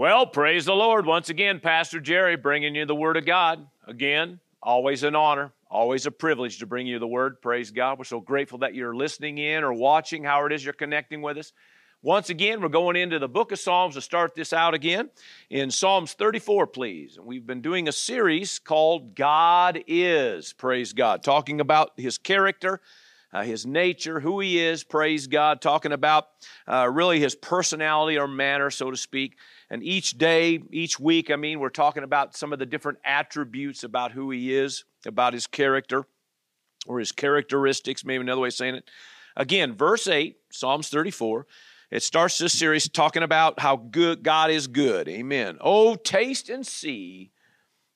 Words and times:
Well, 0.00 0.24
praise 0.24 0.64
the 0.64 0.72
Lord. 0.72 1.04
Once 1.04 1.28
again, 1.28 1.60
Pastor 1.60 2.00
Jerry 2.00 2.34
bringing 2.34 2.74
you 2.74 2.86
the 2.86 2.94
Word 2.94 3.18
of 3.18 3.26
God. 3.26 3.66
Again, 3.86 4.40
always 4.62 5.02
an 5.02 5.14
honor, 5.14 5.52
always 5.70 6.06
a 6.06 6.10
privilege 6.10 6.58
to 6.60 6.66
bring 6.66 6.86
you 6.86 6.98
the 6.98 7.06
Word. 7.06 7.42
Praise 7.42 7.70
God. 7.70 7.98
We're 7.98 8.04
so 8.04 8.18
grateful 8.18 8.60
that 8.60 8.74
you're 8.74 8.96
listening 8.96 9.36
in 9.36 9.62
or 9.62 9.74
watching, 9.74 10.24
however 10.24 10.46
it 10.46 10.54
is 10.54 10.64
you're 10.64 10.72
connecting 10.72 11.20
with 11.20 11.36
us. 11.36 11.52
Once 12.00 12.30
again, 12.30 12.62
we're 12.62 12.70
going 12.70 12.96
into 12.96 13.18
the 13.18 13.28
book 13.28 13.52
of 13.52 13.58
Psalms 13.58 13.94
to 13.94 14.00
start 14.00 14.34
this 14.34 14.54
out 14.54 14.72
again 14.72 15.10
in 15.50 15.70
Psalms 15.70 16.14
34, 16.14 16.68
please. 16.68 17.18
And 17.18 17.26
we've 17.26 17.46
been 17.46 17.60
doing 17.60 17.86
a 17.86 17.92
series 17.92 18.58
called 18.58 19.14
God 19.14 19.84
Is, 19.86 20.54
praise 20.54 20.94
God, 20.94 21.22
talking 21.22 21.60
about 21.60 21.90
His 21.98 22.16
character, 22.16 22.80
uh, 23.32 23.42
His 23.42 23.66
nature, 23.66 24.20
who 24.20 24.40
He 24.40 24.60
is, 24.60 24.84
praise 24.84 25.26
God, 25.26 25.60
talking 25.60 25.92
about 25.92 26.28
uh, 26.66 26.88
really 26.90 27.20
His 27.20 27.34
personality 27.34 28.18
or 28.18 28.26
manner, 28.26 28.70
so 28.70 28.90
to 28.90 28.96
speak. 28.96 29.36
And 29.70 29.82
each 29.82 30.18
day, 30.18 30.60
each 30.70 30.98
week, 30.98 31.30
I 31.30 31.36
mean, 31.36 31.60
we're 31.60 31.68
talking 31.68 32.02
about 32.02 32.36
some 32.36 32.52
of 32.52 32.58
the 32.58 32.66
different 32.66 32.98
attributes 33.04 33.84
about 33.84 34.12
who 34.12 34.30
He 34.30 34.54
is, 34.54 34.84
about 35.06 35.32
His 35.32 35.46
character 35.46 36.06
or 36.86 36.98
His 36.98 37.12
characteristics, 37.12 38.04
maybe 38.04 38.22
another 38.22 38.40
way 38.40 38.48
of 38.48 38.54
saying 38.54 38.76
it. 38.76 38.90
Again, 39.36 39.74
verse 39.74 40.08
8, 40.08 40.36
Psalms 40.50 40.88
34. 40.88 41.46
It 41.90 42.02
starts 42.04 42.38
this 42.38 42.56
series 42.56 42.88
talking 42.88 43.22
about 43.24 43.58
how 43.58 43.76
good 43.76 44.22
God 44.22 44.50
is 44.50 44.68
good. 44.68 45.08
Amen. 45.08 45.58
Oh, 45.60 45.96
taste 45.96 46.48
and 46.48 46.64
see 46.64 47.32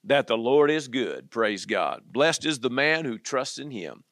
that 0.05 0.27
the 0.27 0.37
Lord 0.37 0.71
is 0.71 0.88
good. 0.88 1.30
Praise 1.30 1.65
God. 1.65 2.02
Blessed 2.07 2.45
is 2.45 2.59
the 2.59 2.71
man 2.71 3.05
who 3.05 3.19
trusts 3.19 3.59
in 3.59 3.71
him. 3.71 4.02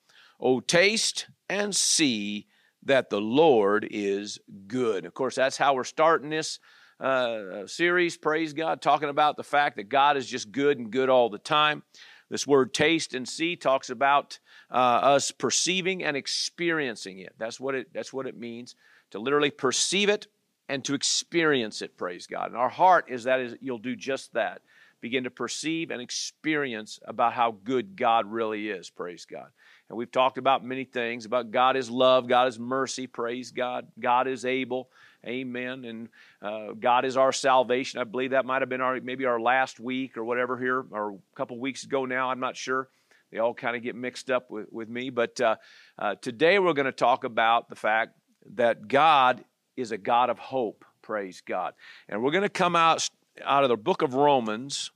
Oh, 0.44 0.58
taste 0.58 1.28
and 1.48 1.74
see 1.74 2.48
that 2.82 3.10
the 3.10 3.20
Lord 3.20 3.86
is 3.88 4.40
good. 4.66 5.06
Of 5.06 5.14
course, 5.14 5.36
that's 5.36 5.56
how 5.56 5.74
we're 5.74 5.84
starting 5.84 6.30
this 6.30 6.58
uh, 6.98 7.68
series. 7.68 8.16
Praise 8.16 8.52
God, 8.52 8.82
talking 8.82 9.08
about 9.08 9.36
the 9.36 9.44
fact 9.44 9.76
that 9.76 9.88
God 9.88 10.16
is 10.16 10.26
just 10.26 10.50
good 10.50 10.80
and 10.80 10.90
good 10.90 11.08
all 11.08 11.30
the 11.30 11.38
time. 11.38 11.84
This 12.28 12.44
word 12.44 12.74
taste 12.74 13.14
and 13.14 13.28
see 13.28 13.54
talks 13.54 13.88
about 13.88 14.40
uh, 14.68 14.74
us 14.74 15.30
perceiving 15.30 16.02
and 16.02 16.16
experiencing 16.16 17.20
it. 17.20 17.34
That's 17.38 17.60
what 17.60 17.76
it, 17.76 17.92
that's 17.94 18.12
what 18.12 18.26
it 18.26 18.36
means 18.36 18.74
to 19.12 19.20
literally 19.20 19.50
perceive 19.50 20.08
it 20.08 20.26
and 20.68 20.84
to 20.86 20.94
experience 20.94 21.82
it, 21.82 21.96
praise 21.96 22.26
God. 22.26 22.48
And 22.48 22.56
our 22.56 22.68
heart 22.68 23.04
is 23.08 23.24
that 23.24 23.38
is 23.38 23.54
you'll 23.60 23.78
do 23.78 23.94
just 23.94 24.32
that. 24.32 24.62
Begin 25.00 25.24
to 25.24 25.30
perceive 25.30 25.90
and 25.90 26.00
experience 26.00 26.98
about 27.04 27.32
how 27.32 27.56
good 27.64 27.96
God 27.96 28.26
really 28.26 28.70
is, 28.70 28.90
praise 28.90 29.24
God. 29.24 29.48
And 29.88 29.98
we've 29.98 30.10
talked 30.10 30.38
about 30.38 30.64
many 30.64 30.84
things 30.84 31.26
about 31.26 31.50
God 31.50 31.76
is 31.76 31.90
love, 31.90 32.26
God 32.26 32.48
is 32.48 32.58
mercy, 32.58 33.06
praise 33.06 33.50
God. 33.50 33.86
God 34.00 34.26
is 34.26 34.44
able, 34.44 34.88
amen. 35.26 35.84
And 35.84 36.08
uh, 36.40 36.72
God 36.72 37.04
is 37.04 37.16
our 37.16 37.32
salvation. 37.32 38.00
I 38.00 38.04
believe 38.04 38.30
that 38.30 38.46
might 38.46 38.62
have 38.62 38.68
been 38.68 38.80
our 38.80 39.00
maybe 39.00 39.26
our 39.26 39.40
last 39.40 39.80
week 39.80 40.16
or 40.16 40.24
whatever 40.24 40.58
here, 40.58 40.84
or 40.90 41.10
a 41.12 41.36
couple 41.36 41.58
weeks 41.58 41.84
ago 41.84 42.04
now, 42.04 42.30
I'm 42.30 42.40
not 42.40 42.56
sure. 42.56 42.88
They 43.30 43.38
all 43.38 43.54
kind 43.54 43.76
of 43.76 43.82
get 43.82 43.96
mixed 43.96 44.30
up 44.30 44.50
with, 44.50 44.70
with 44.70 44.88
me. 44.88 45.10
But 45.10 45.40
uh, 45.40 45.56
uh, 45.98 46.14
today 46.16 46.58
we're 46.58 46.74
going 46.74 46.86
to 46.86 46.92
talk 46.92 47.24
about 47.24 47.68
the 47.68 47.76
fact 47.76 48.16
that 48.54 48.88
God 48.88 49.44
is 49.76 49.90
a 49.90 49.98
God 49.98 50.30
of 50.30 50.38
hope. 50.38 50.84
Praise 51.00 51.42
God. 51.44 51.74
And 52.08 52.22
we're 52.22 52.30
going 52.30 52.42
to 52.42 52.48
come 52.48 52.76
out, 52.76 53.08
out 53.42 53.62
of 53.62 53.70
the 53.70 53.76
book 53.76 54.02
of 54.02 54.14
Romans, 54.14 54.90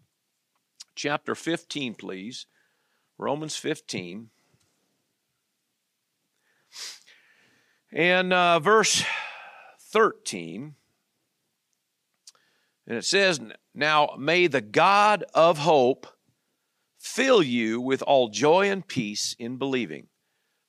chapter 0.94 1.34
15, 1.34 1.94
please. 1.94 2.46
Romans 3.18 3.56
15. 3.56 4.28
And 7.92 8.32
uh, 8.32 8.58
verse 8.58 9.04
13. 9.92 10.74
And 12.86 12.98
it 12.98 13.04
says, 13.04 13.40
Now 13.74 14.10
may 14.18 14.46
the 14.46 14.60
God 14.60 15.24
of 15.34 15.58
hope 15.58 16.06
fill 16.98 17.42
you 17.42 17.80
with 17.80 18.02
all 18.02 18.28
joy 18.28 18.70
and 18.70 18.86
peace 18.86 19.34
in 19.38 19.56
believing 19.56 20.08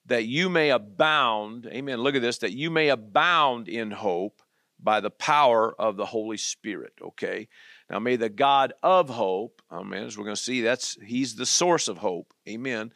that 0.08 0.26
you 0.26 0.50
may 0.50 0.70
abound, 0.70 1.68
amen, 1.68 2.00
look 2.00 2.16
at 2.16 2.22
this, 2.22 2.38
that 2.40 2.54
you 2.54 2.72
may 2.72 2.90
abound 2.90 3.68
in 3.68 3.92
hope 3.92 4.42
by 4.80 5.00
the 5.00 5.10
power 5.10 5.76
of 5.80 5.98
the 5.98 6.06
Holy 6.06 6.38
Spirit, 6.38 6.94
okay? 7.02 7.48
Now 7.90 8.00
may 8.00 8.16
the 8.16 8.30
God 8.30 8.74
of 8.82 9.10
hope, 9.10 9.62
amen, 9.72 10.04
as 10.04 10.18
we're 10.18 10.24
going 10.24 10.36
to 10.36 10.42
see, 10.42 10.62
that's 10.62 10.98
he's 11.06 11.36
the 11.36 11.46
source 11.46 11.88
of 11.88 11.98
hope, 11.98 12.34
amen, 12.48 12.94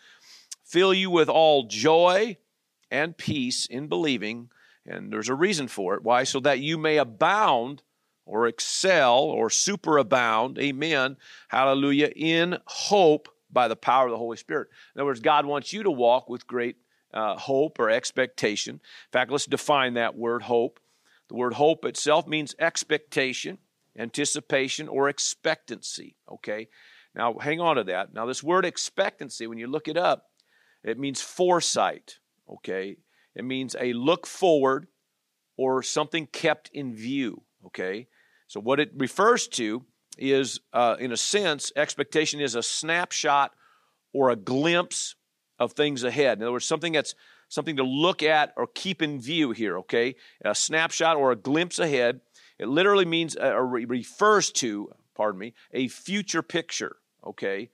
fill 0.64 0.94
you 0.94 1.10
with 1.10 1.28
all 1.28 1.64
joy 1.64 2.38
and 2.92 3.18
peace 3.18 3.66
in 3.66 3.88
believing, 3.88 4.50
and 4.86 5.12
there's 5.12 5.30
a 5.30 5.36
reason 5.36 5.68
for 5.68 5.96
it. 5.96 6.04
Why? 6.04 6.24
So 6.24 6.40
that 6.42 6.60
you 6.60 6.78
may 6.78 6.98
abound 6.98 7.82
or 8.26 8.48
excel 8.48 9.20
or 9.20 9.50
superabound, 9.50 10.60
amen, 10.60 11.18
hallelujah, 11.48 12.12
in 12.16 12.58
hope 12.66 13.30
by 13.52 13.68
the 13.68 13.76
power 13.76 14.06
of 14.06 14.12
the 14.12 14.18
Holy 14.18 14.38
Spirit. 14.38 14.70
In 14.96 15.02
other 15.02 15.08
words, 15.08 15.20
God 15.20 15.46
wants 15.46 15.74
you 15.74 15.84
to 15.84 15.92
walk 15.92 16.30
with 16.30 16.48
great 16.48 16.78
uh, 17.14 17.38
hope 17.38 17.80
or 17.80 17.90
expectation. 17.90 18.76
In 18.76 19.12
fact, 19.12 19.32
let's 19.32 19.46
define 19.46 19.96
that 19.96 20.16
word 20.16 20.44
hope. 20.44 20.80
The 21.30 21.36
word 21.36 21.54
hope 21.54 21.86
itself 21.86 22.28
means 22.28 22.56
expectation, 22.60 23.58
anticipation, 23.98 24.88
or 24.88 25.10
expectancy. 25.10 26.16
Okay? 26.30 26.68
Now, 27.14 27.38
hang 27.38 27.60
on 27.60 27.76
to 27.76 27.84
that. 27.86 28.14
Now, 28.14 28.26
this 28.26 28.44
word 28.44 28.66
expectancy, 28.66 29.48
when 29.48 29.58
you 29.58 29.68
look 29.68 29.88
it 29.88 29.98
up, 29.98 30.28
it 30.84 30.98
means 30.98 31.22
foresight. 31.22 32.20
Okay? 32.50 32.98
It 33.36 33.46
means 33.46 33.76
a 33.80 33.94
look 33.94 34.28
forward 34.28 34.88
or 35.58 35.84
something 35.84 36.28
kept 36.28 36.70
in 36.74 36.94
view. 36.94 37.44
Okay? 37.68 38.08
So, 38.48 38.60
what 38.60 38.80
it 38.80 38.92
refers 38.96 39.48
to 39.50 39.86
is, 40.18 40.60
uh, 40.74 40.98
in 41.00 41.12
a 41.12 41.18
sense, 41.18 41.72
expectation 41.76 42.40
is 42.40 42.56
a 42.56 42.64
snapshot 42.64 43.54
or 44.14 44.30
a 44.30 44.36
glimpse 44.36 45.16
of 45.58 45.74
things 45.74 46.04
ahead. 46.04 46.38
In 46.38 46.44
other 46.44 46.52
words, 46.52 46.66
something 46.66 46.94
that's 46.94 47.16
something 47.48 47.76
to 47.76 47.84
look 47.84 48.24
at 48.24 48.54
or 48.56 48.66
keep 48.66 49.02
in 49.02 49.20
view 49.20 49.52
here, 49.52 49.78
okay? 49.80 50.16
A 50.44 50.56
snapshot 50.56 51.18
or 51.18 51.32
a 51.32 51.36
glimpse 51.36 51.80
ahead. 51.80 52.22
It 52.58 52.68
literally 52.68 53.06
means 53.06 53.36
uh, 53.36 53.52
or 53.54 53.68
refers 53.68 54.52
to, 54.54 54.90
pardon 55.16 55.40
me, 55.40 55.54
a 55.74 55.90
future 55.90 56.42
picture, 56.42 56.96
okay? 57.26 57.70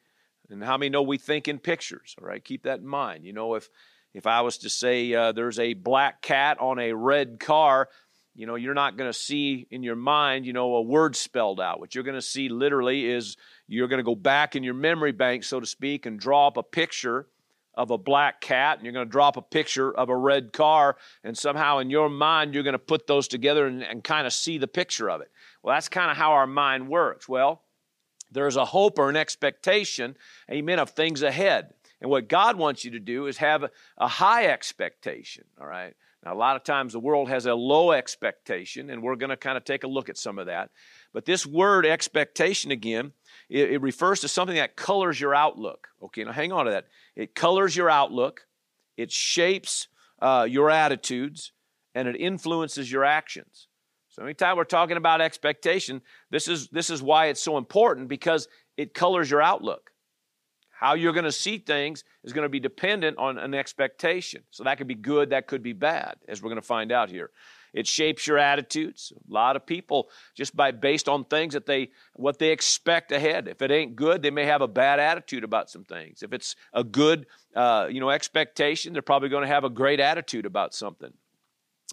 And 0.49 0.63
how 0.63 0.77
many 0.77 0.89
know 0.89 1.03
we 1.03 1.17
think 1.17 1.47
in 1.47 1.59
pictures, 1.59 2.15
all 2.19 2.27
right? 2.27 2.43
Keep 2.43 2.63
that 2.63 2.79
in 2.79 2.87
mind. 2.87 3.23
You 3.23 3.33
know, 3.33 3.53
if 3.53 3.69
if 4.17 4.25
I 4.25 4.41
was 4.41 4.57
to 4.59 4.69
say 4.69 5.13
uh, 5.13 5.31
there's 5.31 5.59
a 5.59 5.73
black 5.73 6.23
cat 6.23 6.57
on 6.59 6.79
a 6.79 6.93
red 6.93 7.39
car, 7.39 7.87
you 8.33 8.47
know, 8.47 8.55
you're 8.55 8.73
not 8.73 8.97
going 8.97 9.09
to 9.09 9.17
see 9.17 9.67
in 9.69 9.83
your 9.83 9.95
mind, 9.95 10.45
you 10.45 10.53
know, 10.53 10.75
a 10.75 10.81
word 10.81 11.15
spelled 11.15 11.61
out. 11.61 11.79
What 11.79 11.93
you're 11.93 12.03
going 12.03 12.15
to 12.15 12.21
see 12.21 12.49
literally 12.49 13.05
is 13.05 13.37
you're 13.67 13.87
going 13.87 13.99
to 13.99 14.03
go 14.03 14.15
back 14.15 14.55
in 14.55 14.63
your 14.63 14.73
memory 14.73 15.11
bank, 15.11 15.43
so 15.43 15.59
to 15.59 15.65
speak, 15.67 16.07
and 16.07 16.19
draw 16.19 16.47
up 16.47 16.57
a 16.57 16.63
picture 16.63 17.27
of 17.75 17.91
a 17.91 17.97
black 17.97 18.41
cat 18.41 18.77
and 18.77 18.85
you're 18.85 18.93
going 18.93 19.05
to 19.05 19.11
drop 19.11 19.37
a 19.37 19.41
picture 19.41 19.95
of 19.95 20.09
a 20.09 20.17
red 20.17 20.51
car 20.51 20.97
and 21.23 21.37
somehow 21.37 21.77
in 21.77 21.91
your 21.91 22.09
mind 22.09 22.55
you're 22.55 22.63
going 22.63 22.73
to 22.73 22.79
put 22.79 23.05
those 23.05 23.27
together 23.27 23.67
and, 23.67 23.83
and 23.83 24.03
kind 24.03 24.25
of 24.25 24.33
see 24.33 24.57
the 24.57 24.67
picture 24.67 25.11
of 25.11 25.21
it. 25.21 25.29
Well 25.61 25.75
that's 25.75 25.87
kind 25.87 26.09
of 26.09 26.17
how 26.17 26.31
our 26.31 26.47
mind 26.47 26.89
works. 26.89 27.29
Well 27.29 27.61
there's 28.31 28.55
a 28.55 28.65
hope 28.65 28.97
or 28.97 29.09
an 29.09 29.15
expectation 29.15 30.15
amen 30.51 30.79
of 30.79 30.89
things 30.89 31.21
ahead 31.21 31.75
and 32.01 32.09
what 32.09 32.27
god 32.27 32.57
wants 32.57 32.85
you 32.85 32.91
to 32.91 32.99
do 32.99 33.27
is 33.27 33.37
have 33.37 33.63
a, 33.63 33.71
a 33.97 34.07
high 34.07 34.45
expectation 34.45 35.43
all 35.59 35.67
right 35.67 35.95
now 36.23 36.33
a 36.33 36.35
lot 36.35 36.55
of 36.55 36.63
times 36.63 36.93
the 36.93 36.99
world 36.99 37.29
has 37.29 37.45
a 37.45 37.53
low 37.53 37.91
expectation 37.91 38.89
and 38.89 39.01
we're 39.01 39.15
going 39.15 39.29
to 39.29 39.37
kind 39.37 39.57
of 39.57 39.63
take 39.63 39.83
a 39.83 39.87
look 39.87 40.09
at 40.09 40.17
some 40.17 40.39
of 40.39 40.47
that 40.47 40.69
but 41.13 41.25
this 41.25 41.45
word 41.45 41.85
expectation 41.85 42.71
again 42.71 43.11
it, 43.49 43.71
it 43.71 43.81
refers 43.81 44.19
to 44.19 44.27
something 44.27 44.55
that 44.55 44.75
colors 44.75 45.19
your 45.19 45.33
outlook 45.33 45.87
okay 46.01 46.23
now 46.23 46.31
hang 46.31 46.51
on 46.51 46.65
to 46.65 46.71
that 46.71 46.85
it 47.17 47.33
colors 47.33 47.75
your 47.75 47.89
outlook, 47.89 48.45
it 48.95 49.11
shapes 49.11 49.87
uh, 50.21 50.45
your 50.47 50.69
attitudes, 50.69 51.51
and 51.95 52.07
it 52.07 52.15
influences 52.15 52.91
your 52.91 53.03
actions. 53.03 53.67
So 54.09 54.23
anytime 54.23 54.55
we're 54.55 54.65
talking 54.65 54.97
about 54.97 55.19
expectation, 55.19 56.03
this 56.29 56.47
is 56.47 56.67
this 56.67 56.91
is 56.91 57.01
why 57.01 57.27
it's 57.27 57.41
so 57.41 57.57
important 57.57 58.07
because 58.07 58.47
it 58.77 58.93
colors 58.93 59.31
your 59.31 59.41
outlook. 59.41 59.89
How 60.79 60.93
you're 60.93 61.13
going 61.13 61.25
to 61.25 61.31
see 61.31 61.57
things 61.57 62.03
is 62.23 62.33
going 62.33 62.45
to 62.45 62.49
be 62.49 62.59
dependent 62.59 63.17
on 63.17 63.39
an 63.39 63.55
expectation. 63.55 64.43
So 64.51 64.63
that 64.63 64.77
could 64.77 64.87
be 64.87 64.93
good, 64.93 65.31
that 65.31 65.47
could 65.47 65.63
be 65.63 65.73
bad, 65.73 66.17
as 66.27 66.39
we're 66.39 66.49
going 66.49 66.61
to 66.61 66.67
find 66.67 66.91
out 66.91 67.09
here. 67.09 67.31
It 67.73 67.87
shapes 67.87 68.27
your 68.27 68.37
attitudes. 68.37 69.11
A 69.27 69.33
lot 69.33 69.55
of 69.55 69.65
people 69.65 70.09
just 70.35 70.55
by 70.55 70.69
based 70.71 71.09
on 71.09 71.25
things 71.25 71.53
that 71.55 71.65
they 71.65 71.89
what 72.13 72.37
they 72.37 72.51
expect 72.51 73.11
ahead. 73.11 73.47
If 73.47 73.63
it 73.63 73.71
ain't 73.71 73.95
good, 73.95 74.21
they 74.21 74.29
may 74.29 74.45
have 74.45 74.61
a 74.61 74.67
bad 74.67 74.99
attitude 74.99 75.43
about 75.43 75.71
some 75.71 75.83
things. 75.83 76.21
If 76.21 76.31
it's 76.31 76.55
a 76.73 76.83
good 76.83 77.25
uh, 77.55 77.87
you 77.89 77.99
know 77.99 78.11
expectation, 78.11 78.93
they're 78.93 79.01
probably 79.01 79.29
going 79.29 79.43
to 79.43 79.47
have 79.47 79.63
a 79.63 79.71
great 79.71 79.99
attitude 79.99 80.45
about 80.45 80.75
something. 80.75 81.11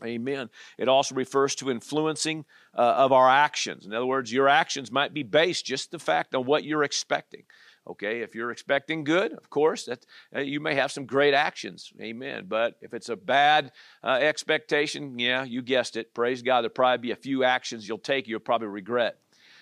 Amen. 0.04 0.50
It 0.76 0.88
also 0.88 1.14
refers 1.14 1.54
to 1.56 1.70
influencing 1.70 2.44
uh, 2.74 2.80
of 2.80 3.12
our 3.12 3.30
actions. 3.30 3.86
In 3.86 3.94
other 3.94 4.06
words, 4.06 4.32
your 4.32 4.48
actions 4.48 4.90
might 4.90 5.14
be 5.14 5.22
based 5.22 5.64
just 5.64 5.90
the 5.90 5.98
fact 5.98 6.34
on 6.34 6.44
what 6.44 6.64
you're 6.64 6.82
expecting. 6.82 7.44
Okay, 7.86 8.20
if 8.20 8.34
you're 8.34 8.50
expecting 8.50 9.04
good, 9.04 9.32
of 9.32 9.50
course, 9.50 9.84
that 9.84 10.06
uh, 10.34 10.40
you 10.40 10.58
may 10.58 10.74
have 10.74 10.90
some 10.90 11.04
great 11.04 11.34
actions. 11.34 11.92
Amen. 12.00 12.46
But 12.48 12.76
if 12.80 12.94
it's 12.94 13.10
a 13.10 13.16
bad 13.16 13.72
uh, 14.02 14.18
expectation, 14.22 15.18
yeah, 15.18 15.44
you 15.44 15.60
guessed 15.60 15.96
it. 15.96 16.14
Praise 16.14 16.40
God. 16.40 16.62
There'll 16.62 16.70
probably 16.70 17.08
be 17.08 17.10
a 17.10 17.16
few 17.16 17.44
actions 17.44 17.86
you'll 17.86 17.98
take 17.98 18.26
you'll 18.26 18.40
probably 18.40 18.68
regret. 18.68 19.18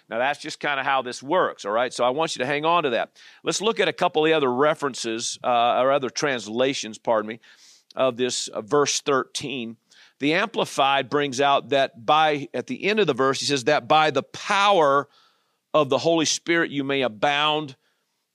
Now, 0.09 0.19
that's 0.19 0.39
just 0.39 0.61
kind 0.61 0.79
of 0.79 0.87
how 0.87 1.03
this 1.03 1.23
works, 1.23 1.65
all 1.65 1.73
right? 1.73 1.93
So 1.93 2.05
I 2.05 2.11
want 2.11 2.37
you 2.37 2.41
to 2.41 2.47
hang 2.47 2.65
on 2.65 2.83
to 2.83 2.91
that. 2.91 3.19
Let's 3.45 3.61
look 3.61 3.81
at 3.81 3.89
a 3.89 3.93
couple 3.93 4.25
of 4.25 4.29
the 4.29 4.35
other 4.35 4.53
references, 4.53 5.39
uh, 5.43 5.81
or 5.81 5.91
other 5.91 6.11
translations, 6.11 6.99
pardon 6.99 7.29
me, 7.29 7.41
of 7.97 8.17
this 8.17 8.49
uh, 8.49 8.61
verse 8.61 9.01
13. 9.01 9.77
The 10.19 10.35
Amplified 10.35 11.09
brings 11.09 11.41
out 11.41 11.71
that 11.71 12.05
by, 12.05 12.49
at 12.53 12.67
the 12.67 12.85
end 12.85 13.01
of 13.01 13.07
the 13.07 13.15
verse, 13.15 13.41
he 13.41 13.47
says, 13.47 13.65
that 13.65 13.89
by 13.89 14.11
the 14.11 14.23
power 14.23 15.09
of 15.75 15.89
the 15.89 15.99
Holy 15.99 16.27
Spirit 16.27 16.71
you 16.71 16.85
may 16.85 17.03
abound 17.03 17.77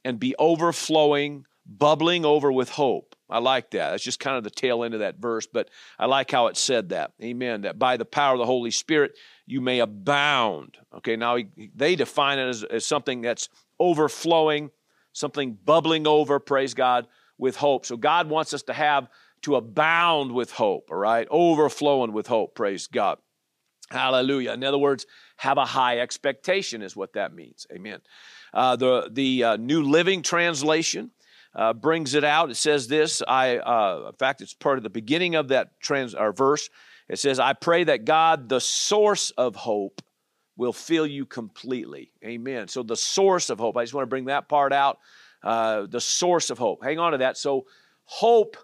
and 0.08 0.22
be 0.22 0.34
overflowing, 0.40 1.46
bubbling 1.66 2.24
over 2.24 2.50
with 2.50 2.70
hope. 2.70 3.14
I 3.30 3.40
like 3.40 3.72
that. 3.72 3.92
That's 3.92 4.06
just 4.06 4.22
kind 4.22 4.38
of 4.38 4.46
the 4.46 4.50
tail 4.50 4.86
end 4.86 4.94
of 4.94 5.02
that 5.02 5.18
verse, 5.18 5.46
but 5.46 5.70
I 6.00 6.06
like 6.06 6.32
how 6.32 6.48
it 6.48 6.56
said 6.56 6.90
that. 6.90 7.12
Amen. 7.22 7.64
That 7.64 7.78
by 7.78 7.98
the 7.98 8.06
power 8.06 8.36
of 8.36 8.40
the 8.40 8.46
Holy 8.46 8.72
Spirit, 8.72 9.18
you 9.46 9.60
may 9.60 9.80
abound. 9.80 10.78
Okay, 10.96 11.18
now 11.18 11.38
they 11.76 11.98
define 11.98 12.40
it 12.40 12.48
as, 12.48 12.64
as 12.64 12.86
something 12.86 13.20
that's 13.20 13.50
overflowing, 13.82 14.72
something 15.12 15.58
bubbling 15.66 16.08
over, 16.08 16.40
praise 16.40 16.74
God, 16.74 17.06
with 17.38 17.58
hope. 17.58 17.86
So 17.86 17.98
God 17.98 18.30
wants 18.30 18.54
us 18.54 18.64
to 18.64 18.74
have, 18.74 19.10
to 19.42 19.58
abound 19.58 20.32
with 20.32 20.54
hope, 20.54 20.88
all 20.90 20.98
right? 20.98 21.28
Overflowing 21.30 22.14
with 22.14 22.28
hope, 22.28 22.56
praise 22.56 22.88
God. 22.88 23.18
Hallelujah. 23.92 24.54
In 24.54 24.64
other 24.64 24.78
words, 24.78 25.06
have 25.36 25.58
a 25.58 25.66
high 25.66 26.00
expectation 26.00 26.82
is 26.82 26.96
what 26.96 27.14
that 27.14 27.34
means. 27.34 27.68
Amen. 27.74 28.00
Uh, 28.54 28.76
the 28.76 29.10
the 29.12 29.44
uh, 29.44 29.58
New 29.58 29.84
Living 29.84 30.22
Translation 30.22 31.12
uh, 31.56 31.74
brings 31.74 32.14
it 32.14 32.24
out. 32.24 32.50
It 32.50 32.56
says 32.56 32.88
this. 32.88 33.22
I, 33.28 33.58
uh, 33.58 34.06
in 34.08 34.16
fact, 34.18 34.42
it's 34.42 34.54
part 34.54 34.78
of 34.78 34.84
the 34.84 34.90
beginning 34.90 35.36
of 35.36 35.50
that 35.50 35.80
trans 35.80 36.16
or 36.16 36.32
verse. 36.32 36.70
It 37.10 37.20
says, 37.20 37.40
"I 37.40 37.54
pray 37.54 37.84
that 37.86 38.06
God, 38.06 38.50
the 38.50 38.60
source 38.60 39.32
of 39.32 39.56
hope, 39.56 40.02
will 40.56 40.74
fill 40.74 41.08
you 41.08 41.26
completely." 41.26 42.12
Amen. 42.24 42.68
So 42.68 42.84
the 42.84 42.98
source 42.98 43.50
of 43.50 43.60
hope. 43.60 43.78
I 43.78 43.84
just 43.84 43.94
want 43.94 44.04
to 44.04 44.10
bring 44.10 44.26
that 44.26 44.50
part 44.50 44.74
out. 44.74 45.00
Uh, 45.44 45.86
the 45.88 46.02
source 46.02 46.50
of 46.50 46.58
hope. 46.58 46.84
Hang 46.84 47.00
on 47.00 47.12
to 47.14 47.20
that. 47.20 47.38
So 47.38 47.66
hope. 48.06 48.58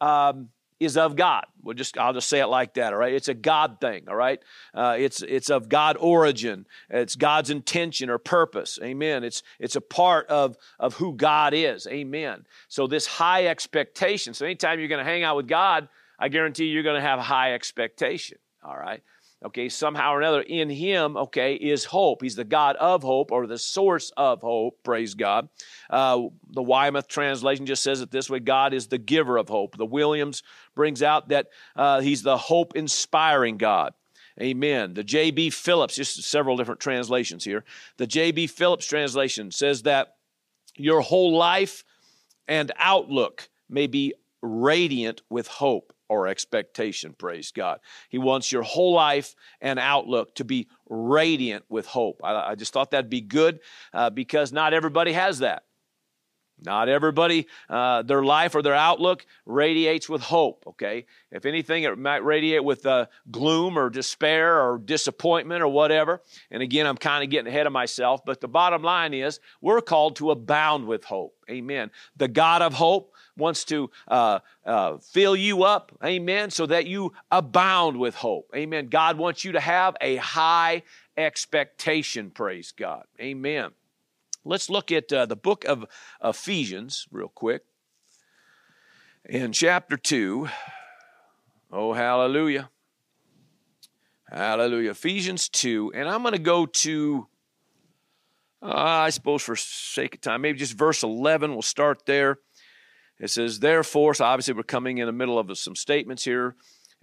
Um, 0.00 0.50
is 0.80 0.96
of 0.96 1.16
God. 1.16 1.46
We'll 1.62 1.74
just 1.74 1.96
I'll 1.96 2.12
just 2.12 2.28
say 2.28 2.40
it 2.40 2.46
like 2.46 2.74
that. 2.74 2.92
All 2.92 2.98
right, 2.98 3.12
it's 3.12 3.28
a 3.28 3.34
God 3.34 3.78
thing. 3.80 4.04
All 4.08 4.16
right, 4.16 4.40
uh, 4.74 4.96
it's 4.98 5.22
it's 5.22 5.50
of 5.50 5.68
God 5.68 5.96
origin. 5.98 6.66
It's 6.90 7.16
God's 7.16 7.50
intention 7.50 8.10
or 8.10 8.18
purpose. 8.18 8.78
Amen. 8.82 9.24
It's 9.24 9.42
it's 9.58 9.76
a 9.76 9.80
part 9.80 10.26
of 10.28 10.56
of 10.78 10.94
who 10.94 11.14
God 11.14 11.54
is. 11.54 11.86
Amen. 11.86 12.44
So 12.68 12.86
this 12.86 13.06
high 13.06 13.46
expectation. 13.46 14.34
So 14.34 14.44
anytime 14.44 14.78
you're 14.78 14.88
going 14.88 15.04
to 15.04 15.10
hang 15.10 15.22
out 15.22 15.36
with 15.36 15.48
God, 15.48 15.88
I 16.18 16.28
guarantee 16.28 16.66
you're 16.66 16.82
going 16.82 17.00
to 17.00 17.08
have 17.08 17.20
high 17.20 17.54
expectation. 17.54 18.38
All 18.62 18.76
right 18.76 19.02
okay, 19.44 19.68
somehow 19.68 20.12
or 20.12 20.20
another 20.20 20.40
in 20.40 20.70
him, 20.70 21.16
okay, 21.16 21.54
is 21.54 21.84
hope. 21.84 22.22
He's 22.22 22.36
the 22.36 22.44
God 22.44 22.76
of 22.76 23.02
hope 23.02 23.30
or 23.30 23.46
the 23.46 23.58
source 23.58 24.10
of 24.16 24.40
hope, 24.40 24.82
praise 24.82 25.14
God. 25.14 25.48
Uh, 25.90 26.22
the 26.50 26.62
Weymouth 26.62 27.08
translation 27.08 27.66
just 27.66 27.82
says 27.82 28.00
it 28.00 28.10
this 28.10 28.30
way 28.30 28.40
God 28.40 28.72
is 28.72 28.88
the 28.88 28.98
giver 28.98 29.36
of 29.36 29.48
hope. 29.48 29.76
The 29.76 29.86
Williams 29.86 30.42
brings 30.74 31.02
out 31.02 31.28
that 31.28 31.48
uh, 31.76 32.00
he's 32.00 32.22
the 32.22 32.36
hope 32.36 32.74
inspiring 32.76 33.58
God. 33.58 33.94
Amen. 34.40 34.94
The 34.94 35.04
J.B. 35.04 35.50
Phillips, 35.50 35.94
just 35.94 36.24
several 36.24 36.56
different 36.56 36.80
translations 36.80 37.44
here. 37.44 37.64
The 37.98 38.06
J.B. 38.06 38.48
Phillips 38.48 38.86
translation 38.86 39.52
says 39.52 39.82
that 39.82 40.16
your 40.76 41.02
whole 41.02 41.36
life 41.36 41.84
and 42.48 42.72
outlook 42.76 43.48
may 43.68 43.86
be 43.86 44.14
radiant 44.42 45.22
with 45.30 45.46
hope 45.46 45.92
or 46.14 46.28
expectation, 46.28 47.14
praise 47.16 47.50
God. 47.50 47.80
He 48.08 48.18
wants 48.18 48.52
your 48.52 48.62
whole 48.62 48.92
life 48.92 49.34
and 49.60 49.78
outlook 49.78 50.34
to 50.36 50.44
be 50.44 50.68
radiant 50.88 51.64
with 51.68 51.86
hope. 51.86 52.20
I, 52.22 52.50
I 52.50 52.54
just 52.54 52.72
thought 52.72 52.92
that'd 52.92 53.10
be 53.10 53.20
good 53.20 53.60
uh, 53.92 54.10
because 54.10 54.52
not 54.52 54.72
everybody 54.72 55.12
has 55.12 55.40
that. 55.40 55.64
Not 56.60 56.88
everybody, 56.88 57.46
uh, 57.68 58.02
their 58.02 58.22
life 58.22 58.54
or 58.54 58.62
their 58.62 58.74
outlook 58.74 59.26
radiates 59.44 60.08
with 60.08 60.22
hope, 60.22 60.64
okay? 60.66 61.04
If 61.30 61.46
anything, 61.46 61.82
it 61.82 61.98
might 61.98 62.24
radiate 62.24 62.64
with 62.64 62.86
uh, 62.86 63.06
gloom 63.30 63.78
or 63.78 63.90
despair 63.90 64.60
or 64.60 64.78
disappointment 64.78 65.62
or 65.62 65.68
whatever. 65.68 66.22
And 66.50 66.62
again, 66.62 66.86
I'm 66.86 66.96
kind 66.96 67.24
of 67.24 67.30
getting 67.30 67.48
ahead 67.48 67.66
of 67.66 67.72
myself, 67.72 68.24
but 68.24 68.40
the 68.40 68.48
bottom 68.48 68.82
line 68.82 69.14
is 69.14 69.40
we're 69.60 69.80
called 69.80 70.16
to 70.16 70.30
abound 70.30 70.86
with 70.86 71.04
hope. 71.04 71.34
Amen. 71.50 71.90
The 72.16 72.28
God 72.28 72.62
of 72.62 72.72
hope 72.72 73.12
wants 73.36 73.64
to 73.64 73.90
uh, 74.08 74.38
uh, 74.64 74.98
fill 74.98 75.34
you 75.34 75.64
up, 75.64 75.92
amen, 76.04 76.50
so 76.50 76.66
that 76.66 76.86
you 76.86 77.12
abound 77.30 77.98
with 77.98 78.14
hope. 78.14 78.50
Amen. 78.54 78.86
God 78.86 79.18
wants 79.18 79.44
you 79.44 79.52
to 79.52 79.60
have 79.60 79.96
a 80.00 80.16
high 80.16 80.82
expectation, 81.16 82.30
praise 82.30 82.72
God. 82.72 83.04
Amen. 83.20 83.72
Let's 84.46 84.68
look 84.68 84.92
at 84.92 85.10
uh, 85.10 85.24
the 85.24 85.36
book 85.36 85.64
of 85.64 85.86
Ephesians 86.22 87.06
real 87.10 87.28
quick. 87.28 87.62
In 89.24 89.52
chapter 89.52 89.96
2, 89.96 90.48
oh, 91.72 91.94
hallelujah. 91.94 92.68
Hallelujah. 94.30 94.90
Ephesians 94.90 95.48
2, 95.48 95.92
and 95.94 96.06
I'm 96.06 96.20
going 96.20 96.34
to 96.34 96.38
go 96.38 96.66
to, 96.66 97.26
uh, 98.62 98.66
I 98.68 99.10
suppose 99.10 99.40
for 99.40 99.56
sake 99.56 100.16
of 100.16 100.20
time, 100.20 100.42
maybe 100.42 100.58
just 100.58 100.76
verse 100.76 101.02
11. 101.02 101.52
We'll 101.52 101.62
start 101.62 102.04
there. 102.04 102.40
It 103.18 103.30
says, 103.30 103.60
therefore, 103.60 104.12
so 104.12 104.26
obviously 104.26 104.52
we're 104.52 104.64
coming 104.64 104.98
in 104.98 105.06
the 105.06 105.12
middle 105.12 105.38
of 105.38 105.56
some 105.56 105.74
statements 105.74 106.22
here. 106.22 106.54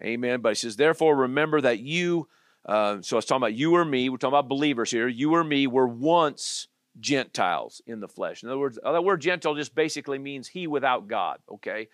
Amen. 0.04 0.42
But 0.42 0.50
he 0.50 0.56
says, 0.56 0.76
therefore, 0.76 1.16
remember 1.16 1.60
that 1.62 1.80
you, 1.80 2.28
uh, 2.68 3.02
so 3.02 3.16
I 3.16 3.18
was 3.18 3.26
talking 3.26 3.42
about 3.42 3.56
you 3.56 3.74
or 3.74 3.86
me, 3.86 4.10
we're 4.10 4.18
talking 4.18 4.38
about 4.38 4.48
believers 4.48 4.92
here, 4.92 5.08
you 5.08 5.34
or 5.34 5.44
me 5.44 5.66
were 5.66 5.88
once 5.88 6.68
Gentiles 7.00 7.82
in 7.86 8.00
the 8.00 8.08
flesh. 8.08 8.44
In 8.44 8.50
other 8.50 8.60
words, 8.60 8.78
uh, 8.84 8.92
that 8.92 9.04
word 9.04 9.22
Gentile 9.22 9.56
just 9.56 9.74
basically 9.74 10.20
means 10.20 10.48
he 10.48 10.68
without 10.68 11.08
God, 11.08 11.40
okay? 11.50 11.88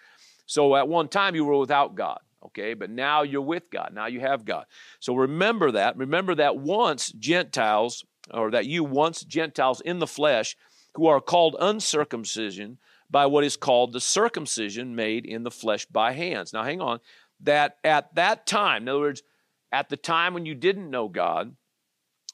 So 0.46 0.76
at 0.76 0.88
one 0.88 1.08
time 1.08 1.36
you 1.36 1.46
were 1.46 1.58
without 1.58 1.96
God, 1.96 2.20
okay? 2.46 2.74
But 2.74 2.90
now 2.90 3.22
you're 3.22 3.42
with 3.42 3.70
God. 3.70 3.92
Now 3.94 4.08
you 4.08 4.20
have 4.22 4.46
God. 4.46 4.66
So 5.00 5.16
remember 5.16 5.72
that. 5.72 5.98
Remember 5.98 6.36
that 6.36 6.58
once 6.58 7.12
Gentiles, 7.12 8.04
or 8.32 8.52
that 8.52 8.66
you 8.66 8.84
once 8.84 9.22
Gentiles 9.24 9.82
in 9.82 10.00
the 10.00 10.08
flesh, 10.08 10.58
who 10.96 11.08
are 11.08 11.22
called 11.22 11.56
uncircumcision 11.60 12.80
by 13.10 13.26
what 13.26 13.44
is 13.44 13.56
called 13.56 13.94
the 13.94 14.02
circumcision 14.02 14.96
made 14.96 15.26
in 15.26 15.44
the 15.44 15.52
flesh 15.52 15.86
by 15.86 16.12
hands. 16.12 16.54
Now, 16.54 16.64
hang 16.64 16.82
on. 16.82 17.00
That 17.42 17.78
at 17.84 18.16
that 18.16 18.48
time, 18.48 18.84
in 18.84 18.90
other 18.90 19.00
words, 19.00 19.24
at 19.72 19.90
the 19.90 19.98
time 19.98 20.34
when 20.34 20.46
you 20.46 20.56
didn't 20.56 20.90
know 20.90 21.08
God, 21.08 21.56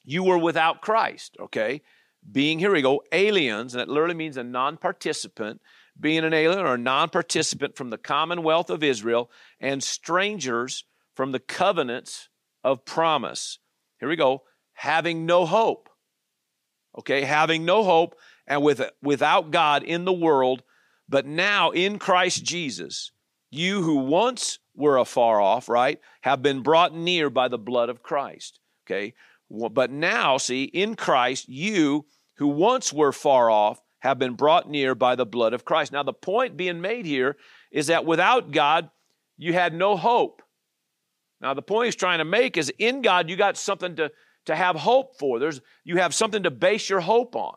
you 0.04 0.22
were 0.22 0.38
without 0.38 0.80
Christ, 0.80 1.36
okay? 1.38 1.82
Being, 2.30 2.58
here 2.58 2.72
we 2.72 2.82
go, 2.82 3.02
aliens, 3.12 3.74
and 3.74 3.82
it 3.82 3.88
literally 3.88 4.14
means 4.14 4.36
a 4.36 4.44
non 4.44 4.76
participant, 4.76 5.60
being 5.98 6.24
an 6.24 6.32
alien 6.32 6.64
or 6.64 6.74
a 6.74 6.78
non 6.78 7.10
participant 7.10 7.76
from 7.76 7.90
the 7.90 7.98
commonwealth 7.98 8.70
of 8.70 8.82
Israel, 8.82 9.30
and 9.60 9.82
strangers 9.82 10.84
from 11.14 11.32
the 11.32 11.40
covenants 11.40 12.28
of 12.62 12.84
promise. 12.84 13.58
Here 14.00 14.08
we 14.08 14.16
go, 14.16 14.42
having 14.72 15.26
no 15.26 15.46
hope. 15.46 15.88
Okay, 16.98 17.22
having 17.22 17.64
no 17.64 17.82
hope 17.82 18.16
and 18.46 18.62
with, 18.62 18.82
without 19.02 19.50
God 19.50 19.82
in 19.82 20.04
the 20.04 20.12
world, 20.12 20.62
but 21.08 21.26
now 21.26 21.70
in 21.70 21.98
Christ 21.98 22.44
Jesus, 22.44 23.10
you 23.50 23.82
who 23.82 23.96
once 23.96 24.58
were 24.74 24.96
afar 24.96 25.40
off, 25.40 25.68
right, 25.68 26.00
have 26.22 26.42
been 26.42 26.62
brought 26.62 26.94
near 26.94 27.30
by 27.30 27.48
the 27.48 27.58
blood 27.58 27.88
of 27.88 28.02
Christ. 28.02 28.58
Okay? 28.86 29.14
But 29.50 29.90
now, 29.90 30.38
see, 30.38 30.64
in 30.64 30.96
Christ, 30.96 31.48
you 31.48 32.06
who 32.36 32.48
once 32.48 32.92
were 32.92 33.12
far 33.12 33.50
off 33.50 33.80
have 34.00 34.18
been 34.18 34.34
brought 34.34 34.68
near 34.68 34.94
by 34.94 35.14
the 35.14 35.26
blood 35.26 35.54
of 35.54 35.64
Christ. 35.64 35.92
Now, 35.92 36.02
the 36.02 36.12
point 36.12 36.56
being 36.56 36.80
made 36.80 37.06
here 37.06 37.36
is 37.72 37.86
that 37.86 38.04
without 38.04 38.50
God, 38.50 38.90
you 39.38 39.52
had 39.52 39.72
no 39.72 39.96
hope. 39.96 40.42
Now, 41.40 41.54
the 41.54 41.62
point 41.62 41.86
he's 41.86 41.96
trying 41.96 42.18
to 42.18 42.24
make 42.24 42.56
is 42.56 42.72
in 42.78 43.02
God, 43.02 43.28
you 43.30 43.36
got 43.36 43.56
something 43.56 43.96
to, 43.96 44.12
to 44.46 44.54
have 44.54 44.76
hope 44.76 45.18
for. 45.18 45.38
There's, 45.38 45.60
you 45.84 45.96
have 45.96 46.14
something 46.14 46.42
to 46.42 46.50
base 46.50 46.88
your 46.88 47.00
hope 47.00 47.34
on. 47.34 47.54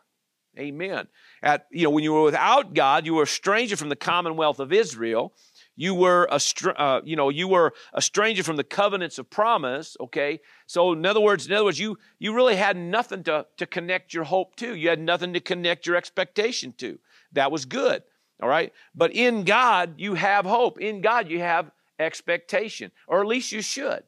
Amen. 0.57 1.07
At, 1.43 1.67
you 1.71 1.83
know, 1.83 1.91
when 1.91 2.03
you 2.03 2.13
were 2.13 2.23
without 2.23 2.73
God, 2.73 3.05
you 3.05 3.13
were 3.13 3.23
a 3.23 3.27
stranger 3.27 3.77
from 3.77 3.89
the 3.89 3.95
commonwealth 3.95 4.59
of 4.59 4.73
Israel. 4.73 5.33
You 5.79 5.93
were 5.93 6.27
a, 6.31 6.41
uh, 6.75 7.01
you 7.05 7.15
know, 7.15 7.29
you 7.29 7.47
were 7.47 7.71
a 7.93 8.01
stranger 8.01 8.41
from 8.41 8.57
the 8.57 8.63
covenants 8.63 9.19
of 9.19 9.29
promise. 9.29 9.95
Okay, 9.99 10.41
so 10.65 10.91
in 10.91 11.05
other 11.05 11.21
words, 11.21 11.45
in 11.45 11.53
other 11.53 11.65
words, 11.65 11.79
you 11.79 11.99
you 12.17 12.33
really 12.33 12.55
had 12.55 12.75
nothing 12.75 13.23
to 13.25 13.45
to 13.57 13.65
connect 13.67 14.11
your 14.11 14.23
hope 14.23 14.55
to. 14.57 14.75
You 14.75 14.89
had 14.89 14.99
nothing 14.99 15.33
to 15.33 15.39
connect 15.39 15.85
your 15.85 15.95
expectation 15.95 16.73
to. 16.79 16.97
That 17.31 17.51
was 17.51 17.65
good. 17.65 18.01
All 18.41 18.49
right, 18.49 18.73
but 18.95 19.11
in 19.13 19.43
God 19.43 19.93
you 19.97 20.15
have 20.15 20.45
hope. 20.45 20.81
In 20.81 21.01
God 21.01 21.29
you 21.29 21.39
have 21.39 21.71
expectation, 21.99 22.91
or 23.07 23.21
at 23.21 23.27
least 23.27 23.51
you 23.51 23.61
should. 23.61 24.03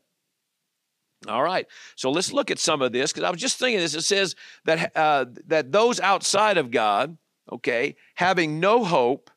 All 1.28 1.44
right, 1.44 1.68
so 1.96 2.10
let's 2.10 2.34
look 2.34 2.50
at 2.50 2.58
some 2.58 2.82
of 2.82 2.94
this 2.94 3.12
because 3.12 3.26
I 3.26 3.30
was 3.30 3.42
just 3.42 3.60
thinking 3.60 3.80
this. 3.80 3.94
It 3.94 4.02
says 4.02 4.36
that 4.66 4.92
uh, 4.96 5.26
that 5.46 5.72
those 5.72 6.00
outside 6.00 6.58
of 6.58 6.72
God, 6.72 7.16
okay, 7.52 7.96
having 8.16 8.60
no 8.60 8.84
hope 8.84 9.30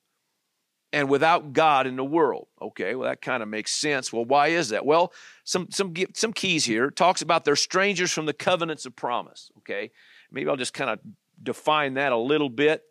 and 0.92 1.08
without 1.08 1.52
God 1.52 1.86
in 1.86 1.96
the 1.96 2.04
world. 2.04 2.48
Okay, 2.60 2.94
well 2.94 3.08
that 3.08 3.22
kind 3.22 3.42
of 3.42 3.48
makes 3.48 3.72
sense. 3.72 4.12
Well, 4.12 4.24
why 4.24 4.48
is 4.48 4.70
that? 4.70 4.84
Well, 4.84 5.12
some 5.44 5.70
some 5.70 5.94
some 6.14 6.32
keys 6.32 6.64
here 6.64 6.86
it 6.86 6.96
talks 6.96 7.22
about 7.22 7.44
they're 7.44 7.56
strangers 7.56 8.12
from 8.12 8.26
the 8.26 8.32
covenants 8.32 8.86
of 8.86 8.94
promise. 8.94 9.50
Okay, 9.58 9.90
maybe 10.30 10.48
I'll 10.50 10.56
just 10.56 10.74
kind 10.74 10.90
of 10.90 10.98
define 11.42 11.94
that 11.94 12.12
a 12.12 12.16
little 12.16 12.50
bit. 12.50 12.82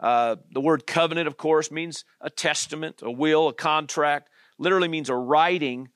Uh, 0.00 0.36
the 0.52 0.60
word 0.60 0.86
covenant, 0.86 1.26
of 1.26 1.36
course, 1.36 1.70
means 1.70 2.04
a 2.20 2.30
testament, 2.30 3.02
a 3.02 3.10
will, 3.10 3.48
a 3.48 3.52
contract. 3.52 4.30
Literally 4.58 4.88
means 4.88 5.08
a 5.08 5.14
writing 5.14 5.88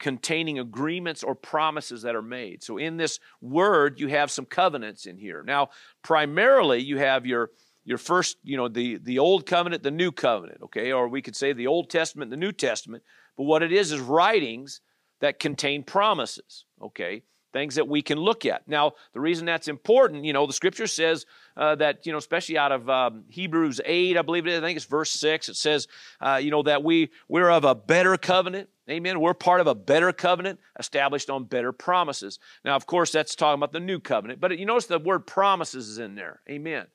containing 0.00 0.58
agreements 0.58 1.22
or 1.22 1.34
promises 1.34 2.02
that 2.02 2.16
are 2.16 2.22
made. 2.22 2.62
So 2.62 2.78
in 2.78 2.96
this 2.96 3.20
word, 3.40 4.00
you 4.00 4.08
have 4.08 4.30
some 4.30 4.44
covenants 4.44 5.06
in 5.06 5.16
here. 5.16 5.42
Now, 5.42 5.70
primarily, 6.02 6.80
you 6.82 6.98
have 6.98 7.26
your 7.26 7.50
your 7.84 7.98
first, 7.98 8.38
you 8.42 8.56
know, 8.56 8.68
the 8.68 8.98
the 8.98 9.18
old 9.18 9.46
covenant, 9.46 9.82
the 9.82 9.90
new 9.90 10.10
covenant, 10.10 10.62
okay, 10.64 10.92
or 10.92 11.08
we 11.08 11.22
could 11.22 11.36
say 11.36 11.52
the 11.52 11.66
Old 11.66 11.90
Testament, 11.90 12.30
the 12.30 12.36
New 12.36 12.52
Testament. 12.52 13.02
But 13.36 13.44
what 13.44 13.62
it 13.62 13.72
is 13.72 13.92
is 13.92 14.00
writings 14.00 14.80
that 15.20 15.38
contain 15.38 15.82
promises, 15.82 16.64
okay? 16.80 17.22
Things 17.52 17.76
that 17.76 17.86
we 17.86 18.02
can 18.02 18.18
look 18.18 18.44
at. 18.44 18.66
Now, 18.66 18.92
the 19.12 19.20
reason 19.20 19.46
that's 19.46 19.68
important, 19.68 20.24
you 20.24 20.32
know, 20.32 20.46
the 20.46 20.52
scripture 20.52 20.88
says 20.88 21.24
uh, 21.56 21.76
that, 21.76 22.04
you 22.04 22.12
know, 22.12 22.18
especially 22.18 22.58
out 22.58 22.72
of 22.72 22.90
um, 22.90 23.24
Hebrews 23.28 23.80
8, 23.84 24.18
I 24.18 24.22
believe 24.22 24.46
it 24.46 24.52
is, 24.52 24.58
I 24.58 24.66
think 24.66 24.76
it's 24.76 24.86
verse 24.86 25.10
6, 25.12 25.48
it 25.48 25.56
says, 25.56 25.86
uh, 26.20 26.40
you 26.42 26.50
know, 26.50 26.62
that 26.64 26.82
we, 26.82 27.10
we're 27.28 27.50
of 27.50 27.64
a 27.64 27.74
better 27.74 28.16
covenant. 28.16 28.68
Amen. 28.90 29.20
We're 29.20 29.34
part 29.34 29.60
of 29.60 29.66
a 29.66 29.74
better 29.74 30.12
covenant 30.12 30.58
established 30.78 31.30
on 31.30 31.44
better 31.44 31.72
promises. 31.72 32.38
Now, 32.64 32.76
of 32.76 32.86
course, 32.86 33.12
that's 33.12 33.34
talking 33.34 33.58
about 33.58 33.72
the 33.72 33.80
new 33.80 34.00
covenant, 34.00 34.40
but 34.40 34.58
you 34.58 34.66
notice 34.66 34.86
the 34.86 34.98
word 34.98 35.26
promises 35.26 35.88
is 35.88 35.98
in 35.98 36.16
there. 36.16 36.42
Amen. 36.50 36.86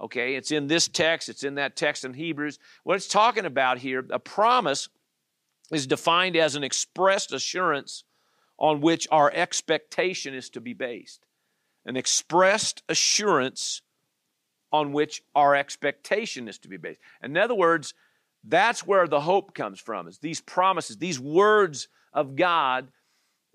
Okay, 0.00 0.36
it's 0.36 0.52
in 0.52 0.68
this 0.68 0.86
text, 0.86 1.28
it's 1.28 1.42
in 1.42 1.56
that 1.56 1.74
text 1.74 2.04
in 2.04 2.14
Hebrews. 2.14 2.58
What 2.84 2.94
it's 2.94 3.08
talking 3.08 3.44
about 3.44 3.78
here, 3.78 4.06
a 4.10 4.18
promise 4.18 4.88
is 5.72 5.86
defined 5.86 6.36
as 6.36 6.54
an 6.54 6.62
expressed 6.62 7.32
assurance 7.32 8.04
on 8.58 8.80
which 8.80 9.08
our 9.10 9.30
expectation 9.32 10.34
is 10.34 10.50
to 10.50 10.60
be 10.60 10.72
based. 10.72 11.26
An 11.84 11.96
expressed 11.96 12.82
assurance 12.88 13.82
on 14.72 14.92
which 14.92 15.22
our 15.34 15.56
expectation 15.56 16.48
is 16.48 16.58
to 16.58 16.68
be 16.68 16.76
based. 16.76 17.00
In 17.22 17.36
other 17.36 17.54
words, 17.54 17.94
that's 18.44 18.86
where 18.86 19.08
the 19.08 19.20
hope 19.20 19.54
comes 19.54 19.80
from, 19.80 20.06
is 20.06 20.18
these 20.18 20.40
promises, 20.40 20.96
these 20.96 21.18
words 21.18 21.88
of 22.12 22.36
God, 22.36 22.88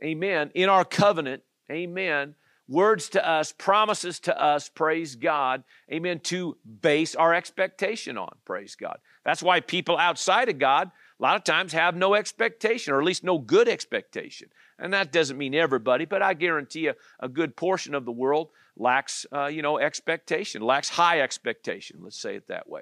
amen, 0.03 0.51
in 0.53 0.69
our 0.69 0.83
covenant, 0.83 1.43
amen, 1.71 2.35
words 2.67 3.09
to 3.09 3.27
us, 3.27 3.51
promises 3.51 4.19
to 4.21 4.41
us, 4.41 4.69
praise 4.69 5.15
God, 5.15 5.63
amen, 5.91 6.19
to 6.21 6.57
base 6.81 7.15
our 7.15 7.33
expectation 7.33 8.17
on, 8.17 8.35
praise 8.45 8.75
God. 8.75 8.97
That's 9.25 9.43
why 9.43 9.59
people 9.59 9.97
outside 9.97 10.49
of 10.49 10.59
God 10.59 10.91
a 11.19 11.23
lot 11.23 11.35
of 11.35 11.43
times 11.43 11.73
have 11.73 11.95
no 11.95 12.15
expectation, 12.15 12.93
or 12.93 12.99
at 12.99 13.05
least 13.05 13.23
no 13.23 13.37
good 13.37 13.69
expectation. 13.69 14.49
And 14.79 14.93
that 14.93 15.11
doesn't 15.11 15.37
mean 15.37 15.55
everybody, 15.55 16.05
but 16.05 16.21
I 16.21 16.33
guarantee 16.33 16.81
you 16.81 16.93
a 17.19 17.29
good 17.29 17.55
portion 17.55 17.95
of 17.95 18.05
the 18.05 18.11
world 18.11 18.49
lacks, 18.75 19.25
uh, 19.31 19.45
you 19.45 19.61
know, 19.61 19.77
expectation, 19.77 20.61
lacks 20.61 20.89
high 20.89 21.21
expectation. 21.21 21.99
Let's 22.01 22.19
say 22.19 22.35
it 22.35 22.47
that 22.47 22.67
way. 22.67 22.81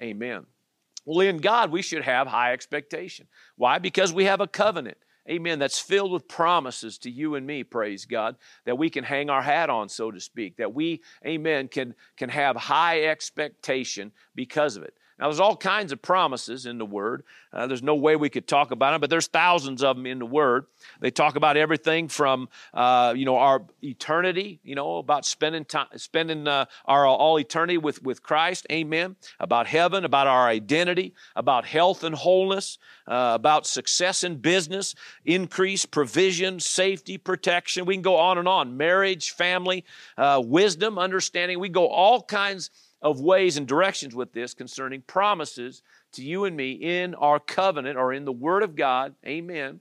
Amen. 0.00 0.46
Well, 1.04 1.26
in 1.26 1.38
God, 1.38 1.72
we 1.72 1.82
should 1.82 2.02
have 2.02 2.26
high 2.26 2.52
expectation. 2.52 3.26
Why? 3.56 3.78
Because 3.78 4.12
we 4.12 4.24
have 4.24 4.40
a 4.40 4.46
covenant. 4.46 4.98
Amen. 5.30 5.60
That's 5.60 5.78
filled 5.78 6.10
with 6.10 6.26
promises 6.26 6.98
to 6.98 7.10
you 7.10 7.36
and 7.36 7.46
me, 7.46 7.62
praise 7.62 8.04
God, 8.04 8.36
that 8.64 8.78
we 8.78 8.90
can 8.90 9.04
hang 9.04 9.30
our 9.30 9.42
hat 9.42 9.70
on, 9.70 9.88
so 9.88 10.10
to 10.10 10.20
speak, 10.20 10.56
that 10.56 10.74
we, 10.74 11.02
amen, 11.24 11.68
can, 11.68 11.94
can 12.16 12.28
have 12.30 12.56
high 12.56 13.04
expectation 13.04 14.10
because 14.34 14.76
of 14.76 14.82
it. 14.82 14.94
Now, 15.20 15.26
there's 15.26 15.40
all 15.40 15.56
kinds 15.56 15.92
of 15.92 16.00
promises 16.00 16.64
in 16.64 16.78
the 16.78 16.86
Word. 16.86 17.24
Uh, 17.52 17.66
there's 17.66 17.82
no 17.82 17.94
way 17.94 18.16
we 18.16 18.30
could 18.30 18.48
talk 18.48 18.70
about 18.70 18.92
them, 18.92 19.02
but 19.02 19.10
there's 19.10 19.26
thousands 19.26 19.82
of 19.82 19.96
them 19.96 20.06
in 20.06 20.18
the 20.18 20.24
Word. 20.24 20.64
They 21.00 21.10
talk 21.10 21.36
about 21.36 21.58
everything 21.58 22.08
from, 22.08 22.48
uh, 22.72 23.12
you 23.14 23.26
know, 23.26 23.36
our 23.36 23.62
eternity, 23.82 24.60
you 24.64 24.74
know, 24.74 24.96
about 24.96 25.26
spending 25.26 25.66
time, 25.66 25.88
spending 25.96 26.48
uh, 26.48 26.64
our 26.86 27.06
all 27.06 27.38
eternity 27.38 27.76
with, 27.76 28.02
with 28.02 28.22
Christ. 28.22 28.66
Amen. 28.72 29.16
About 29.38 29.66
heaven, 29.66 30.06
about 30.06 30.26
our 30.26 30.48
identity, 30.48 31.12
about 31.36 31.66
health 31.66 32.02
and 32.02 32.14
wholeness, 32.14 32.78
uh, 33.06 33.32
about 33.34 33.66
success 33.66 34.24
in 34.24 34.36
business, 34.36 34.94
increase, 35.26 35.84
provision, 35.84 36.58
safety, 36.60 37.18
protection. 37.18 37.84
We 37.84 37.94
can 37.94 38.02
go 38.02 38.16
on 38.16 38.38
and 38.38 38.48
on. 38.48 38.78
Marriage, 38.78 39.32
family, 39.32 39.84
uh, 40.16 40.42
wisdom, 40.42 40.98
understanding. 40.98 41.60
We 41.60 41.68
go 41.68 41.88
all 41.88 42.22
kinds 42.22 42.70
of 43.02 43.20
ways 43.20 43.56
and 43.56 43.66
directions 43.66 44.14
with 44.14 44.32
this 44.32 44.54
concerning 44.54 45.02
promises 45.02 45.82
to 46.12 46.22
you 46.22 46.44
and 46.44 46.56
me 46.56 46.72
in 46.72 47.14
our 47.14 47.38
covenant 47.38 47.96
or 47.96 48.12
in 48.12 48.24
the 48.24 48.32
Word 48.32 48.62
of 48.62 48.76
God. 48.76 49.14
Amen. 49.26 49.80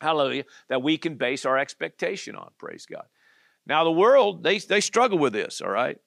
Hallelujah. 0.00 0.44
That 0.68 0.82
we 0.82 0.98
can 0.98 1.16
base 1.16 1.44
our 1.44 1.58
expectation 1.58 2.34
on. 2.34 2.50
Praise 2.58 2.86
God. 2.86 3.04
Now, 3.66 3.84
the 3.84 3.92
world, 3.92 4.42
they, 4.42 4.58
they 4.58 4.80
struggle 4.80 5.18
with 5.18 5.32
this, 5.32 5.60
all 5.60 5.70
right? 5.70 5.98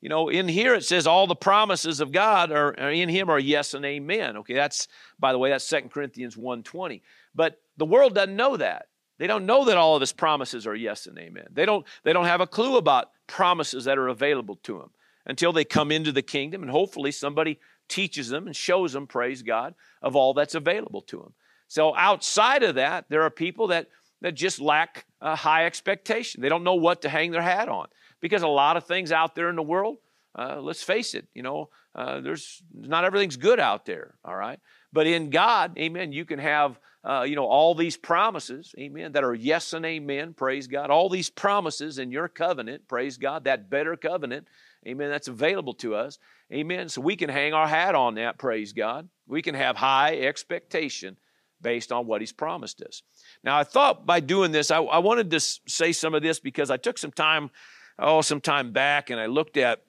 You 0.00 0.08
know, 0.08 0.28
in 0.28 0.46
here 0.46 0.74
it 0.74 0.84
says 0.84 1.06
all 1.06 1.26
the 1.26 1.34
promises 1.34 2.00
of 2.00 2.12
God 2.12 2.52
are, 2.52 2.78
are 2.78 2.92
in 2.92 3.08
him 3.08 3.28
are 3.28 3.38
yes 3.38 3.74
and 3.74 3.84
amen. 3.84 4.36
Okay, 4.36 4.54
that's 4.54 4.86
by 5.18 5.32
the 5.32 5.38
way, 5.38 5.50
that's 5.50 5.64
Second 5.64 5.90
Corinthians 5.90 6.36
1:20. 6.36 7.02
But 7.34 7.60
the 7.76 7.84
world 7.84 8.14
doesn't 8.14 8.36
know 8.36 8.56
that. 8.56 8.86
They 9.18 9.26
don't 9.26 9.46
know 9.46 9.64
that 9.64 9.76
all 9.76 9.96
of 9.96 10.00
his 10.00 10.12
promises 10.12 10.68
are 10.68 10.74
yes 10.76 11.06
and 11.06 11.18
amen. 11.18 11.48
They 11.50 11.66
don't, 11.66 11.84
they 12.04 12.12
don't 12.12 12.26
have 12.26 12.40
a 12.40 12.46
clue 12.46 12.76
about 12.76 13.10
promises 13.26 13.86
that 13.86 13.98
are 13.98 14.06
available 14.06 14.54
to 14.62 14.78
them 14.78 14.90
until 15.28 15.52
they 15.52 15.64
come 15.64 15.92
into 15.92 16.10
the 16.10 16.22
kingdom, 16.22 16.62
and 16.62 16.70
hopefully 16.70 17.12
somebody 17.12 17.60
teaches 17.86 18.28
them 18.28 18.46
and 18.46 18.56
shows 18.56 18.92
them, 18.92 19.06
praise 19.06 19.42
God, 19.42 19.74
of 20.02 20.16
all 20.16 20.34
that's 20.34 20.54
available 20.54 21.02
to 21.02 21.18
them. 21.18 21.34
So 21.68 21.94
outside 21.94 22.62
of 22.62 22.76
that, 22.76 23.04
there 23.08 23.22
are 23.22 23.30
people 23.30 23.68
that, 23.68 23.88
that 24.22 24.32
just 24.32 24.60
lack 24.60 25.04
a 25.20 25.36
high 25.36 25.66
expectation. 25.66 26.40
They 26.40 26.48
don't 26.48 26.64
know 26.64 26.74
what 26.74 27.02
to 27.02 27.08
hang 27.08 27.30
their 27.30 27.42
hat 27.42 27.68
on 27.68 27.88
because 28.20 28.42
a 28.42 28.48
lot 28.48 28.76
of 28.76 28.84
things 28.84 29.12
out 29.12 29.34
there 29.34 29.50
in 29.50 29.56
the 29.56 29.62
world, 29.62 29.98
uh, 30.34 30.60
let's 30.60 30.82
face 30.82 31.14
it, 31.14 31.26
you 31.34 31.42
know, 31.42 31.68
uh, 31.94 32.20
there's 32.20 32.62
not 32.74 33.04
everything's 33.04 33.36
good 33.36 33.60
out 33.60 33.84
there, 33.84 34.14
all 34.24 34.36
right? 34.36 34.60
But 34.92 35.06
in 35.06 35.30
God, 35.30 35.76
amen, 35.78 36.12
you 36.12 36.24
can 36.24 36.38
have, 36.38 36.78
uh, 37.04 37.24
you 37.26 37.36
know, 37.36 37.46
all 37.46 37.74
these 37.74 37.96
promises, 37.96 38.74
amen, 38.78 39.12
that 39.12 39.24
are 39.24 39.34
yes 39.34 39.72
and 39.72 39.84
amen, 39.84 40.34
praise 40.34 40.68
God. 40.68 40.90
All 40.90 41.08
these 41.08 41.28
promises 41.28 41.98
in 41.98 42.10
your 42.10 42.28
covenant, 42.28 42.88
praise 42.88 43.18
God, 43.18 43.44
that 43.44 43.68
better 43.68 43.96
covenant, 43.96 44.46
Amen. 44.86 45.10
That's 45.10 45.28
available 45.28 45.74
to 45.74 45.94
us. 45.94 46.18
Amen. 46.52 46.88
So 46.88 47.00
we 47.00 47.16
can 47.16 47.28
hang 47.28 47.52
our 47.52 47.66
hat 47.66 47.94
on 47.94 48.14
that, 48.14 48.38
praise 48.38 48.72
God. 48.72 49.08
We 49.26 49.42
can 49.42 49.54
have 49.54 49.76
high 49.76 50.16
expectation 50.16 51.18
based 51.60 51.92
on 51.92 52.06
what 52.06 52.20
He's 52.20 52.32
promised 52.32 52.80
us. 52.82 53.02
Now, 53.42 53.58
I 53.58 53.64
thought 53.64 54.06
by 54.06 54.20
doing 54.20 54.52
this, 54.52 54.70
I, 54.70 54.78
I 54.78 54.98
wanted 54.98 55.30
to 55.30 55.40
say 55.40 55.92
some 55.92 56.14
of 56.14 56.22
this 56.22 56.40
because 56.40 56.70
I 56.70 56.76
took 56.76 56.96
some 56.98 57.10
time, 57.10 57.50
oh, 57.98 58.22
some 58.22 58.40
time 58.40 58.72
back, 58.72 59.10
and 59.10 59.20
I 59.20 59.26
looked 59.26 59.56
at 59.56 59.82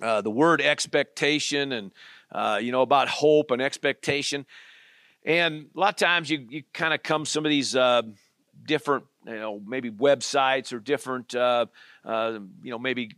uh, 0.00 0.20
the 0.20 0.30
word 0.30 0.60
expectation 0.60 1.72
and, 1.72 1.90
uh, 2.30 2.58
you 2.62 2.72
know, 2.72 2.82
about 2.82 3.08
hope 3.08 3.50
and 3.50 3.60
expectation. 3.60 4.46
And 5.24 5.66
a 5.74 5.80
lot 5.80 5.90
of 5.90 5.96
times 5.96 6.30
you, 6.30 6.46
you 6.48 6.62
kind 6.72 6.94
of 6.94 7.02
come 7.02 7.24
some 7.24 7.44
of 7.44 7.50
these 7.50 7.74
uh, 7.74 8.02
different, 8.64 9.04
you 9.26 9.34
know, 9.34 9.60
maybe 9.64 9.90
websites 9.90 10.72
or 10.72 10.78
different, 10.78 11.34
uh, 11.34 11.66
uh, 12.04 12.38
you 12.62 12.70
know, 12.70 12.78
maybe 12.78 13.10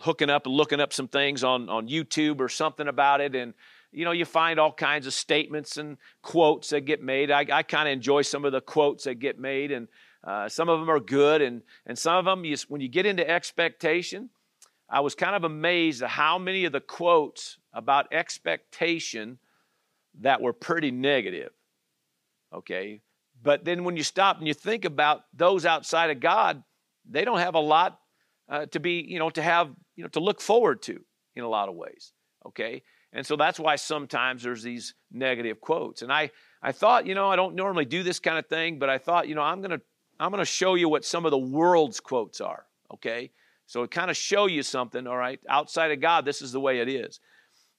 hooking 0.00 0.30
up 0.30 0.46
and 0.46 0.54
looking 0.54 0.80
up 0.80 0.92
some 0.92 1.08
things 1.08 1.44
on, 1.44 1.68
on 1.68 1.88
YouTube 1.88 2.40
or 2.40 2.48
something 2.48 2.88
about 2.88 3.20
it. 3.20 3.34
And, 3.34 3.54
you 3.92 4.04
know, 4.04 4.12
you 4.12 4.24
find 4.24 4.58
all 4.58 4.72
kinds 4.72 5.06
of 5.06 5.14
statements 5.14 5.76
and 5.76 5.98
quotes 6.22 6.70
that 6.70 6.82
get 6.82 7.02
made. 7.02 7.30
I, 7.30 7.46
I 7.52 7.62
kind 7.62 7.88
of 7.88 7.92
enjoy 7.92 8.22
some 8.22 8.44
of 8.44 8.52
the 8.52 8.60
quotes 8.60 9.04
that 9.04 9.16
get 9.16 9.38
made, 9.38 9.72
and 9.72 9.88
uh, 10.24 10.48
some 10.48 10.68
of 10.68 10.80
them 10.80 10.90
are 10.90 11.00
good, 11.00 11.42
and, 11.42 11.62
and 11.86 11.98
some 11.98 12.16
of 12.16 12.24
them, 12.24 12.44
you, 12.44 12.56
when 12.68 12.80
you 12.80 12.88
get 12.88 13.06
into 13.06 13.28
expectation, 13.28 14.30
I 14.88 15.00
was 15.00 15.14
kind 15.14 15.36
of 15.36 15.44
amazed 15.44 16.02
at 16.02 16.10
how 16.10 16.38
many 16.38 16.64
of 16.64 16.72
the 16.72 16.80
quotes 16.80 17.58
about 17.72 18.12
expectation 18.12 19.38
that 20.20 20.40
were 20.40 20.52
pretty 20.52 20.90
negative. 20.90 21.50
Okay? 22.52 23.00
But 23.42 23.64
then 23.64 23.84
when 23.84 23.96
you 23.96 24.02
stop 24.02 24.38
and 24.38 24.48
you 24.48 24.54
think 24.54 24.84
about 24.84 25.22
those 25.32 25.64
outside 25.64 26.10
of 26.10 26.20
God, 26.20 26.62
they 27.08 27.24
don't 27.24 27.38
have 27.38 27.54
a 27.54 27.60
lot 27.60 28.00
uh, 28.50 28.66
to 28.66 28.80
be, 28.80 29.04
you 29.08 29.18
know, 29.18 29.30
to 29.30 29.42
have, 29.42 29.70
you 29.96 30.04
know, 30.04 30.08
to 30.08 30.20
look 30.20 30.40
forward 30.40 30.82
to 30.82 31.00
in 31.36 31.44
a 31.44 31.48
lot 31.48 31.68
of 31.68 31.76
ways. 31.76 32.12
Okay. 32.44 32.82
And 33.12 33.26
so 33.26 33.36
that's 33.36 33.58
why 33.58 33.76
sometimes 33.76 34.42
there's 34.42 34.62
these 34.62 34.94
negative 35.10 35.60
quotes. 35.60 36.02
And 36.02 36.12
I, 36.12 36.30
I 36.62 36.72
thought, 36.72 37.06
you 37.06 37.14
know, 37.14 37.28
I 37.28 37.36
don't 37.36 37.54
normally 37.54 37.84
do 37.84 38.02
this 38.02 38.20
kind 38.20 38.38
of 38.38 38.46
thing, 38.46 38.78
but 38.78 38.90
I 38.90 38.98
thought, 38.98 39.28
you 39.28 39.34
know, 39.34 39.42
I'm 39.42 39.60
going 39.60 39.70
to, 39.70 39.80
I'm 40.18 40.30
going 40.30 40.40
to 40.40 40.44
show 40.44 40.74
you 40.74 40.88
what 40.88 41.04
some 41.04 41.24
of 41.24 41.30
the 41.30 41.38
world's 41.38 42.00
quotes 42.00 42.40
are. 42.40 42.66
Okay. 42.94 43.30
So 43.66 43.82
it 43.84 43.90
kind 43.90 44.10
of 44.10 44.16
show 44.16 44.46
you 44.46 44.62
something. 44.62 45.06
All 45.06 45.16
right. 45.16 45.40
Outside 45.48 45.92
of 45.92 46.00
God, 46.00 46.24
this 46.24 46.42
is 46.42 46.52
the 46.52 46.60
way 46.60 46.80
it 46.80 46.88
is. 46.88 47.20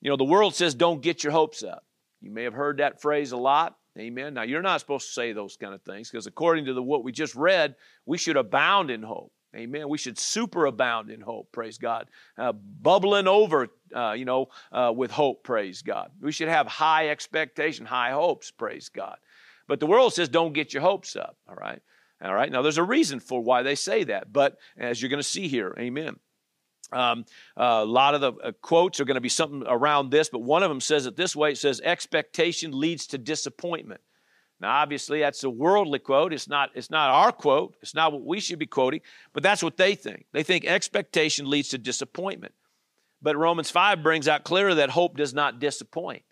You 0.02 0.10
know, 0.10 0.18
the 0.18 0.24
world 0.24 0.56
says, 0.56 0.74
don't 0.74 1.02
get 1.02 1.24
your 1.24 1.32
hopes 1.32 1.64
up. 1.64 1.86
You 2.22 2.32
may 2.32 2.44
have 2.44 2.54
heard 2.54 2.78
that 2.78 3.02
phrase 3.02 3.32
a 3.32 3.38
lot. 3.38 3.78
Amen. 4.00 4.34
Now, 4.34 4.44
you're 4.44 4.62
not 4.62 4.80
supposed 4.80 5.08
to 5.08 5.14
say 5.14 5.34
those 5.34 5.58
kind 5.58 5.74
of 5.74 5.82
things 5.82 6.10
because 6.10 6.28
according 6.28 6.66
to 6.66 6.74
the, 6.74 6.82
what 6.82 7.04
we 7.04 7.12
just 7.12 7.36
read, 7.36 7.76
we 8.06 8.18
should 8.18 8.38
abound 8.38 8.90
in 8.90 9.04
hope. 9.04 9.34
Amen. 9.56 9.90
We 9.90 9.98
should 9.98 10.16
superabound 10.16 11.10
in 11.10 11.20
hope, 11.20 11.52
praise 11.52 11.78
God. 11.78 12.10
Uh, 12.38 12.54
bubbling 12.54 13.28
over, 13.28 13.68
uh, 13.94 14.14
you 14.14 14.24
know, 14.24 14.48
uh, 14.72 14.94
with 14.96 15.12
hope, 15.12 15.44
praise 15.44 15.82
God. 15.82 16.12
We 16.22 16.32
should 16.32 16.48
have 16.48 16.68
high 16.68 17.10
expectation, 17.10 17.86
high 17.86 18.12
hopes, 18.12 18.50
praise 18.50 18.88
God. 18.88 19.18
But 19.68 19.82
the 19.82 19.88
world 19.88 20.14
says 20.14 20.30
don't 20.30 20.54
get 20.54 20.74
your 20.74 20.84
hopes 20.84 21.18
up, 21.18 21.36
all 21.50 21.56
right? 21.56 21.82
All 22.24 22.34
right. 22.34 22.52
Now, 22.52 22.62
there's 22.62 22.78
a 22.78 22.84
reason 22.84 23.20
for 23.20 23.42
why 23.42 23.64
they 23.64 23.76
say 23.76 24.04
that, 24.06 24.32
but 24.32 24.58
as 24.78 25.02
you're 25.02 25.10
going 25.10 25.22
to 25.22 25.24
see 25.24 25.48
here, 25.48 25.76
amen. 25.78 26.18
Um, 26.94 27.26
uh, 27.58 27.82
a 27.82 27.86
lot 27.86 28.16
of 28.16 28.22
the 28.22 28.34
uh, 28.34 28.52
quotes 28.62 29.00
are 29.00 29.06
going 29.06 29.16
to 29.16 29.22
be 29.22 29.30
something 29.30 29.64
around 29.68 30.12
this, 30.12 30.30
but 30.30 30.40
one 30.40 30.62
of 30.62 30.70
them 30.70 30.82
says 30.82 31.06
it 31.06 31.16
this 31.16 31.36
way 31.36 31.52
it 31.52 31.58
says, 31.58 31.82
Expectation 31.82 32.78
leads 32.78 33.08
to 33.08 33.18
disappointment. 33.18 34.02
Now, 34.62 34.76
obviously, 34.76 35.22
that's 35.22 35.44
a 35.44 35.50
worldly 35.50 35.98
quote. 35.98 36.32
It's 36.32 36.48
not, 36.48 36.70
it's 36.76 36.92
not 36.92 37.10
our 37.10 37.32
quote. 37.32 37.76
It's 37.82 37.96
not 37.96 38.14
what 38.14 38.24
we 38.24 38.40
should 38.40 38.60
be 38.60 38.68
quoting, 38.68 39.02
but 39.34 39.42
that's 39.42 39.64
what 39.64 39.76
they 39.76 39.96
think. 39.96 40.26
They 40.34 40.44
think 40.44 40.66
expectation 40.66 41.50
leads 41.50 41.70
to 41.70 41.80
disappointment. 41.80 42.54
But 43.24 43.38
Romans 43.38 43.72
5 43.72 44.04
brings 44.04 44.28
out 44.28 44.44
clearly 44.44 44.76
that 44.76 44.92
hope 44.92 45.18
does 45.18 45.34
not 45.34 45.60
disappoint. 45.60 46.24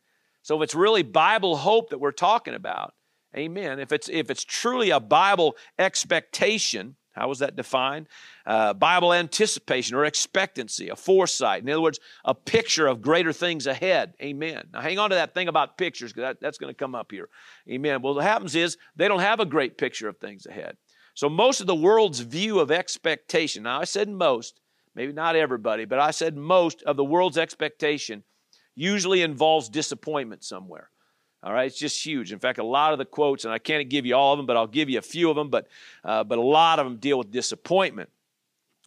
So 0.43 0.57
if 0.57 0.65
it's 0.65 0.75
really 0.75 1.01
Bible 1.01 1.57
hope 1.57 1.89
that 1.89 1.97
we're 1.97 2.11
talking 2.11 2.53
about, 2.53 2.93
amen. 3.35 3.79
If 3.79 3.91
it's, 3.91 4.07
if 4.09 4.29
it's 4.29 4.43
truly 4.43 4.91
a 4.91 4.99
Bible 4.99 5.55
expectation, 5.79 6.97
how 7.19 7.27
was 7.27 7.39
that 7.39 7.57
defined? 7.57 8.07
Uh, 8.45 8.73
Bible 8.73 9.13
anticipation 9.13 9.95
or 9.95 10.05
expectancy, 10.05 10.87
a 10.87 10.95
foresight. 10.95 11.61
In 11.61 11.69
other 11.69 11.81
words, 11.81 11.99
a 12.23 12.33
picture 12.33 12.87
of 12.87 13.01
greater 13.01 13.33
things 13.33 13.67
ahead. 13.67 14.13
Amen. 14.21 14.69
Now, 14.71 14.79
hang 14.79 14.99
on 14.99 15.09
to 15.09 15.17
that 15.17 15.33
thing 15.33 15.49
about 15.49 15.77
pictures 15.77 16.13
because 16.13 16.29
that, 16.29 16.39
that's 16.39 16.57
going 16.57 16.73
to 16.73 16.77
come 16.77 16.95
up 16.95 17.11
here. 17.11 17.27
Amen. 17.69 18.01
Well, 18.01 18.15
what 18.15 18.23
happens 18.23 18.55
is 18.55 18.77
they 18.95 19.09
don't 19.09 19.19
have 19.19 19.41
a 19.41 19.45
great 19.45 19.77
picture 19.77 20.07
of 20.07 20.17
things 20.17 20.45
ahead. 20.45 20.77
So, 21.13 21.27
most 21.27 21.59
of 21.59 21.67
the 21.67 21.75
world's 21.75 22.21
view 22.21 22.59
of 22.59 22.71
expectation, 22.71 23.63
now 23.63 23.81
I 23.81 23.83
said 23.83 24.07
most, 24.07 24.61
maybe 24.95 25.11
not 25.11 25.35
everybody, 25.35 25.83
but 25.83 25.99
I 25.99 26.11
said 26.11 26.37
most 26.37 26.81
of 26.83 26.95
the 26.95 27.03
world's 27.03 27.37
expectation 27.37 28.23
usually 28.75 29.23
involves 29.23 29.67
disappointment 29.67 30.45
somewhere. 30.45 30.89
All 31.41 31.53
right, 31.53 31.67
it's 31.67 31.79
just 31.79 32.05
huge. 32.05 32.33
In 32.33 32.39
fact, 32.39 32.59
a 32.59 32.63
lot 32.63 32.91
of 32.91 32.99
the 32.99 33.05
quotes, 33.05 33.45
and 33.45 33.53
I 33.53 33.59
can't 33.59 33.87
give 33.89 34.05
you 34.05 34.15
all 34.15 34.33
of 34.33 34.39
them, 34.39 34.45
but 34.45 34.57
I'll 34.57 34.67
give 34.67 34.89
you 34.89 34.99
a 34.99 35.01
few 35.01 35.29
of 35.29 35.37
them. 35.37 35.49
But 35.49 35.67
uh, 36.03 36.23
but 36.23 36.37
a 36.37 36.41
lot 36.41 36.79
of 36.79 36.85
them 36.85 36.97
deal 36.97 37.17
with 37.17 37.31
disappointment. 37.31 38.09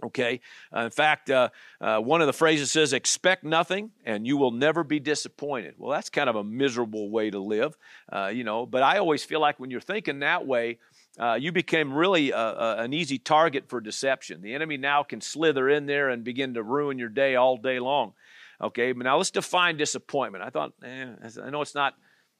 Okay. 0.04 0.40
Uh, 0.74 0.80
in 0.80 0.90
fact, 0.90 1.30
uh, 1.30 1.48
uh, 1.80 1.98
one 1.98 2.20
of 2.20 2.26
the 2.26 2.32
phrases 2.32 2.70
says, 2.70 2.92
"Expect 2.92 3.44
nothing, 3.44 3.90
and 4.04 4.26
you 4.26 4.36
will 4.36 4.50
never 4.50 4.84
be 4.84 5.00
disappointed." 5.00 5.76
Well, 5.78 5.90
that's 5.90 6.10
kind 6.10 6.28
of 6.28 6.36
a 6.36 6.44
miserable 6.44 7.08
way 7.08 7.30
to 7.30 7.38
live, 7.38 7.76
uh, 8.12 8.26
you 8.34 8.44
know. 8.44 8.66
But 8.66 8.82
I 8.82 8.98
always 8.98 9.24
feel 9.24 9.40
like 9.40 9.58
when 9.58 9.70
you're 9.70 9.80
thinking 9.80 10.18
that 10.18 10.46
way, 10.46 10.78
uh, 11.18 11.38
you 11.40 11.52
became 11.52 11.92
really 11.92 12.32
a, 12.32 12.36
a, 12.36 12.76
an 12.78 12.92
easy 12.92 13.18
target 13.18 13.68
for 13.68 13.80
deception. 13.80 14.42
The 14.42 14.54
enemy 14.54 14.76
now 14.76 15.02
can 15.04 15.20
slither 15.20 15.68
in 15.68 15.86
there 15.86 16.08
and 16.08 16.24
begin 16.24 16.54
to 16.54 16.62
ruin 16.62 16.98
your 16.98 17.08
day 17.08 17.36
all 17.36 17.56
day 17.56 17.78
long. 17.78 18.12
Okay, 18.60 18.92
but 18.92 19.04
now 19.04 19.16
let's 19.16 19.30
define 19.30 19.76
disappointment. 19.76 20.44
I 20.44 20.50
thought, 20.50 20.72
eh, 20.84 21.06
I 21.42 21.50
know 21.50 21.62
it's 21.62 21.74
not 21.74 21.94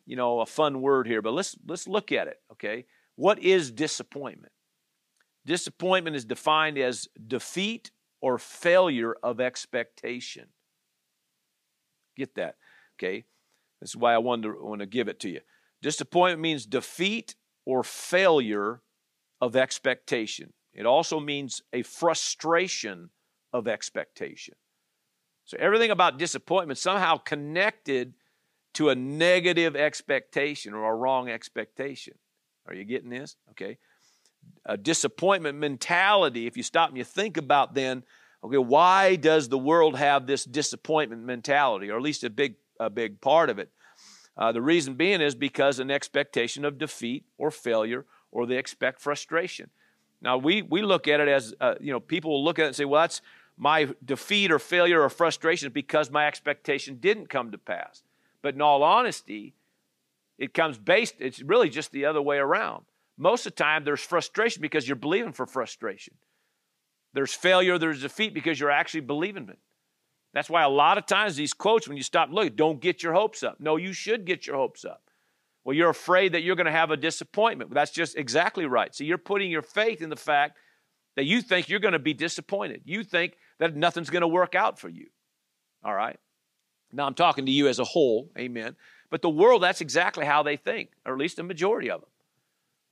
you 0.06 0.16
know, 0.16 0.40
a 0.40 0.47
fun 0.47 0.80
word 0.80 1.06
here, 1.06 1.23
but 1.23 1.32
let's 1.32 1.56
let's 1.66 1.87
look 1.87 2.12
at 2.12 2.28
it, 2.28 2.38
okay? 2.52 2.87
What 3.16 3.38
is 3.38 3.71
disappointment? 3.71 4.52
Disappointment 5.44 6.16
is 6.16 6.25
defined 6.25 6.78
as 6.78 7.09
defeat 7.26 7.90
or 8.21 8.38
failure 8.38 9.16
of 9.23 9.40
expectation. 9.40 10.49
Get 12.16 12.35
that, 12.37 12.56
okay? 12.97 13.25
This 13.80 13.90
is 13.90 13.97
why 13.97 14.14
I 14.14 14.18
wanted 14.18 14.49
to, 14.49 14.64
want 14.64 14.80
to 14.80 14.87
give 14.87 15.09
it 15.09 15.21
to 15.21 15.28
you. 15.28 15.40
Disappointment 15.82 16.40
means 16.40 16.64
defeat 16.66 17.35
or 17.66 17.82
failure 17.82 18.80
of 19.40 19.56
expectation. 19.56 20.52
It 20.73 20.87
also 20.87 21.18
means 21.18 21.62
a 21.73 21.82
frustration 21.82 23.11
of 23.52 23.66
expectation. 23.66 24.54
So 25.44 25.56
everything 25.59 25.90
about 25.90 26.18
disappointment 26.18 26.78
somehow 26.78 27.16
connected 27.16 28.14
to 28.75 28.88
a 28.88 28.95
negative 28.95 29.76
expectation 29.76 30.75
or 30.75 30.93
a 30.93 30.97
wrong 30.97 31.29
expectation. 31.29 32.14
Are 32.67 32.75
you 32.75 32.85
getting 32.85 33.11
this? 33.11 33.37
Okay. 33.50 33.79
A 34.67 34.76
disappointment 34.76 35.59
mentality, 35.59 36.47
if 36.47 36.57
you 36.57 36.62
stop 36.62 36.88
and 36.88 36.99
you 36.99 37.05
think 37.05 37.37
about 37.37 37.75
then, 37.75 38.02
okay, 38.43 38.59
why 38.59 39.17
does 39.17 39.49
the 39.49 39.59
world 39.59 39.97
have 39.97 40.26
this 40.26 40.45
disappointment 40.45 41.23
mentality, 41.23 41.91
or 41.91 41.97
at 41.97 42.02
least 42.02 42.25
a 42.25 42.31
big, 42.31 42.57
a 42.81 42.91
big 42.91 43.21
part 43.21 43.50
of 43.50 43.58
it? 43.58 43.71
Uh, 44.37 44.50
the 44.50 44.63
reason 44.63 44.95
being 44.95 45.21
is 45.21 45.35
because 45.35 45.78
an 45.78 45.91
expectation 45.91 46.65
of 46.65 46.78
defeat 46.78 47.25
or 47.39 47.50
failure, 47.50 48.06
or 48.30 48.47
they 48.47 48.56
expect 48.56 49.00
frustration. 49.00 49.71
Now, 50.23 50.39
we, 50.39 50.63
we 50.63 50.82
look 50.82 51.06
at 51.06 51.21
it 51.21 51.28
as, 51.28 51.54
uh, 51.61 51.75
you 51.80 51.93
know, 51.93 52.00
people 52.00 52.30
will 52.30 52.45
look 52.45 52.58
at 52.58 52.63
it 52.63 52.69
and 52.69 52.76
say, 52.76 52.85
well, 52.85 53.02
that's 53.02 53.21
my 53.56 53.89
defeat 54.04 54.50
or 54.50 54.58
failure 54.58 55.02
or 55.02 55.11
frustration 55.11 55.71
because 55.73 56.11
my 56.11 56.26
expectation 56.26 56.97
didn't 56.97 57.28
come 57.28 57.50
to 57.50 57.58
pass. 57.58 58.02
But 58.43 58.55
in 58.55 58.61
all 58.61 58.83
honesty, 58.83 59.55
it 60.39 60.55
comes 60.55 60.78
based, 60.78 61.15
it's 61.21 61.41
really 61.41 61.71
just 61.71 61.93
the 61.93 62.05
other 62.05 62.21
way 62.21 62.39
around. 62.39 62.85
Most 63.17 63.47
of 63.47 63.55
the 63.55 63.63
time, 63.63 63.85
there's 63.85 64.00
frustration 64.00 64.63
because 64.63 64.89
you're 64.89 64.97
believing 64.97 65.33
for 65.33 65.47
frustration. 65.47 66.15
There's 67.15 67.33
failure, 67.33 67.78
there's 67.78 68.02
defeat 68.02 68.35
because 68.35 68.59
you're 68.59 68.71
actually 68.71 69.00
believing 69.00 69.49
it. 69.49 69.59
That's 70.35 70.49
why 70.49 70.63
a 70.63 70.69
lot 70.69 70.99
of 70.99 71.07
times 71.07 71.37
these 71.37 71.52
quotes, 71.52 71.87
when 71.87 71.97
you 71.97 72.02
stop 72.02 72.31
looking, 72.33 72.57
don't 72.57 72.81
get 72.81 73.02
your 73.02 73.13
hopes 73.13 73.43
up. 73.43 73.61
No, 73.61 73.76
you 73.76 73.93
should 73.93 74.25
get 74.25 74.47
your 74.47 74.57
hopes 74.57 74.85
up. 74.85 75.02
Well, 75.65 75.76
you're 75.76 75.91
afraid 75.91 76.33
that 76.33 76.43
you're 76.43 76.57
going 76.57 76.67
to 76.67 76.73
have 76.73 76.91
a 76.91 76.97
disappointment. 76.97 77.73
That's 77.73 77.93
just 77.93 78.17
exactly 78.17 78.67
right. 78.67 78.95
So 78.95 79.05
you're 79.05 79.19
putting 79.19 79.50
your 79.50 79.63
faith 79.63 80.00
in 80.00 80.11
the 80.11 80.17
fact 80.17 80.57
that 81.17 81.26
you 81.26 81.43
think 81.43 81.69
you're 81.69 81.81
going 81.81 81.93
to 81.93 81.99
be 81.99 82.15
disappointed. 82.15 82.83
You 82.85 83.05
think 83.05 83.37
that 83.59 83.76
nothing's 83.76 84.11
going 84.11 84.23
to 84.23 84.28
work 84.28 84.55
out 84.55 84.78
for 84.78 84.89
you. 84.89 85.09
All 85.85 85.95
right? 85.95 86.19
Now, 86.93 87.07
I'm 87.07 87.15
talking 87.15 87.47
to 87.47 87.52
you 87.52 87.69
as 87.69 87.78
a 87.78 87.85
whole, 87.85 88.31
amen. 88.39 88.76
But 89.11 89.23
the 89.23 89.31
world, 89.31 89.63
that's 89.63 89.81
exactly 89.81 90.26
how 90.26 90.43
they 90.43 90.57
think, 90.57 90.91
or 91.07 91.15
at 91.15 91.19
least 91.19 91.39
a 91.39 91.43
majority 91.43 91.91
of 91.91 92.00
them. 92.00 92.11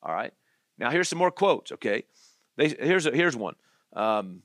All 0.03 0.15
right? 0.15 0.33
Now, 0.79 0.91
here's 0.91 1.09
some 1.09 1.19
more 1.19 1.31
quotes, 1.31 1.73
okay? 1.73 2.05
They, 2.57 2.69
here's, 2.69 3.07
a, 3.07 3.11
here's 3.11 3.37
one. 3.37 3.55
Um, 3.93 4.43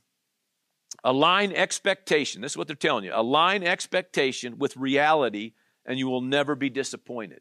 align 1.02 1.52
expectation. 1.52 2.42
This 2.42 2.52
is 2.52 2.58
what 2.58 2.66
they're 2.66 2.76
telling 2.76 3.04
you. 3.04 3.12
Align 3.14 3.62
expectation 3.62 4.58
with 4.58 4.76
reality, 4.76 5.52
and 5.86 5.98
you 5.98 6.08
will 6.08 6.20
never 6.20 6.54
be 6.54 6.68
disappointed. 6.68 7.40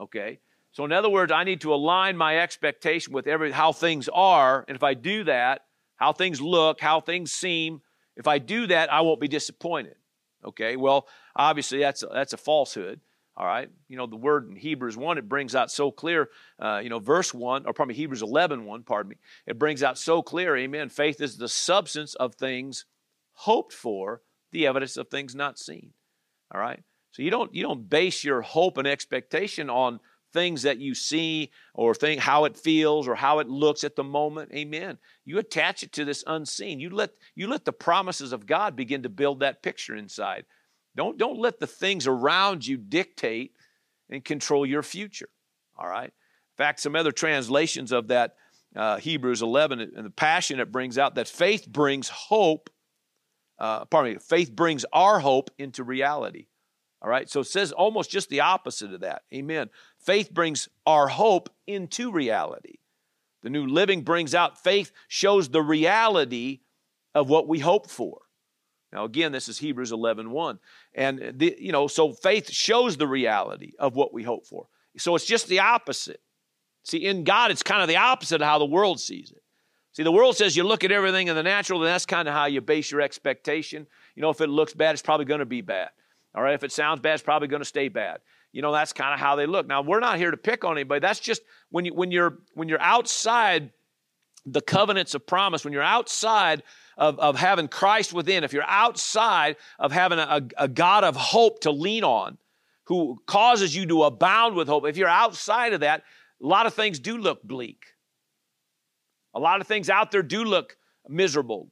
Okay? 0.00 0.38
So, 0.72 0.86
in 0.86 0.92
other 0.92 1.10
words, 1.10 1.30
I 1.30 1.44
need 1.44 1.60
to 1.62 1.74
align 1.74 2.16
my 2.16 2.38
expectation 2.38 3.12
with 3.12 3.26
every, 3.26 3.52
how 3.52 3.72
things 3.72 4.08
are, 4.08 4.64
and 4.66 4.74
if 4.74 4.82
I 4.82 4.94
do 4.94 5.24
that, 5.24 5.66
how 5.96 6.12
things 6.12 6.40
look, 6.40 6.80
how 6.80 7.00
things 7.00 7.30
seem, 7.30 7.82
if 8.16 8.26
I 8.26 8.38
do 8.38 8.66
that, 8.68 8.90
I 8.92 9.02
won't 9.02 9.20
be 9.20 9.28
disappointed. 9.28 9.96
Okay, 10.44 10.76
well, 10.76 11.08
obviously 11.36 11.78
that's 11.78 12.02
a, 12.02 12.06
that's 12.06 12.32
a 12.32 12.38
falsehood. 12.38 13.00
All 13.34 13.46
right, 13.46 13.70
you 13.88 13.96
know 13.96 14.06
the 14.06 14.16
word 14.16 14.48
in 14.48 14.56
Hebrews 14.56 14.96
one 14.96 15.16
it 15.16 15.28
brings 15.28 15.54
out 15.54 15.70
so 15.70 15.90
clear. 15.90 16.28
Uh, 16.58 16.80
you 16.82 16.90
know, 16.90 16.98
verse 16.98 17.32
one 17.32 17.64
or 17.66 17.72
probably 17.72 17.94
Hebrews 17.94 18.22
11 18.22 18.66
1, 18.66 18.82
Pardon 18.82 19.10
me. 19.10 19.16
It 19.46 19.58
brings 19.58 19.82
out 19.82 19.96
so 19.96 20.22
clear. 20.22 20.56
Amen. 20.56 20.90
Faith 20.90 21.20
is 21.20 21.38
the 21.38 21.48
substance 21.48 22.14
of 22.14 22.34
things 22.34 22.84
hoped 23.32 23.72
for, 23.72 24.20
the 24.50 24.66
evidence 24.66 24.98
of 24.98 25.08
things 25.08 25.34
not 25.34 25.58
seen. 25.58 25.92
All 26.54 26.60
right. 26.60 26.82
So 27.12 27.22
you 27.22 27.30
don't 27.30 27.54
you 27.54 27.62
don't 27.62 27.88
base 27.88 28.24
your 28.24 28.42
hope 28.42 28.78
and 28.78 28.86
expectation 28.86 29.70
on 29.70 30.00
things 30.32 30.62
that 30.62 30.78
you 30.78 30.94
see 30.94 31.50
or 31.74 31.94
think 31.94 32.20
how 32.20 32.44
it 32.44 32.56
feels 32.56 33.06
or 33.06 33.14
how 33.14 33.38
it 33.38 33.48
looks 33.48 33.84
at 33.84 33.96
the 33.96 34.04
moment 34.04 34.50
amen 34.52 34.98
you 35.24 35.38
attach 35.38 35.82
it 35.82 35.92
to 35.92 36.04
this 36.04 36.24
unseen 36.26 36.80
you 36.80 36.90
let 36.90 37.10
you 37.34 37.48
let 37.48 37.64
the 37.64 37.72
promises 37.72 38.32
of 38.32 38.46
god 38.46 38.74
begin 38.76 39.02
to 39.02 39.08
build 39.08 39.40
that 39.40 39.62
picture 39.62 39.94
inside 39.94 40.44
don't 40.96 41.18
don't 41.18 41.38
let 41.38 41.58
the 41.60 41.66
things 41.66 42.06
around 42.06 42.66
you 42.66 42.76
dictate 42.76 43.52
and 44.10 44.24
control 44.24 44.64
your 44.64 44.82
future 44.82 45.28
all 45.76 45.88
right 45.88 46.08
in 46.08 46.56
fact 46.56 46.80
some 46.80 46.96
other 46.96 47.12
translations 47.12 47.92
of 47.92 48.08
that 48.08 48.36
uh, 48.74 48.96
hebrews 48.96 49.42
11 49.42 49.80
and 49.80 50.06
the 50.06 50.10
passion 50.10 50.60
it 50.60 50.72
brings 50.72 50.96
out 50.96 51.14
that 51.14 51.28
faith 51.28 51.68
brings 51.68 52.08
hope 52.08 52.70
uh, 53.58 53.84
pardon 53.84 54.14
me 54.14 54.18
faith 54.18 54.50
brings 54.50 54.84
our 54.92 55.20
hope 55.20 55.50
into 55.58 55.84
reality 55.84 56.46
all 57.02 57.10
right, 57.10 57.28
so 57.28 57.40
it 57.40 57.48
says 57.48 57.72
almost 57.72 58.10
just 58.10 58.28
the 58.28 58.40
opposite 58.40 58.94
of 58.94 59.00
that. 59.00 59.22
Amen. 59.34 59.70
Faith 60.02 60.32
brings 60.32 60.68
our 60.86 61.08
hope 61.08 61.48
into 61.66 62.10
reality. 62.10 62.78
The 63.42 63.50
New 63.50 63.66
Living 63.66 64.02
brings 64.02 64.34
out 64.34 64.62
faith, 64.62 64.92
shows 65.08 65.48
the 65.48 65.62
reality 65.62 66.60
of 67.14 67.28
what 67.28 67.48
we 67.48 67.58
hope 67.58 67.88
for. 67.88 68.20
Now, 68.92 69.04
again, 69.04 69.32
this 69.32 69.48
is 69.48 69.58
Hebrews 69.58 69.92
11 69.92 70.30
1. 70.30 70.58
And, 70.94 71.32
the, 71.38 71.56
you 71.58 71.72
know, 71.72 71.86
so 71.86 72.12
faith 72.12 72.50
shows 72.50 72.96
the 72.96 73.06
reality 73.06 73.72
of 73.78 73.96
what 73.96 74.12
we 74.12 74.22
hope 74.22 74.46
for. 74.46 74.66
So 74.98 75.14
it's 75.14 75.24
just 75.24 75.48
the 75.48 75.60
opposite. 75.60 76.20
See, 76.84 76.98
in 76.98 77.24
God, 77.24 77.50
it's 77.50 77.62
kind 77.62 77.80
of 77.80 77.88
the 77.88 77.96
opposite 77.96 78.42
of 78.42 78.46
how 78.46 78.58
the 78.58 78.66
world 78.66 79.00
sees 79.00 79.30
it. 79.30 79.42
See, 79.92 80.02
the 80.02 80.12
world 80.12 80.36
says 80.36 80.56
you 80.56 80.64
look 80.64 80.84
at 80.84 80.92
everything 80.92 81.28
in 81.28 81.36
the 81.36 81.42
natural, 81.42 81.80
and 81.80 81.88
that's 81.88 82.06
kind 82.06 82.28
of 82.28 82.34
how 82.34 82.46
you 82.46 82.60
base 82.60 82.90
your 82.90 83.00
expectation. 83.00 83.86
You 84.14 84.22
know, 84.22 84.30
if 84.30 84.40
it 84.40 84.48
looks 84.48 84.74
bad, 84.74 84.92
it's 84.92 85.02
probably 85.02 85.26
going 85.26 85.40
to 85.40 85.46
be 85.46 85.60
bad. 85.60 85.90
All 86.34 86.42
right, 86.42 86.54
if 86.54 86.64
it 86.64 86.72
sounds 86.72 87.00
bad, 87.00 87.14
it's 87.14 87.22
probably 87.22 87.48
going 87.48 87.60
to 87.60 87.66
stay 87.66 87.88
bad. 87.88 88.20
You 88.52 88.62
know, 88.62 88.72
that's 88.72 88.92
kind 88.92 89.14
of 89.14 89.20
how 89.20 89.36
they 89.36 89.46
look. 89.46 89.66
Now, 89.66 89.82
we're 89.82 90.00
not 90.00 90.18
here 90.18 90.30
to 90.30 90.36
pick 90.36 90.64
on 90.64 90.76
anybody. 90.76 91.00
That's 91.00 91.20
just 91.20 91.42
when 91.70 91.84
you 91.86 91.94
when 91.94 92.10
you're 92.10 92.38
when 92.54 92.68
you're 92.68 92.80
outside 92.80 93.70
the 94.44 94.60
covenants 94.60 95.14
of 95.14 95.26
promise, 95.26 95.64
when 95.64 95.72
you're 95.72 95.82
outside 95.82 96.62
of, 96.98 97.18
of 97.18 97.36
having 97.36 97.68
Christ 97.68 98.12
within, 98.12 98.44
if 98.44 98.52
you're 98.52 98.68
outside 98.68 99.56
of 99.78 99.92
having 99.92 100.18
a, 100.18 100.42
a 100.58 100.68
God 100.68 101.04
of 101.04 101.16
hope 101.16 101.60
to 101.60 101.70
lean 101.70 102.04
on, 102.04 102.38
who 102.84 103.22
causes 103.26 103.74
you 103.74 103.86
to 103.86 104.02
abound 104.02 104.56
with 104.56 104.68
hope, 104.68 104.86
if 104.86 104.96
you're 104.96 105.08
outside 105.08 105.72
of 105.72 105.80
that, 105.80 106.02
a 106.42 106.46
lot 106.46 106.66
of 106.66 106.74
things 106.74 106.98
do 106.98 107.16
look 107.16 107.42
bleak. 107.42 107.84
A 109.32 109.40
lot 109.40 109.60
of 109.60 109.66
things 109.66 109.88
out 109.88 110.10
there 110.10 110.22
do 110.22 110.44
look 110.44 110.76
miserable. 111.08 111.70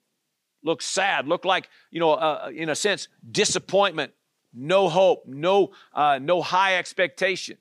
look 0.63 0.83
sad, 0.83 1.27
look 1.27 1.45
like, 1.45 1.69
you 1.91 2.01
know, 2.01 2.13
uh, 2.13 2.51
in 2.55 2.69
a 2.69 2.75
sense, 2.75 3.09
disappointment, 3.31 4.13
no 4.53 4.89
hope, 4.89 5.25
no, 5.27 5.71
uh, 5.95 6.19
no 6.21 6.43
high 6.43 6.77
expectation. 6.77 7.59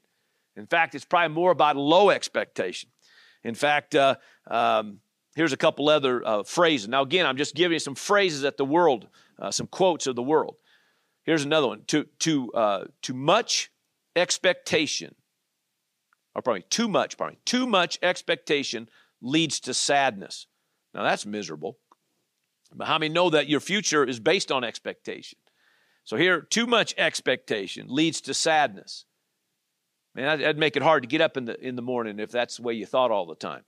In 0.56 0.65
fact, 0.65 0.95
it's 0.95 1.06
probably 1.06 1.34
more 1.34 1.52
about 1.52 1.78
low 1.78 2.10
expectation. 2.10 2.89
In 3.43 3.56
fact, 3.56 3.95
uh, 3.95 4.15
um, 4.49 4.99
here's 5.36 5.54
a 5.54 5.58
couple 5.58 5.89
other 5.89 6.25
uh, 6.25 6.43
phrases. 6.43 6.88
Now, 6.88 7.02
again, 7.02 7.25
I'm 7.25 7.38
just 7.38 7.56
giving 7.56 7.73
you 7.73 7.80
some 7.80 7.95
phrases 7.95 8.43
at 8.43 8.58
the 8.58 8.65
world, 8.65 9.08
uh, 9.39 9.52
some 9.52 9.67
quotes 9.67 10.08
of 10.08 10.15
the 10.15 10.23
world. 10.23 10.56
Here's 11.23 11.45
another 11.45 11.67
one: 11.67 11.84
"To 11.88 12.06
to 12.19 12.52
uh, 12.54 12.86
to 13.04 13.13
much 13.13 13.71
expectation, 14.15 15.15
or 16.36 16.41
probably 16.41 16.63
too 16.63 16.88
much, 16.88 17.17
probably 17.17 17.38
too 17.45 17.67
much 17.67 17.99
expectation 18.02 18.89
leads 19.21 19.60
to 19.62 19.73
sadness." 19.73 20.47
Now 20.93 21.04
that's 21.04 21.25
miserable. 21.25 21.78
But 22.73 22.88
how 22.88 22.97
many 22.97 23.13
know 23.13 23.30
that 23.30 23.47
your 23.47 23.60
future 23.60 24.04
is 24.04 24.19
based 24.19 24.52
on 24.52 24.63
expectation? 24.63 25.39
So 26.10 26.17
here, 26.17 26.41
too 26.41 26.65
much 26.65 26.95
expectation 26.98 27.86
leads 27.88 28.22
to 28.22 28.34
sadness. 28.34 29.06
Man, 30.15 30.39
that'd 30.39 30.58
make 30.58 30.76
it 30.76 30.82
hard 30.82 31.04
to 31.04 31.08
get 31.08 31.22
up 31.22 31.38
in 31.38 31.45
the 31.45 31.63
in 31.63 31.76
the 31.76 31.84
morning 31.84 32.19
if 32.19 32.32
that's 32.32 32.58
the 32.58 32.63
way 32.63 32.74
you 32.74 32.88
thought 32.88 33.12
all 33.12 33.28
the 33.28 33.36
time. 33.36 33.62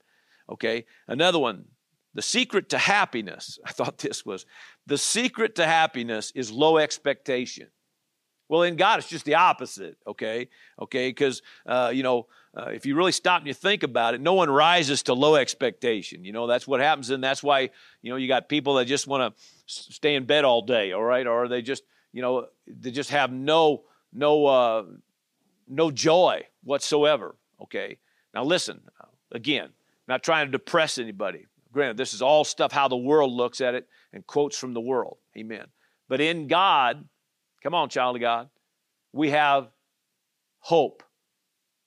Okay, 0.50 0.86
another 1.06 1.38
one. 1.38 1.66
The 2.14 2.20
secret 2.20 2.70
to 2.70 2.78
happiness. 2.78 3.60
I 3.64 3.70
thought 3.70 3.98
this 3.98 4.26
was 4.26 4.44
the 4.88 4.98
secret 4.98 5.54
to 5.54 5.66
happiness 5.66 6.32
is 6.34 6.50
low 6.50 6.78
expectation. 6.78 7.68
Well, 8.48 8.62
in 8.62 8.74
God, 8.74 8.98
it's 8.98 9.08
just 9.08 9.24
the 9.24 9.36
opposite. 9.36 9.98
Okay, 10.04 10.48
okay, 10.80 11.10
because 11.10 11.42
uh, 11.64 11.92
you 11.94 12.02
know 12.02 12.26
uh, 12.56 12.70
if 12.70 12.86
you 12.86 12.96
really 12.96 13.12
stop 13.12 13.40
and 13.40 13.46
you 13.46 13.54
think 13.54 13.84
about 13.84 14.14
it, 14.14 14.20
no 14.20 14.34
one 14.34 14.50
rises 14.50 15.04
to 15.04 15.14
low 15.14 15.36
expectation. 15.36 16.24
You 16.24 16.32
know, 16.32 16.48
that's 16.48 16.66
what 16.66 16.80
happens, 16.80 17.10
and 17.10 17.22
that's 17.22 17.44
why, 17.44 17.70
you 18.02 18.10
know, 18.10 18.16
you 18.16 18.26
got 18.26 18.48
people 18.48 18.74
that 18.74 18.86
just 18.86 19.06
want 19.06 19.32
to 19.32 19.42
stay 19.66 20.16
in 20.16 20.24
bed 20.26 20.44
all 20.44 20.62
day, 20.62 20.90
all 20.90 21.04
right, 21.04 21.26
or 21.26 21.46
they 21.46 21.62
just, 21.62 21.84
you 22.12 22.22
know, 22.22 22.46
they 22.66 22.90
just 22.90 23.10
have 23.10 23.32
no, 23.32 23.84
no, 24.12 24.46
uh, 24.46 24.84
no 25.68 25.90
joy 25.90 26.42
whatsoever. 26.62 27.34
Okay. 27.62 27.98
Now 28.34 28.44
listen, 28.44 28.80
again, 29.30 29.70
not 30.08 30.22
trying 30.22 30.46
to 30.46 30.52
depress 30.52 30.98
anybody. 30.98 31.46
Granted, 31.72 31.96
this 31.96 32.12
is 32.12 32.22
all 32.22 32.44
stuff 32.44 32.72
how 32.72 32.88
the 32.88 32.96
world 32.96 33.32
looks 33.32 33.60
at 33.60 33.74
it 33.74 33.88
and 34.12 34.26
quotes 34.26 34.58
from 34.58 34.74
the 34.74 34.80
world. 34.80 35.16
Amen. 35.36 35.66
But 36.08 36.20
in 36.20 36.46
God, 36.46 37.08
come 37.62 37.74
on, 37.74 37.88
child 37.88 38.16
of 38.16 38.20
God, 38.20 38.50
we 39.12 39.30
have 39.30 39.68
hope. 40.58 41.02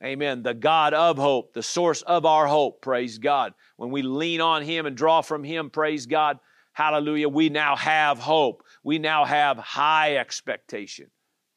Amen. 0.04 0.44
The 0.44 0.54
God 0.54 0.94
of 0.94 1.18
hope, 1.18 1.54
the 1.54 1.64
source 1.64 2.02
of 2.02 2.26
our 2.26 2.48
hope, 2.48 2.82
praise 2.82 3.18
God. 3.18 3.54
When 3.78 3.92
we 3.92 4.02
lean 4.02 4.42
on 4.42 4.64
Him 4.64 4.86
and 4.86 4.96
draw 4.96 5.22
from 5.22 5.44
Him, 5.44 5.70
praise 5.70 6.06
God, 6.06 6.40
hallelujah, 6.76 7.30
we 7.30 7.50
now 7.50 7.76
have 7.76 8.20
hope. 8.20 8.64
We 8.84 9.00
now 9.00 9.26
have 9.26 9.58
high 9.58 10.18
expectation. 10.18 11.10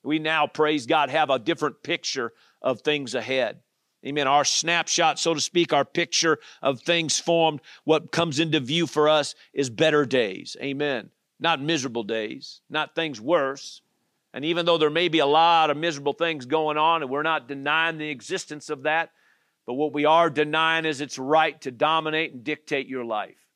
We 0.05 0.21
now, 0.21 0.47
praise 0.47 0.87
God, 0.87 1.11
have 1.11 1.29
a 1.29 1.41
different 1.41 1.83
picture 1.83 2.33
of 2.63 2.81
things 2.81 3.15
ahead. 3.15 3.59
Amen. 4.07 4.29
Our 4.29 4.45
snapshot, 4.45 5.19
so 5.19 5.35
to 5.35 5.41
speak, 5.41 5.73
our 5.73 5.85
picture 5.85 6.39
of 6.63 6.81
things 6.81 7.19
formed, 7.19 7.61
what 7.83 8.13
comes 8.13 8.39
into 8.39 8.61
view 8.61 8.87
for 8.87 9.09
us 9.09 9.35
is 9.53 9.71
better 9.71 10.07
days. 10.07 10.57
Amen. 10.63 11.11
Not 11.41 11.61
miserable 11.61 12.05
days, 12.05 12.61
not 12.71 12.95
things 12.95 13.21
worse. 13.21 13.83
And 14.33 14.45
even 14.45 14.67
though 14.67 14.79
there 14.79 14.89
may 14.89 15.09
be 15.09 15.19
a 15.19 15.27
lot 15.27 15.71
of 15.71 15.77
miserable 15.77 16.13
things 16.13 16.47
going 16.47 16.79
on, 16.79 17.03
and 17.03 17.11
we're 17.11 17.23
not 17.23 17.49
denying 17.49 17.99
the 17.99 18.09
existence 18.09 18.71
of 18.71 18.85
that, 18.85 19.11
but 19.67 19.75
what 19.75 19.93
we 19.93 20.05
are 20.05 20.31
denying 20.31 20.85
is 20.85 21.01
its 21.01 21.19
right 21.19 21.61
to 21.63 21.73
dominate 21.73 22.33
and 22.33 22.45
dictate 22.45 22.87
your 22.87 23.05
life. 23.05 23.48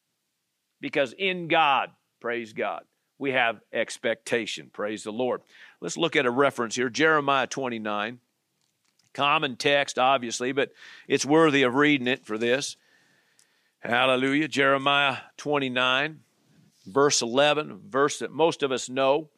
Because 0.83 1.15
in 1.17 1.49
God, 1.49 1.91
praise 2.21 2.53
God, 2.53 2.83
we 3.17 3.31
have 3.31 3.61
expectation. 3.73 4.69
Praise 4.71 5.05
the 5.05 5.13
Lord. 5.13 5.41
Let's 5.81 5.97
look 5.97 6.17
at 6.17 6.27
a 6.27 6.31
reference 6.31 6.75
here 6.75 6.91
Jeremiah 6.91 7.47
29. 7.47 8.19
Common 9.15 9.57
text, 9.57 9.99
obviously, 9.99 10.53
but 10.53 10.73
it's 11.07 11.25
worthy 11.25 11.63
of 11.63 11.75
reading 11.75 12.09
it 12.09 12.27
for 12.27 12.37
this. 12.37 12.77
Hallelujah. 13.81 14.49
Jeremiah 14.49 15.19
29, 15.37 16.21
verse 16.87 17.23
11, 17.23 17.83
verse 17.89 18.19
that 18.19 18.33
most 18.33 18.63
of 18.63 18.73
us 18.73 18.89
know. 18.89 19.29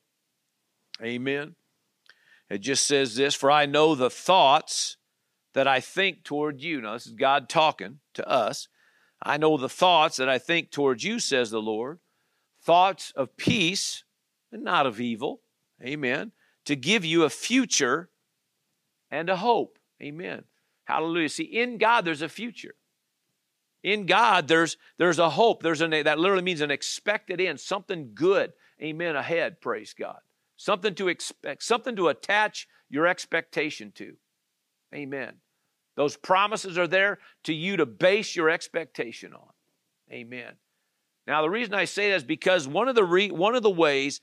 Amen. 1.02 1.57
It 2.48 2.59
just 2.59 2.87
says 2.87 3.16
this 3.16 3.35
For 3.35 3.50
I 3.50 3.66
know 3.66 3.94
the 3.94 4.11
thoughts 4.11 4.96
that 5.52 5.66
I 5.66 5.80
think 5.80 6.24
toward 6.24 6.61
you. 6.61 6.80
Now, 6.80 6.94
this 6.94 7.07
is 7.07 7.12
God 7.12 7.48
talking 7.48 7.98
to 8.14 8.26
us. 8.28 8.68
I 9.25 9.37
know 9.37 9.57
the 9.57 9.69
thoughts 9.69 10.19
that 10.19 10.29
I 10.29 10.39
think 10.39 10.71
towards 10.71 11.03
you, 11.03 11.19
says 11.19 11.51
the 11.51 11.63
Lord. 11.63 11.99
Thoughts 12.63 13.13
of 13.17 13.37
peace 13.37 14.05
and 14.53 14.63
not 14.63 14.87
of 14.87 15.01
evil. 15.01 15.41
Amen. 15.83 16.33
To 16.67 16.77
give 16.77 17.05
you 17.05 17.25
a 17.25 17.31
future 17.31 18.11
and 19.11 19.29
a 19.29 19.37
hope. 19.37 19.79
Amen. 20.03 20.45
Hallelujah. 20.85 21.29
See, 21.29 21.45
in 21.45 21.79
God, 21.79 22.05
there's 22.05 22.23
a 22.23 22.29
future. 22.29 22.75
In 23.83 24.07
God, 24.07 24.49
there's 24.49 24.77
there's 24.99 25.19
a 25.19 25.31
hope. 25.31 25.63
There's 25.63 25.83
an 25.83 25.91
that 25.91 26.19
literally 26.19 26.43
means 26.43 26.63
an 26.63 26.71
expected 26.71 27.41
end, 27.41 27.61
something 27.61 28.13
good. 28.15 28.53
Amen. 28.83 29.17
Ahead. 29.17 29.61
Praise 29.61 29.95
God 29.99 30.19
something 30.57 30.95
to 30.95 31.09
expect, 31.09 31.63
something 31.63 31.97
to 31.97 32.09
attach 32.09 32.69
your 32.89 33.07
expectation 33.07 33.93
to. 33.93 34.17
Amen. 34.95 35.35
Those 35.96 36.16
promises 36.16 36.76
are 36.76 36.87
there 36.87 37.18
to 37.44 37.54
you 37.54 37.76
to 37.76 37.87
base 37.87 38.35
your 38.35 38.50
expectation 38.50 39.33
on. 39.33 39.50
Amen. 40.11 40.52
Now, 41.26 41.42
the 41.42 41.50
reason 41.50 41.74
I 41.74 41.85
say 41.85 42.11
that 42.11 42.16
is 42.16 42.24
because 42.24 42.68
one 42.68 42.88
of 42.88 42.94
the 42.94 43.04
re, 43.04 43.30
one 43.30 43.54
of 43.54 43.62
the 43.62 43.70
ways 43.70 44.20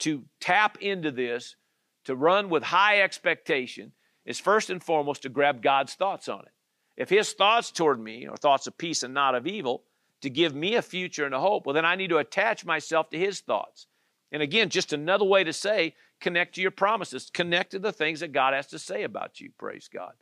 to 0.00 0.24
tap 0.40 0.78
into 0.80 1.10
this, 1.10 1.56
to 2.04 2.16
run 2.16 2.48
with 2.48 2.62
high 2.62 3.02
expectation, 3.02 3.92
is 4.24 4.40
first 4.40 4.70
and 4.70 4.82
foremost 4.82 5.22
to 5.22 5.28
grab 5.28 5.62
God's 5.62 5.94
thoughts 5.94 6.28
on 6.28 6.40
it. 6.40 6.52
If 6.96 7.08
His 7.08 7.32
thoughts 7.32 7.70
toward 7.70 8.00
me 8.00 8.26
are 8.26 8.36
thoughts 8.36 8.66
of 8.66 8.78
peace 8.78 9.02
and 9.02 9.14
not 9.14 9.34
of 9.34 9.46
evil, 9.46 9.84
to 10.22 10.30
give 10.30 10.54
me 10.54 10.74
a 10.74 10.82
future 10.82 11.24
and 11.24 11.34
a 11.34 11.40
hope, 11.40 11.64
well, 11.64 11.74
then 11.74 11.84
I 11.84 11.96
need 11.96 12.10
to 12.10 12.18
attach 12.18 12.64
myself 12.64 13.10
to 13.10 13.18
His 13.18 13.40
thoughts. 13.40 13.86
And 14.32 14.42
again, 14.42 14.68
just 14.68 14.92
another 14.92 15.24
way 15.24 15.44
to 15.44 15.52
say 15.52 15.94
connect 16.20 16.54
to 16.54 16.60
your 16.60 16.70
promises, 16.70 17.30
connect 17.32 17.70
to 17.70 17.78
the 17.78 17.92
things 17.92 18.20
that 18.20 18.32
God 18.32 18.52
has 18.54 18.66
to 18.68 18.78
say 18.78 19.04
about 19.04 19.40
you. 19.40 19.50
Praise 19.58 19.88
God. 19.92 20.12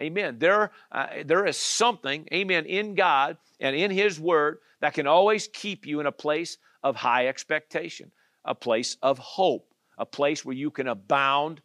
Amen. 0.00 0.38
There, 0.38 0.70
uh, 0.90 1.06
there 1.24 1.46
is 1.46 1.56
something, 1.56 2.26
amen, 2.32 2.66
in 2.66 2.94
God 2.94 3.36
and 3.60 3.76
in 3.76 3.90
His 3.90 4.18
Word 4.18 4.58
that 4.80 4.94
can 4.94 5.06
always 5.06 5.48
keep 5.52 5.86
you 5.86 6.00
in 6.00 6.06
a 6.06 6.12
place 6.12 6.58
of 6.82 6.96
high 6.96 7.28
expectation, 7.28 8.10
a 8.44 8.54
place 8.54 8.96
of 9.02 9.18
hope, 9.18 9.74
a 9.98 10.06
place 10.06 10.44
where 10.44 10.56
you 10.56 10.70
can 10.70 10.88
abound 10.88 11.60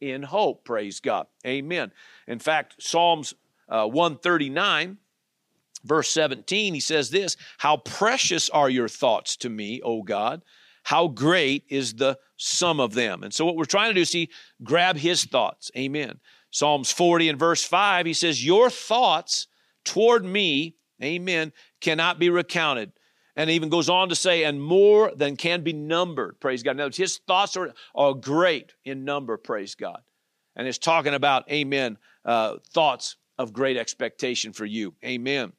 in 0.00 0.22
hope. 0.22 0.64
Praise 0.64 1.00
God. 1.00 1.26
Amen. 1.46 1.90
In 2.26 2.38
fact, 2.38 2.76
Psalms 2.78 3.34
uh, 3.68 3.86
139, 3.86 4.98
verse 5.84 6.10
17, 6.10 6.74
he 6.74 6.80
says 6.80 7.10
this 7.10 7.36
How 7.58 7.78
precious 7.78 8.50
are 8.50 8.70
your 8.70 8.88
thoughts 8.88 9.36
to 9.38 9.48
me, 9.48 9.80
O 9.82 10.02
God! 10.02 10.42
How 10.82 11.08
great 11.08 11.64
is 11.68 11.94
the 11.94 12.18
sum 12.36 12.80
of 12.80 12.94
them? 12.94 13.22
And 13.22 13.32
so, 13.32 13.44
what 13.44 13.56
we're 13.56 13.64
trying 13.64 13.90
to 13.90 13.94
do 13.94 14.00
is 14.00 14.10
see, 14.10 14.30
grab 14.62 14.96
his 14.96 15.24
thoughts. 15.24 15.70
Amen. 15.76 16.18
Psalms 16.50 16.90
40 16.90 17.28
and 17.28 17.38
verse 17.38 17.64
5, 17.64 18.06
he 18.06 18.12
says, 18.12 18.44
Your 18.44 18.70
thoughts 18.70 19.46
toward 19.84 20.24
me, 20.24 20.76
amen, 21.02 21.52
cannot 21.80 22.18
be 22.18 22.30
recounted. 22.30 22.92
And 23.36 23.48
even 23.48 23.68
goes 23.68 23.88
on 23.88 24.08
to 24.08 24.16
say, 24.16 24.44
and 24.44 24.60
more 24.60 25.12
than 25.14 25.36
can 25.36 25.62
be 25.62 25.72
numbered. 25.72 26.40
Praise 26.40 26.62
God. 26.62 26.76
Now, 26.76 26.90
his 26.90 27.18
thoughts 27.26 27.56
are, 27.56 27.72
are 27.94 28.12
great 28.12 28.74
in 28.84 29.04
number, 29.04 29.36
praise 29.36 29.74
God. 29.74 30.00
And 30.56 30.66
it's 30.66 30.78
talking 30.78 31.14
about, 31.14 31.50
amen, 31.50 31.96
uh, 32.24 32.56
thoughts 32.74 33.16
of 33.38 33.52
great 33.52 33.76
expectation 33.76 34.52
for 34.52 34.66
you. 34.66 34.94
Amen. 35.04 35.52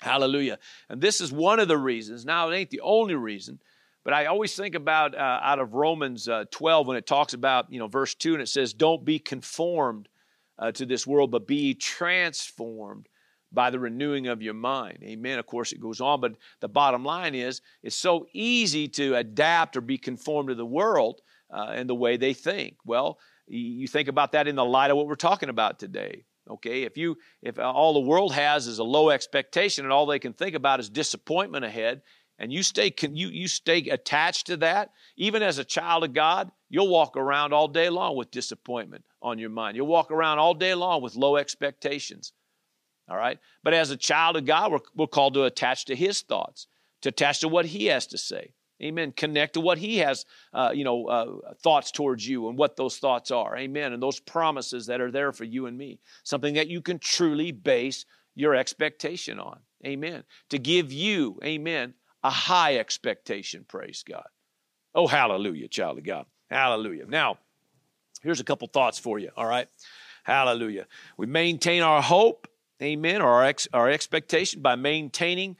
Hallelujah. 0.00 0.58
And 0.88 1.00
this 1.00 1.20
is 1.20 1.32
one 1.32 1.58
of 1.58 1.68
the 1.68 1.78
reasons. 1.78 2.24
Now, 2.24 2.48
it 2.48 2.56
ain't 2.56 2.70
the 2.70 2.80
only 2.80 3.14
reason 3.14 3.60
but 4.04 4.14
I 4.14 4.26
always 4.26 4.54
think 4.54 4.74
about 4.74 5.14
uh, 5.14 5.40
out 5.42 5.58
of 5.58 5.74
Romans 5.74 6.28
uh, 6.28 6.44
12 6.50 6.86
when 6.86 6.96
it 6.96 7.06
talks 7.06 7.34
about, 7.34 7.72
you 7.72 7.78
know, 7.78 7.86
verse 7.86 8.14
2 8.14 8.34
and 8.34 8.42
it 8.42 8.48
says, 8.48 8.72
Don't 8.72 9.04
be 9.04 9.18
conformed 9.18 10.08
uh, 10.58 10.72
to 10.72 10.86
this 10.86 11.06
world, 11.06 11.30
but 11.30 11.46
be 11.46 11.74
transformed 11.74 13.08
by 13.52 13.70
the 13.70 13.78
renewing 13.78 14.28
of 14.28 14.42
your 14.42 14.54
mind. 14.54 14.98
Amen. 15.02 15.38
Of 15.38 15.46
course, 15.46 15.72
it 15.72 15.80
goes 15.80 16.00
on, 16.00 16.20
but 16.20 16.36
the 16.60 16.68
bottom 16.68 17.04
line 17.04 17.34
is 17.34 17.60
it's 17.82 17.96
so 17.96 18.26
easy 18.32 18.88
to 18.88 19.16
adapt 19.16 19.76
or 19.76 19.80
be 19.80 19.98
conformed 19.98 20.48
to 20.48 20.54
the 20.54 20.64
world 20.64 21.20
uh, 21.52 21.72
and 21.74 21.88
the 21.88 21.94
way 21.94 22.16
they 22.16 22.32
think. 22.32 22.76
Well, 22.84 23.18
you 23.48 23.88
think 23.88 24.08
about 24.08 24.32
that 24.32 24.46
in 24.46 24.54
the 24.54 24.64
light 24.64 24.90
of 24.90 24.96
what 24.96 25.08
we're 25.08 25.16
talking 25.16 25.48
about 25.48 25.78
today 25.78 26.24
okay 26.48 26.82
if 26.82 26.96
you 26.96 27.16
if 27.42 27.58
all 27.58 27.94
the 27.94 28.00
world 28.00 28.32
has 28.32 28.66
is 28.66 28.78
a 28.78 28.84
low 28.84 29.10
expectation 29.10 29.84
and 29.84 29.92
all 29.92 30.06
they 30.06 30.18
can 30.18 30.32
think 30.32 30.54
about 30.54 30.80
is 30.80 30.88
disappointment 30.88 31.64
ahead 31.64 32.02
and 32.40 32.50
you 32.50 32.62
stay 32.62 32.92
you, 33.02 33.28
you 33.28 33.46
stay 33.46 33.80
attached 33.90 34.46
to 34.46 34.56
that, 34.56 34.90
even 35.16 35.42
as 35.42 35.58
a 35.58 35.64
child 35.64 36.04
of 36.04 36.14
God, 36.14 36.50
you'll 36.70 36.88
walk 36.88 37.16
around 37.16 37.52
all 37.52 37.68
day 37.68 37.90
long 37.90 38.16
with 38.16 38.30
disappointment 38.30 39.04
on 39.20 39.38
your 39.38 39.50
mind. 39.50 39.76
You'll 39.76 39.86
walk 39.86 40.10
around 40.10 40.38
all 40.38 40.54
day 40.54 40.74
long 40.74 41.02
with 41.02 41.14
low 41.14 41.36
expectations. 41.36 42.32
All 43.10 43.16
right? 43.16 43.38
But 43.62 43.74
as 43.74 43.90
a 43.90 43.96
child 43.96 44.36
of 44.36 44.46
God, 44.46 44.72
we're, 44.72 44.78
we're 44.96 45.06
called 45.06 45.34
to 45.34 45.44
attach 45.44 45.84
to 45.86 45.94
His 45.94 46.22
thoughts, 46.22 46.66
to 47.02 47.10
attach 47.10 47.40
to 47.40 47.48
what 47.48 47.66
He 47.66 47.86
has 47.86 48.06
to 48.08 48.18
say. 48.18 48.54
Amen. 48.82 49.12
Connect 49.14 49.54
to 49.54 49.60
what 49.60 49.76
He 49.76 49.98
has, 49.98 50.24
uh, 50.54 50.70
you 50.72 50.84
know, 50.84 51.06
uh, 51.08 51.52
thoughts 51.62 51.90
towards 51.90 52.26
you 52.26 52.48
and 52.48 52.56
what 52.56 52.76
those 52.76 52.96
thoughts 52.96 53.30
are. 53.30 53.54
Amen. 53.54 53.92
And 53.92 54.02
those 54.02 54.18
promises 54.18 54.86
that 54.86 55.02
are 55.02 55.10
there 55.10 55.32
for 55.32 55.44
you 55.44 55.66
and 55.66 55.76
me. 55.76 55.98
Something 56.22 56.54
that 56.54 56.68
you 56.68 56.80
can 56.80 56.98
truly 56.98 57.52
base 57.52 58.06
your 58.34 58.54
expectation 58.54 59.38
on. 59.38 59.58
Amen. 59.84 60.24
To 60.50 60.58
give 60.58 60.92
you, 60.92 61.38
amen, 61.44 61.94
a 62.22 62.30
high 62.30 62.76
expectation. 62.76 63.64
Praise 63.66 64.04
God. 64.06 64.26
Oh, 64.94 65.06
hallelujah, 65.06 65.68
child 65.68 65.98
of 65.98 66.04
God. 66.04 66.26
Hallelujah. 66.50 67.06
Now, 67.06 67.38
here's 68.22 68.40
a 68.40 68.44
couple 68.44 68.68
thoughts 68.68 68.98
for 68.98 69.18
you. 69.18 69.30
All 69.36 69.46
right. 69.46 69.68
Hallelujah. 70.24 70.86
We 71.16 71.26
maintain 71.26 71.82
our 71.82 72.02
hope, 72.02 72.48
amen, 72.82 73.22
or 73.22 73.28
our, 73.28 73.44
ex- 73.44 73.68
our 73.72 73.88
expectation 73.88 74.60
by 74.60 74.76
maintaining 74.76 75.56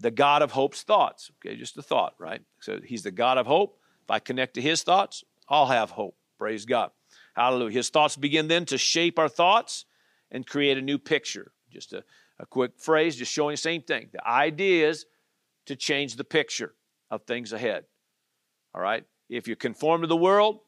the 0.00 0.10
God 0.10 0.42
of 0.42 0.50
hope's 0.50 0.82
thoughts. 0.82 1.30
Okay, 1.36 1.56
just 1.56 1.76
a 1.76 1.82
thought, 1.82 2.14
right? 2.18 2.40
So 2.60 2.80
he's 2.82 3.02
the 3.02 3.10
God 3.10 3.38
of 3.38 3.46
hope. 3.46 3.78
If 4.02 4.10
I 4.10 4.18
connect 4.18 4.54
to 4.54 4.62
his 4.62 4.82
thoughts, 4.82 5.22
I'll 5.48 5.66
have 5.66 5.90
hope. 5.90 6.16
Praise 6.38 6.64
God. 6.64 6.90
Hallelujah. 7.34 7.72
His 7.72 7.90
thoughts 7.90 8.16
begin 8.16 8.48
then 8.48 8.64
to 8.66 8.78
shape 8.78 9.18
our 9.18 9.28
thoughts 9.28 9.84
and 10.30 10.46
create 10.46 10.78
a 10.78 10.82
new 10.82 10.98
picture. 10.98 11.52
Just 11.70 11.92
a, 11.92 12.04
a 12.38 12.46
quick 12.46 12.72
phrase, 12.78 13.16
just 13.16 13.32
showing 13.32 13.52
the 13.52 13.58
same 13.58 13.82
thing. 13.82 14.08
The 14.12 14.26
idea 14.26 14.88
is 14.88 15.06
to 15.66 15.76
change 15.76 16.16
the 16.16 16.24
picture 16.24 16.74
of 17.10 17.22
things 17.22 17.52
ahead. 17.52 17.84
All 18.74 18.80
right? 18.80 19.04
If 19.28 19.48
you 19.48 19.56
conform 19.56 20.02
to 20.02 20.06
the 20.06 20.16
world, 20.16 20.60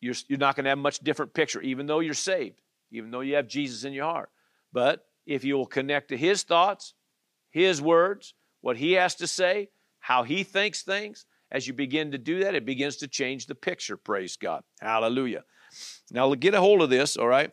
you're, 0.00 0.14
you're 0.28 0.38
not 0.38 0.56
going 0.56 0.64
to 0.64 0.70
have 0.70 0.78
much 0.78 0.98
different 0.98 1.34
picture, 1.34 1.60
even 1.60 1.86
though 1.86 2.00
you're 2.00 2.14
saved, 2.14 2.60
even 2.90 3.10
though 3.10 3.20
you 3.20 3.36
have 3.36 3.46
Jesus 3.46 3.84
in 3.84 3.92
your 3.92 4.04
heart. 4.04 4.30
But 4.72 5.06
if 5.26 5.44
you 5.44 5.56
will 5.56 5.66
connect 5.66 6.08
to 6.08 6.16
His 6.16 6.42
thoughts, 6.42 6.94
His 7.50 7.80
words, 7.80 8.34
what 8.60 8.76
He 8.76 8.92
has 8.92 9.14
to 9.16 9.26
say, 9.26 9.68
how 10.00 10.24
He 10.24 10.42
thinks 10.42 10.82
things, 10.82 11.24
as 11.50 11.66
you 11.66 11.74
begin 11.74 12.12
to 12.12 12.18
do 12.18 12.42
that, 12.42 12.54
it 12.54 12.64
begins 12.64 12.96
to 12.96 13.08
change 13.08 13.46
the 13.46 13.54
picture. 13.54 13.96
Praise 13.96 14.36
God. 14.36 14.62
Hallelujah. 14.80 15.44
Now, 16.10 16.34
get 16.34 16.54
a 16.54 16.60
hold 16.60 16.82
of 16.82 16.90
this, 16.90 17.16
all 17.16 17.28
right? 17.28 17.52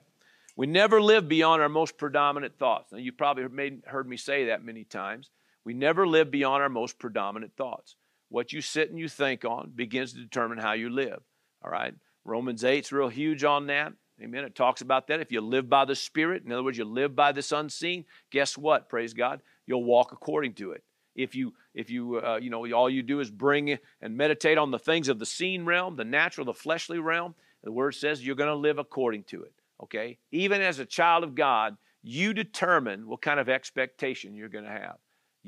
We 0.56 0.68
never 0.68 1.02
live 1.02 1.30
beyond 1.30 1.62
our 1.62 1.70
most 1.70 1.98
predominant 1.98 2.58
thoughts. 2.58 2.92
Now, 2.92 2.98
you've 2.98 3.18
probably 3.18 3.46
heard 3.86 4.08
me 4.08 4.18
say 4.18 4.46
that 4.46 4.64
many 4.64 4.84
times. 4.84 5.30
We 5.70 5.76
never 5.76 6.08
live 6.08 6.32
beyond 6.32 6.64
our 6.64 6.70
most 6.70 6.98
predominant 6.98 7.56
thoughts. 7.56 7.96
What 8.30 8.52
you 8.52 8.60
sit 8.60 8.90
and 8.90 8.98
you 8.98 9.08
think 9.08 9.46
on 9.46 9.70
begins 9.76 10.14
to 10.14 10.20
determine 10.20 10.58
how 10.58 10.74
you 10.74 10.90
live. 10.90 11.20
All 11.64 11.70
right? 11.70 11.94
Romans 12.26 12.64
8 12.64 12.86
is 12.86 12.92
real 12.92 13.08
huge 13.08 13.44
on 13.44 13.68
that. 13.68 13.94
Amen. 14.20 14.46
It 14.46 14.56
talks 14.56 14.82
about 14.82 15.06
that. 15.06 15.20
If 15.20 15.32
you 15.32 15.42
live 15.42 15.70
by 15.70 15.86
the 15.86 15.94
Spirit, 15.94 16.42
in 16.44 16.52
other 16.52 16.64
words, 16.64 16.80
you 16.80 16.86
live 16.86 17.16
by 17.16 17.34
this 17.34 17.52
unseen, 17.52 18.06
guess 18.32 18.58
what? 18.58 18.90
Praise 18.90 19.14
God. 19.14 19.44
You'll 19.68 19.84
walk 19.84 20.12
according 20.12 20.56
to 20.56 20.72
it. 20.72 20.84
If 21.16 21.36
you, 21.36 21.54
if 21.76 21.92
you, 21.92 22.18
uh, 22.18 22.40
you 22.42 22.50
know, 22.50 22.66
all 22.74 22.90
you 22.90 23.04
do 23.04 23.20
is 23.20 23.30
bring 23.30 23.78
and 24.02 24.18
meditate 24.18 24.58
on 24.58 24.72
the 24.72 24.80
things 24.80 25.08
of 25.08 25.20
the 25.20 25.26
seen 25.28 25.66
realm, 25.66 25.98
the 25.98 26.04
natural, 26.04 26.46
the 26.46 26.54
fleshly 26.56 26.98
realm, 26.98 27.36
the 27.64 27.72
Word 27.72 27.94
says 27.94 28.26
you're 28.26 28.36
going 28.36 28.50
to 28.50 28.56
live 28.56 28.80
according 28.80 29.26
to 29.26 29.44
it. 29.44 29.54
Okay? 29.84 30.18
Even 30.32 30.64
as 30.64 30.80
a 30.80 30.86
child 30.86 31.24
of 31.24 31.36
God, 31.36 31.78
you 32.02 32.34
determine 32.34 33.08
what 33.08 33.22
kind 33.22 33.40
of 33.40 33.50
expectation 33.50 34.34
you're 34.34 34.50
going 34.50 34.66
to 34.66 34.72
have. 34.72 34.98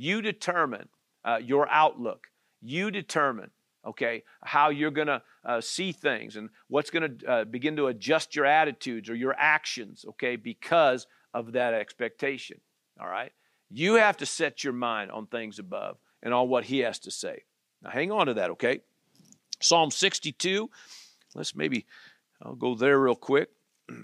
You 0.02 0.22
determine 0.24 0.90
uh, 1.24 1.40
your 1.44 1.70
outlook. 1.70 2.28
You 2.62 2.90
determine 2.90 3.52
okay, 3.86 4.24
how 4.44 4.70
you're 4.70 4.92
going 4.92 5.08
to 5.08 5.22
uh, 5.44 5.60
see 5.60 5.92
things 5.92 6.36
and 6.36 6.50
what's 6.68 6.90
going 6.92 7.18
to 7.18 7.28
uh, 7.28 7.44
begin 7.46 7.76
to 7.76 7.88
adjust 7.88 8.36
your 8.36 8.46
attitudes 8.46 9.10
or 9.10 9.16
your 9.16 9.34
actions, 9.38 10.06
okay, 10.10 10.36
because 10.36 11.08
of 11.34 11.54
that 11.54 11.74
expectation, 11.74 12.62
all 13.00 13.08
right? 13.08 13.32
You 13.72 13.96
have 13.96 14.18
to 14.18 14.26
set 14.26 14.64
your 14.64 14.74
mind 14.74 15.10
on 15.12 15.26
things 15.26 15.58
above 15.58 15.98
and 16.22 16.32
on 16.32 16.48
what 16.50 16.66
He 16.66 16.80
has 16.80 17.00
to 17.00 17.10
say. 17.12 17.44
Now, 17.82 17.90
hang 17.90 18.12
on 18.12 18.28
to 18.28 18.36
that, 18.36 18.52
okay? 18.52 18.82
Psalm 19.60 19.90
62, 19.90 20.70
let's 21.34 21.56
maybe, 21.56 21.86
I'll 22.42 22.54
go 22.54 22.76
there 22.76 23.00
real 23.00 23.16
quick. 23.16 23.50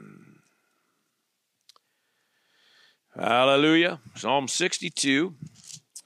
Hallelujah. 3.16 4.00
Psalm 4.16 4.48
62 4.48 5.36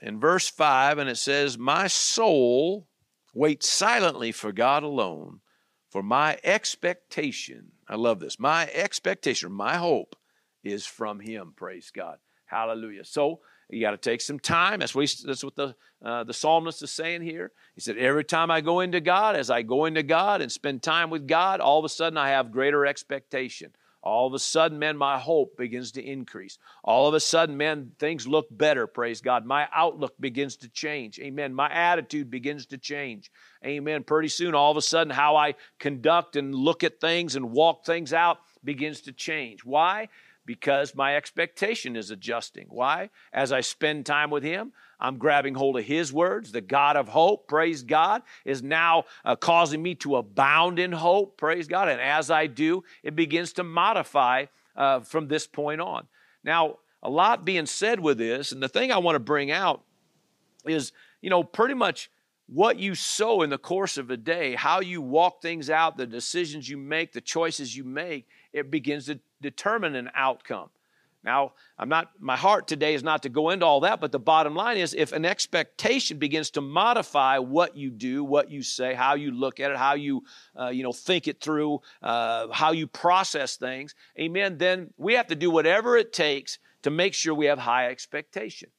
in 0.02 0.20
verse 0.20 0.50
5, 0.50 0.98
and 0.98 1.10
it 1.10 1.18
says, 1.18 1.58
My 1.58 1.88
soul 1.88 2.88
waits 3.34 3.70
silently 3.70 4.32
for 4.32 4.52
God 4.52 4.84
alone, 4.84 5.42
for 5.90 6.02
my 6.02 6.38
expectation, 6.44 7.72
I 7.88 7.96
love 7.96 8.20
this, 8.20 8.40
my 8.40 8.70
expectation, 8.74 9.52
my 9.52 9.78
hope 9.78 10.16
is 10.64 10.86
from 10.86 11.20
Him. 11.20 11.54
Praise 11.56 11.92
God. 11.94 12.18
Hallelujah. 12.46 13.06
So 13.06 13.40
you 13.70 13.82
got 13.82 13.92
to 13.92 13.98
take 13.98 14.22
some 14.22 14.40
time. 14.40 14.80
That's 14.80 14.94
what, 14.94 15.10
he, 15.10 15.26
that's 15.26 15.44
what 15.44 15.56
the, 15.56 15.76
uh, 16.04 16.24
the 16.24 16.34
psalmist 16.34 16.84
is 16.84 16.92
saying 16.92 17.22
here. 17.22 17.52
He 17.76 17.82
said, 17.82 17.98
Every 17.98 18.26
time 18.26 18.52
I 18.52 18.62
go 18.62 18.82
into 18.82 19.00
God, 19.00 19.36
as 19.36 19.50
I 19.50 19.62
go 19.62 19.86
into 19.86 20.04
God 20.04 20.42
and 20.42 20.52
spend 20.52 20.84
time 20.84 21.10
with 21.10 21.28
God, 21.28 21.62
all 21.62 21.80
of 21.80 21.86
a 21.86 21.90
sudden 21.90 22.18
I 22.18 22.30
have 22.30 22.52
greater 22.52 22.86
expectation. 22.86 23.72
All 24.04 24.28
of 24.28 24.34
a 24.34 24.40
sudden, 24.40 24.80
man, 24.80 24.98
my 24.98 25.20
hope 25.20 25.58
begins 25.58 25.92
to 25.92 26.04
increase. 26.04 26.58
All 26.84 27.08
of 27.08 27.14
a 27.14 27.20
sudden, 27.20 27.56
man, 27.56 27.92
things 28.00 28.28
look 28.28 28.48
better, 28.50 28.88
praise 28.88 29.22
God. 29.22 29.46
My 29.46 29.68
outlook 29.74 30.16
begins 30.20 30.56
to 30.58 30.70
change. 30.70 31.20
Amen. 31.20 31.54
My 31.54 31.70
attitude 31.72 32.32
begins 32.32 32.66
to 32.68 32.78
change. 32.78 33.32
Amen. 33.64 34.04
Pretty 34.04 34.30
soon, 34.30 34.56
all 34.56 34.72
of 34.72 34.78
a 34.78 34.82
sudden, 34.82 35.14
how 35.14 35.36
I 35.36 35.54
conduct 35.80 36.36
and 36.36 36.56
look 36.56 36.84
at 36.84 37.00
things 37.00 37.36
and 37.36 37.52
walk 37.52 37.86
things 37.86 38.12
out 38.12 38.40
begins 38.64 39.02
to 39.02 39.12
change. 39.12 39.64
Why? 39.64 40.08
Because 40.46 40.96
my 40.96 41.16
expectation 41.16 41.96
is 41.96 42.10
adjusting. 42.10 42.68
Why? 42.70 43.12
As 43.32 43.52
I 43.52 43.62
spend 43.62 44.08
time 44.08 44.32
with 44.32 44.44
Him, 44.44 44.74
I'm 45.02 45.18
grabbing 45.18 45.56
hold 45.56 45.78
of 45.78 45.86
His 45.86 46.14
words. 46.14 46.52
The 46.52 46.62
God 46.62 46.96
of 46.96 47.08
hope, 47.08 47.48
praise 47.48 47.82
God, 47.82 48.22
is 48.46 48.62
now 48.62 49.06
uh, 49.26 49.36
causing 49.36 49.82
me 49.82 49.96
to 49.96 50.18
abound 50.18 50.80
in 50.80 50.92
hope, 50.92 51.38
praise 51.38 51.68
God. 51.68 51.90
And 51.90 52.00
as 52.00 52.30
I 52.30 52.48
do, 52.48 52.84
it 53.04 53.16
begins 53.16 53.54
to 53.54 53.64
modify 53.64 54.46
uh, 54.76 55.00
from 55.02 55.28
this 55.28 55.48
point 55.48 55.82
on. 55.82 56.08
Now, 56.44 56.78
a 57.04 57.10
lot 57.10 57.44
being 57.44 57.66
said 57.66 58.00
with 58.00 58.20
this, 58.20 58.52
and 58.52 58.62
the 58.62 58.70
thing 58.70 58.92
I 58.92 59.00
want 59.00 59.16
to 59.16 59.20
bring 59.20 59.52
out 59.52 59.84
is, 60.66 60.92
you 61.22 61.30
know, 61.30 61.44
pretty 61.44 61.74
much 61.74 62.12
what 62.48 62.78
you 62.78 62.94
sow 62.94 63.42
in 63.42 63.50
the 63.50 63.58
course 63.58 63.98
of 63.98 64.12
a 64.12 64.18
day, 64.18 64.56
how 64.56 64.82
you 64.82 65.02
walk 65.02 65.42
things 65.42 65.70
out, 65.70 65.98
the 65.98 66.06
decisions 66.06 66.70
you 66.70 66.78
make, 66.78 67.14
the 67.14 67.22
choices 67.22 67.76
you 67.76 67.84
make, 67.84 68.28
it 68.54 68.70
begins 68.70 69.06
to 69.06 69.20
determine 69.42 69.96
an 69.96 70.12
outcome. 70.14 70.70
Now, 71.24 71.54
I'm 71.78 71.88
not, 71.88 72.10
my 72.20 72.36
heart 72.36 72.68
today 72.68 72.96
is 72.96 73.04
not 73.04 73.24
to 73.24 73.30
go 73.30 73.52
into 73.52 73.66
all 73.66 73.82
that, 73.82 74.02
but 74.02 74.12
the 74.12 74.20
bottom 74.20 74.56
line 74.56 74.78
is 74.78 74.96
if 74.96 75.12
an 75.12 75.24
expectation 75.24 76.18
begins 76.18 76.50
to 76.52 76.62
modify 76.62 77.38
what 77.38 77.78
you 77.78 77.92
do, 77.92 78.24
what 78.24 78.50
you 78.50 78.64
say, 78.64 78.96
how 78.96 79.14
you 79.14 79.32
look 79.32 79.60
at 79.60 79.70
it, 79.70 79.78
how 79.78 79.94
you, 79.94 80.24
uh, 80.60 80.70
you 80.70 80.82
know, 80.82 80.92
think 80.92 81.28
it 81.28 81.40
through, 81.40 81.80
uh, 82.02 82.48
how 82.52 82.72
you 82.72 82.88
process 82.88 83.56
things, 83.56 83.94
amen, 84.20 84.58
then 84.58 84.92
we 84.98 85.14
have 85.14 85.28
to 85.28 85.36
do 85.36 85.52
whatever 85.52 85.96
it 85.96 86.12
takes 86.12 86.58
to 86.82 86.90
make 86.90 87.14
sure 87.14 87.36
we 87.36 87.46
have 87.46 87.60
high 87.60 87.90
expectation. 87.90 88.70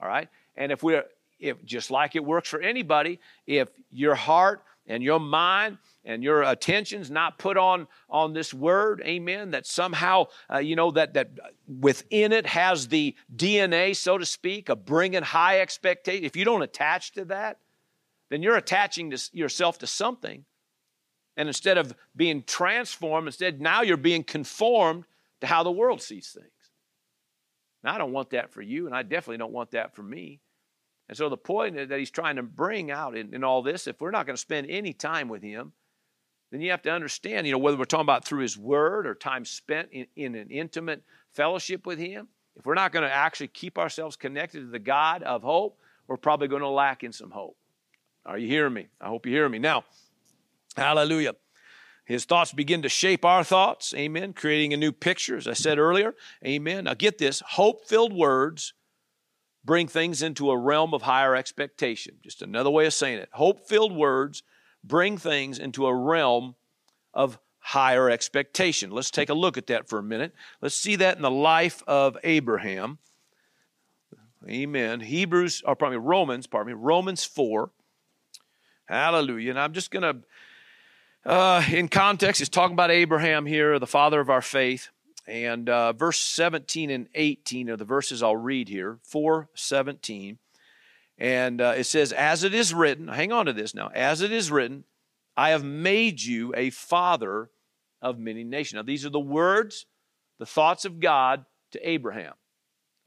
All 0.00 0.08
right? 0.08 0.28
And 0.56 0.70
if 0.70 0.82
we're, 0.82 1.04
if 1.40 1.64
just 1.64 1.90
like 1.90 2.16
it 2.16 2.24
works 2.24 2.50
for 2.50 2.60
anybody, 2.60 3.18
if 3.46 3.68
your 3.90 4.14
heart 4.14 4.62
and 4.86 5.02
your 5.02 5.20
mind 5.20 5.78
and 6.04 6.22
your 6.22 6.42
attention's 6.42 7.10
not 7.10 7.38
put 7.38 7.56
on 7.56 7.86
on 8.10 8.32
this 8.32 8.52
word 8.52 9.02
amen 9.04 9.50
that 9.52 9.66
somehow 9.66 10.24
uh, 10.52 10.58
you 10.58 10.76
know 10.76 10.90
that 10.90 11.14
that 11.14 11.30
within 11.80 12.32
it 12.32 12.46
has 12.46 12.88
the 12.88 13.14
dna 13.34 13.94
so 13.96 14.18
to 14.18 14.26
speak 14.26 14.68
of 14.68 14.84
bringing 14.84 15.22
high 15.22 15.60
expectation 15.60 16.24
if 16.24 16.36
you 16.36 16.44
don't 16.44 16.62
attach 16.62 17.12
to 17.12 17.24
that 17.24 17.58
then 18.30 18.42
you're 18.42 18.56
attaching 18.56 19.10
to 19.10 19.30
yourself 19.32 19.78
to 19.78 19.86
something. 19.86 20.44
And 21.36 21.48
instead 21.48 21.78
of 21.78 21.94
being 22.16 22.42
transformed 22.42 23.28
instead 23.28 23.60
now 23.60 23.82
you're 23.82 23.96
being 23.96 24.24
conformed 24.24 25.04
to 25.40 25.46
how 25.46 25.62
the 25.62 25.70
world 25.70 26.00
sees 26.00 26.30
things. 26.30 26.48
Now 27.82 27.94
i 27.94 27.98
don't 27.98 28.12
want 28.12 28.30
that 28.30 28.52
for 28.52 28.62
you 28.62 28.86
and 28.86 28.94
i 28.94 29.02
definitely 29.02 29.38
don't 29.38 29.52
want 29.52 29.72
that 29.72 29.94
for 29.94 30.02
me. 30.02 30.40
And 31.08 31.18
so 31.18 31.28
the 31.28 31.36
point 31.36 31.76
that 31.76 31.98
he's 31.98 32.10
trying 32.10 32.36
to 32.36 32.42
bring 32.42 32.90
out 32.90 33.16
in, 33.16 33.34
in 33.34 33.44
all 33.44 33.62
this, 33.62 33.86
if 33.86 34.00
we're 34.00 34.10
not 34.10 34.26
going 34.26 34.36
to 34.36 34.40
spend 34.40 34.68
any 34.70 34.92
time 34.92 35.28
with 35.28 35.42
him, 35.42 35.72
then 36.54 36.60
you 36.60 36.70
have 36.70 36.82
to 36.82 36.90
understand, 36.90 37.46
you 37.46 37.52
know, 37.52 37.58
whether 37.58 37.76
we're 37.76 37.84
talking 37.84 38.04
about 38.04 38.24
through 38.24 38.42
his 38.42 38.56
word 38.56 39.06
or 39.06 39.14
time 39.14 39.44
spent 39.44 39.88
in, 39.90 40.06
in 40.14 40.36
an 40.36 40.50
intimate 40.50 41.02
fellowship 41.32 41.84
with 41.84 41.98
him, 41.98 42.28
if 42.54 42.64
we're 42.64 42.74
not 42.74 42.92
going 42.92 43.02
to 43.02 43.12
actually 43.12 43.48
keep 43.48 43.76
ourselves 43.76 44.14
connected 44.14 44.60
to 44.60 44.66
the 44.66 44.78
God 44.78 45.24
of 45.24 45.42
hope, 45.42 45.80
we're 46.06 46.16
probably 46.16 46.46
going 46.46 46.62
to 46.62 46.68
lack 46.68 47.02
in 47.02 47.12
some 47.12 47.32
hope. 47.32 47.56
Are 48.24 48.38
you 48.38 48.46
hearing 48.46 48.72
me? 48.72 48.86
I 49.00 49.08
hope 49.08 49.26
you 49.26 49.32
hear 49.32 49.48
me. 49.48 49.58
Now, 49.58 49.84
hallelujah. 50.76 51.34
His 52.04 52.24
thoughts 52.24 52.52
begin 52.52 52.82
to 52.82 52.88
shape 52.88 53.24
our 53.24 53.42
thoughts. 53.42 53.92
Amen. 53.94 54.32
Creating 54.32 54.72
a 54.72 54.76
new 54.76 54.92
picture, 54.92 55.36
as 55.36 55.48
I 55.48 55.54
said 55.54 55.78
earlier. 55.78 56.14
Amen. 56.46 56.84
Now, 56.84 56.94
get 56.94 57.18
this 57.18 57.40
hope 57.40 57.86
filled 57.86 58.12
words 58.12 58.74
bring 59.64 59.88
things 59.88 60.22
into 60.22 60.50
a 60.50 60.58
realm 60.58 60.94
of 60.94 61.02
higher 61.02 61.34
expectation. 61.34 62.16
Just 62.22 62.42
another 62.42 62.70
way 62.70 62.86
of 62.86 62.92
saying 62.92 63.18
it. 63.18 63.30
Hope 63.32 63.66
filled 63.66 63.96
words 63.96 64.42
bring 64.84 65.18
things 65.18 65.58
into 65.58 65.86
a 65.86 65.94
realm 65.94 66.54
of 67.12 67.38
higher 67.58 68.10
expectation. 68.10 68.90
Let's 68.90 69.10
take 69.10 69.30
a 69.30 69.34
look 69.34 69.56
at 69.56 69.68
that 69.68 69.88
for 69.88 69.98
a 69.98 70.02
minute. 70.02 70.34
Let's 70.60 70.76
see 70.76 70.96
that 70.96 71.16
in 71.16 71.22
the 71.22 71.30
life 71.30 71.82
of 71.86 72.18
Abraham. 72.22 72.98
Amen. 74.48 75.00
Hebrews, 75.00 75.62
or 75.64 75.74
pardon 75.74 75.98
me, 75.98 76.06
Romans, 76.06 76.46
pardon 76.46 76.74
me, 76.74 76.78
Romans 76.78 77.24
4. 77.24 77.70
Hallelujah. 78.86 79.50
And 79.50 79.58
I'm 79.58 79.72
just 79.72 79.90
going 79.90 80.02
to, 80.02 81.30
uh, 81.30 81.64
in 81.72 81.88
context, 81.88 82.42
it's 82.42 82.50
talking 82.50 82.74
about 82.74 82.90
Abraham 82.90 83.46
here, 83.46 83.78
the 83.78 83.86
father 83.86 84.20
of 84.20 84.28
our 84.28 84.42
faith. 84.42 84.90
And 85.26 85.70
uh, 85.70 85.94
verse 85.94 86.20
17 86.20 86.90
and 86.90 87.08
18 87.14 87.70
are 87.70 87.76
the 87.78 87.86
verses 87.86 88.22
I'll 88.22 88.36
read 88.36 88.68
here. 88.68 88.98
417. 89.04 90.38
And 91.18 91.60
uh, 91.60 91.74
it 91.76 91.84
says, 91.84 92.12
As 92.12 92.44
it 92.44 92.54
is 92.54 92.74
written, 92.74 93.08
hang 93.08 93.32
on 93.32 93.46
to 93.46 93.52
this 93.52 93.74
now, 93.74 93.90
as 93.94 94.20
it 94.20 94.32
is 94.32 94.50
written, 94.50 94.84
I 95.36 95.50
have 95.50 95.64
made 95.64 96.22
you 96.22 96.52
a 96.56 96.70
father 96.70 97.50
of 98.02 98.18
many 98.18 98.44
nations. 98.44 98.76
Now, 98.76 98.82
these 98.82 99.06
are 99.06 99.10
the 99.10 99.20
words, 99.20 99.86
the 100.38 100.46
thoughts 100.46 100.84
of 100.84 101.00
God 101.00 101.44
to 101.72 101.88
Abraham, 101.88 102.34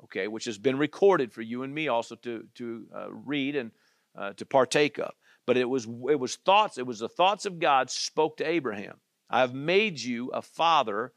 okay, 0.05 0.27
which 0.27 0.45
has 0.45 0.57
been 0.57 0.77
recorded 0.77 1.31
for 1.31 1.41
you 1.41 1.63
and 1.63 1.73
me 1.73 1.87
also 1.87 2.15
to, 2.15 2.45
to 2.55 2.85
uh, 2.95 3.11
read 3.11 3.55
and 3.55 3.71
uh, 4.17 4.33
to 4.33 4.45
partake 4.45 4.97
of. 4.97 5.11
But 5.45 5.57
it 5.57 5.69
was, 5.69 5.85
it 6.09 6.19
was 6.19 6.35
thoughts, 6.35 6.77
it 6.77 6.85
was 6.85 6.99
the 6.99 7.09
thoughts 7.09 7.45
of 7.45 7.59
God 7.59 7.89
spoke 7.89 8.37
to 8.37 8.47
Abraham. 8.47 8.95
I 9.29 9.41
have 9.41 9.53
made 9.53 9.99
you 9.99 10.29
a 10.29 10.41
father 10.41 11.13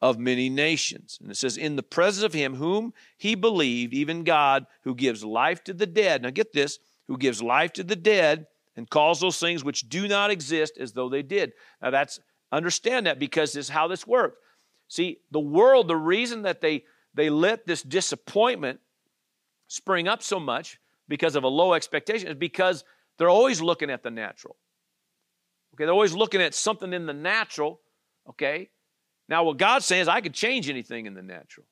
of 0.00 0.18
many 0.18 0.48
nations. 0.48 1.18
And 1.20 1.30
it 1.30 1.36
says, 1.36 1.56
In 1.56 1.76
the 1.76 1.82
presence 1.82 2.24
of 2.24 2.32
him 2.32 2.54
whom 2.54 2.92
he 3.16 3.34
believed, 3.34 3.94
even 3.94 4.24
God, 4.24 4.66
who 4.82 4.94
gives 4.94 5.24
life 5.24 5.64
to 5.64 5.72
the 5.72 5.86
dead. 5.86 6.22
Now 6.22 6.30
get 6.30 6.52
this, 6.52 6.78
who 7.08 7.16
gives 7.16 7.42
life 7.42 7.72
to 7.74 7.84
the 7.84 7.96
dead 7.96 8.46
and 8.76 8.88
calls 8.88 9.20
those 9.20 9.38
things 9.38 9.64
which 9.64 9.88
do 9.88 10.06
not 10.06 10.30
exist 10.30 10.76
as 10.78 10.92
though 10.92 11.08
they 11.08 11.22
did. 11.22 11.52
Now 11.80 11.90
that's 11.90 12.20
understand 12.52 13.06
that 13.06 13.18
because 13.18 13.52
this 13.52 13.66
is 13.66 13.70
how 13.70 13.88
this 13.88 14.06
works. 14.06 14.36
See, 14.88 15.18
the 15.30 15.40
world, 15.40 15.88
the 15.88 15.96
reason 15.96 16.42
that 16.42 16.60
they 16.60 16.84
they 17.14 17.30
let 17.30 17.66
this 17.66 17.82
disappointment 17.82 18.80
spring 19.68 20.06
up 20.06 20.22
so 20.22 20.38
much 20.38 20.78
because 21.08 21.34
of 21.34 21.44
a 21.44 21.48
low 21.48 21.72
expectation 21.72 22.28
is 22.28 22.34
because 22.34 22.84
they're 23.18 23.30
always 23.30 23.62
looking 23.62 23.90
at 23.90 24.02
the 24.02 24.10
natural. 24.10 24.56
Okay, 25.74 25.84
they're 25.84 25.94
always 25.94 26.14
looking 26.14 26.42
at 26.42 26.54
something 26.54 26.92
in 26.92 27.06
the 27.06 27.12
natural, 27.12 27.80
okay? 28.28 28.70
Now, 29.28 29.44
what 29.44 29.56
God's 29.56 29.86
saying 29.86 30.02
is, 30.02 30.08
I 30.08 30.20
could 30.20 30.34
change 30.34 30.68
anything 30.68 31.06
in 31.06 31.14
the 31.14 31.22
natural. 31.22 31.66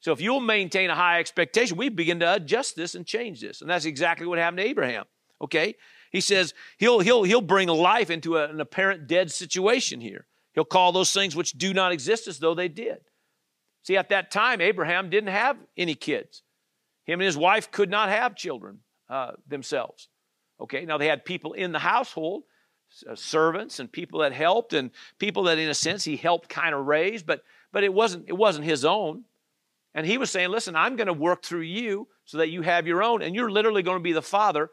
So 0.00 0.12
if 0.12 0.20
you'll 0.20 0.40
maintain 0.40 0.88
a 0.88 0.94
high 0.94 1.20
expectation, 1.20 1.76
we 1.76 1.88
begin 1.88 2.20
to 2.20 2.34
adjust 2.34 2.74
this 2.74 2.94
and 2.94 3.06
change 3.06 3.40
this. 3.40 3.60
And 3.60 3.68
that's 3.68 3.84
exactly 3.84 4.26
what 4.26 4.38
happened 4.38 4.58
to 4.58 4.66
Abraham. 4.66 5.04
Okay? 5.42 5.74
He 6.10 6.20
says 6.20 6.54
he'll, 6.78 7.00
he'll, 7.00 7.22
he'll 7.22 7.40
bring 7.40 7.68
life 7.68 8.10
into 8.10 8.36
a, 8.36 8.48
an 8.48 8.60
apparent 8.60 9.06
dead 9.06 9.30
situation 9.30 10.00
here. 10.00 10.26
He'll 10.54 10.64
call 10.64 10.92
those 10.92 11.12
things 11.12 11.36
which 11.36 11.52
do 11.52 11.74
not 11.74 11.92
exist 11.92 12.26
as 12.28 12.38
though 12.38 12.54
they 12.54 12.68
did. 12.68 12.98
See, 13.82 13.96
at 13.96 14.08
that 14.08 14.30
time, 14.30 14.60
Abraham 14.60 15.10
didn't 15.10 15.30
have 15.30 15.56
any 15.76 15.94
kids. 15.94 16.42
Him 17.04 17.20
and 17.20 17.26
his 17.26 17.36
wife 17.36 17.70
could 17.70 17.90
not 17.90 18.08
have 18.08 18.36
children 18.36 18.80
uh, 19.08 19.32
themselves. 19.46 20.08
Okay, 20.60 20.84
now 20.84 20.98
they 20.98 21.06
had 21.06 21.24
people 21.24 21.54
in 21.54 21.72
the 21.72 21.78
household, 21.78 22.42
Uh, 23.08 23.14
servants 23.14 23.78
and 23.78 23.90
people 23.90 24.18
that 24.18 24.32
helped 24.32 24.72
and 24.72 24.90
people 25.20 25.44
that 25.44 25.58
in 25.58 25.68
a 25.68 25.74
sense 25.74 26.02
he 26.02 26.16
helped 26.16 26.48
kind 26.48 26.74
of 26.74 26.86
raise 26.86 27.22
but 27.22 27.44
but 27.70 27.84
it 27.84 27.94
wasn't 27.94 28.28
it 28.28 28.36
wasn't 28.36 28.64
his 28.64 28.84
own. 28.84 29.24
And 29.94 30.04
he 30.04 30.18
was 30.18 30.28
saying 30.28 30.50
listen 30.50 30.74
i'm 30.74 30.96
going 30.96 31.06
to 31.06 31.12
work 31.12 31.44
through 31.44 31.60
you 31.60 32.08
so 32.24 32.38
that 32.38 32.50
you 32.50 32.62
have 32.62 32.88
your 32.88 33.00
own 33.00 33.22
and 33.22 33.32
you're 33.34 33.50
literally 33.50 33.84
going 33.84 33.98
to 33.98 34.02
be 34.02 34.12
the 34.12 34.20
father 34.20 34.70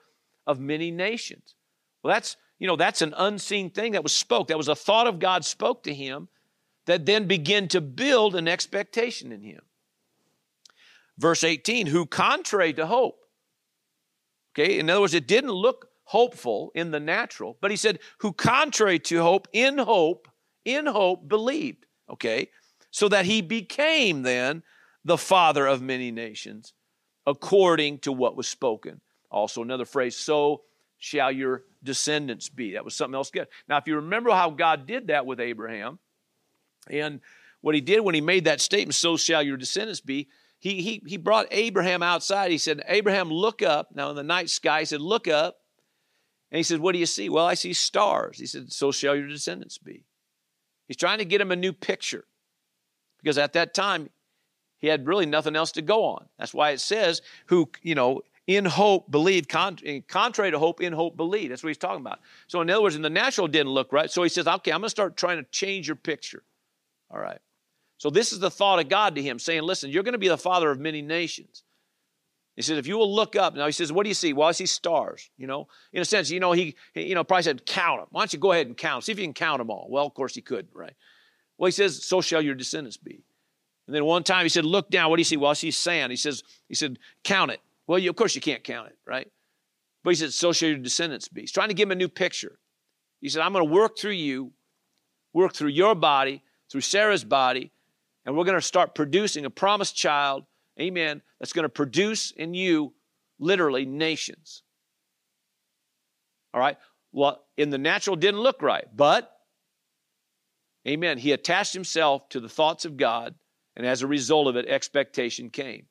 of 0.47 0.60
many 0.60 0.89
nations. 0.89 1.53
Well 2.01 2.12
that's 2.12 2.38
you 2.58 2.65
know 2.65 2.75
that's 2.75 3.03
an 3.03 3.13
unseen 3.15 3.69
thing 3.69 3.91
that 3.91 4.01
was 4.01 4.13
spoke 4.13 4.47
that 4.47 4.58
was 4.58 4.67
a 4.67 4.75
thought 4.75 5.06
of 5.06 5.19
god 5.19 5.45
spoke 5.45 5.84
to 5.84 5.93
him 5.93 6.27
that 6.88 7.06
then 7.06 7.27
began 7.27 7.67
to 7.67 7.82
build 7.82 8.36
an 8.36 8.47
expectation 8.47 9.32
in 9.32 9.43
him. 9.43 9.62
Verse 11.19 11.43
18 11.43 11.86
who 11.86 12.08
contrary 12.08 12.73
to 12.73 12.88
hope. 12.88 13.19
Okay 14.53 14.80
in 14.80 14.89
other 14.89 15.01
words 15.01 15.13
it 15.13 15.27
didn't 15.27 15.51
look 15.51 15.89
hopeful 16.07 16.71
in 16.73 16.91
the 16.91 16.99
natural, 17.01 17.57
but 17.59 17.69
he 17.69 17.75
said, 17.75 17.99
who 18.19 18.31
contrary 18.31 18.97
to 18.97 19.21
hope, 19.21 19.47
in 19.51 19.77
hope, 19.77 20.29
in 20.63 20.85
hope 20.85 21.27
believed. 21.27 21.85
Okay? 22.09 22.49
So 22.91 23.09
that 23.09 23.25
he 23.25 23.41
became 23.41 24.21
then 24.21 24.63
the 25.03 25.17
father 25.17 25.67
of 25.67 25.81
many 25.81 26.11
nations, 26.11 26.73
according 27.25 27.99
to 27.99 28.13
what 28.13 28.37
was 28.37 28.47
spoken. 28.47 29.01
Also, 29.29 29.61
another 29.61 29.83
phrase, 29.83 30.15
so 30.15 30.61
shall 30.97 31.29
your 31.29 31.63
descendants 31.83 32.47
be. 32.47 32.73
That 32.73 32.85
was 32.85 32.95
something 32.95 33.15
else 33.15 33.29
good. 33.29 33.49
Now, 33.67 33.75
if 33.75 33.85
you 33.85 33.97
remember 33.97 34.31
how 34.31 34.49
God 34.49 34.87
did 34.87 35.07
that 35.07 35.25
with 35.25 35.41
Abraham, 35.41 35.99
and 36.89 37.19
what 37.59 37.75
he 37.75 37.81
did 37.81 37.99
when 37.99 38.15
he 38.15 38.21
made 38.21 38.45
that 38.45 38.61
statement, 38.61 38.95
so 38.95 39.17
shall 39.17 39.43
your 39.43 39.57
descendants 39.57 39.99
be, 39.99 40.29
he, 40.59 40.81
he, 40.81 41.03
he 41.05 41.17
brought 41.17 41.47
Abraham 41.51 42.01
outside. 42.01 42.49
He 42.49 42.57
said, 42.57 42.81
Abraham, 42.87 43.29
look 43.29 43.61
up. 43.61 43.89
Now, 43.93 44.09
in 44.09 44.15
the 44.15 44.23
night 44.23 44.49
sky, 44.49 44.79
he 44.79 44.85
said, 44.85 45.01
Look 45.01 45.27
up 45.27 45.57
and 46.51 46.57
he 46.57 46.63
said, 46.63 46.79
What 46.79 46.93
do 46.93 46.99
you 46.99 47.05
see? 47.05 47.29
Well, 47.29 47.45
I 47.45 47.53
see 47.53 47.73
stars. 47.73 48.39
He 48.39 48.45
said, 48.45 48.71
So 48.71 48.91
shall 48.91 49.15
your 49.15 49.27
descendants 49.27 49.77
be. 49.77 50.03
He's 50.88 50.97
trying 50.97 51.19
to 51.19 51.25
get 51.25 51.41
him 51.41 51.51
a 51.51 51.55
new 51.55 51.73
picture 51.73 52.25
because 53.21 53.38
at 53.38 53.53
that 53.53 53.73
time, 53.73 54.10
he 54.79 54.88
had 54.88 55.07
really 55.07 55.25
nothing 55.25 55.55
else 55.55 55.71
to 55.73 55.81
go 55.81 56.05
on. 56.05 56.27
That's 56.38 56.53
why 56.53 56.69
it 56.69 56.79
says, 56.79 57.21
who, 57.47 57.69
you 57.81 57.95
know, 57.95 58.21
in 58.45 58.63
hope 58.63 59.12
believed, 59.12 59.49
contrary 59.49 60.51
to 60.51 60.60
hope, 60.60 60.81
in 60.81 60.93
hope 60.93 61.17
believed. 61.17 61.51
That's 61.51 61.63
what 61.63 61.69
he's 61.69 61.77
talking 61.77 62.01
about. 62.01 62.19
So, 62.47 62.62
in 62.62 62.69
other 62.69 62.81
words, 62.81 62.95
in 62.95 63.01
the 63.01 63.10
natural, 63.10 63.47
didn't 63.47 63.71
look 63.71 63.91
right. 63.91 64.10
So 64.10 64.23
he 64.23 64.29
says, 64.29 64.47
okay, 64.47 64.71
I'm 64.71 64.79
going 64.79 64.86
to 64.86 64.89
start 64.89 65.17
trying 65.17 65.38
to 65.38 65.49
change 65.49 65.88
your 65.88 65.97
picture. 65.97 66.43
All 67.12 67.19
right. 67.19 67.39
So, 67.97 68.10
this 68.10 68.31
is 68.31 68.39
the 68.39 68.51
thought 68.51 68.79
of 68.79 68.88
God 68.88 69.15
to 69.15 69.21
him, 69.21 69.39
saying, 69.39 69.63
listen, 69.63 69.89
you're 69.89 70.03
going 70.03 70.13
to 70.13 70.19
be 70.19 70.29
the 70.29 70.38
father 70.38 70.71
of 70.71 70.79
many 70.79 71.01
nations. 71.01 71.63
He 72.57 72.63
says, 72.63 72.79
if 72.79 72.87
you 72.87 72.97
will 72.97 73.13
look 73.13 73.35
up, 73.35 73.55
now 73.55 73.67
he 73.67 73.71
says, 73.71 73.93
what 73.93 74.03
do 74.03 74.09
you 74.09 74.15
see? 74.15 74.33
Well, 74.33 74.47
I 74.47 74.51
see 74.51 74.65
stars, 74.65 75.29
you 75.37 75.45
know. 75.45 75.67
In 75.93 76.01
a 76.01 76.05
sense, 76.05 76.31
you 76.31 76.39
know, 76.39 76.53
he, 76.53 76.75
he 76.95 77.03
you 77.07 77.13
know, 77.13 77.23
probably 77.23 77.43
said, 77.43 77.67
count 77.67 78.01
them. 78.01 78.07
Why 78.09 78.21
don't 78.21 78.33
you 78.33 78.39
go 78.39 78.51
ahead 78.51 78.65
and 78.65 78.75
count? 78.75 79.03
See 79.03 79.11
if 79.11 79.19
you 79.19 79.25
can 79.25 79.33
count 79.35 79.59
them 79.59 79.69
all. 79.69 79.85
Well, 79.91 80.07
of 80.07 80.15
course 80.15 80.33
he 80.33 80.41
could, 80.41 80.67
right? 80.73 80.93
Well, 81.59 81.67
he 81.67 81.71
says, 81.71 82.03
so 82.03 82.19
shall 82.19 82.41
your 82.41 82.55
descendants 82.55 82.97
be. 82.97 83.23
And 83.85 83.95
then 83.95 84.05
one 84.05 84.23
time 84.23 84.43
he 84.43 84.49
said, 84.49 84.65
look 84.65 84.89
down. 84.89 85.11
What 85.11 85.17
do 85.17 85.21
you 85.21 85.25
see? 85.25 85.37
Well, 85.37 85.51
I 85.51 85.53
see 85.53 85.69
sand. 85.69 86.11
He 86.11 86.17
says, 86.17 86.41
he 86.67 86.73
said, 86.73 86.97
count 87.23 87.51
it. 87.51 87.61
Well, 87.85 87.99
you, 87.99 88.09
of 88.09 88.15
course 88.15 88.33
you 88.33 88.41
can't 88.41 88.63
count 88.63 88.87
it, 88.87 88.97
right? 89.05 89.31
But 90.03 90.09
he 90.09 90.15
said, 90.15 90.33
so 90.33 90.51
shall 90.51 90.69
your 90.69 90.79
descendants 90.79 91.27
be. 91.27 91.41
He's 91.41 91.51
trying 91.51 91.69
to 91.69 91.75
give 91.75 91.87
him 91.87 91.91
a 91.91 91.95
new 91.95 92.09
picture. 92.09 92.57
He 93.21 93.29
said, 93.29 93.43
I'm 93.43 93.53
going 93.53 93.67
to 93.67 93.71
work 93.71 93.99
through 93.99 94.11
you, 94.11 94.51
work 95.31 95.53
through 95.53 95.69
your 95.69 95.93
body, 95.93 96.41
through 96.71 96.81
Sarah's 96.81 97.23
body, 97.23 97.71
and 98.25 98.35
we're 98.35 98.45
going 98.45 98.57
to 98.57 98.61
start 98.61 98.95
producing 98.95 99.45
a 99.45 99.49
promised 99.49 99.95
child 99.95 100.43
amen, 100.79 101.21
that's 101.39 101.53
going 101.53 101.63
to 101.63 101.69
produce 101.69 102.31
in 102.31 102.53
you 102.53 102.93
literally 103.39 103.85
nations. 103.85 104.63
All 106.53 106.59
right? 106.59 106.77
Well, 107.11 107.43
in 107.57 107.69
the 107.69 107.77
natural 107.77 108.15
didn't 108.15 108.41
look 108.41 108.61
right, 108.61 108.85
but 108.95 109.31
amen, 110.87 111.17
he 111.17 111.31
attached 111.31 111.73
himself 111.73 112.29
to 112.29 112.39
the 112.39 112.49
thoughts 112.49 112.85
of 112.85 112.97
God, 112.97 113.35
and 113.75 113.85
as 113.85 114.01
a 114.01 114.07
result 114.07 114.47
of 114.47 114.55
it, 114.55 114.67
expectation 114.67 115.49
came. 115.49 115.85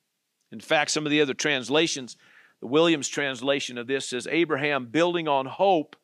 In 0.51 0.59
fact, 0.59 0.91
some 0.91 1.05
of 1.05 1.11
the 1.11 1.21
other 1.21 1.33
translations, 1.33 2.15
the 2.61 2.67
Williams 2.67 3.07
translation 3.07 3.77
of 3.77 3.87
this 3.87 4.09
says 4.09 4.27
Abraham 4.29 4.85
building 4.85 5.27
on 5.27 5.45
hope 5.45 5.95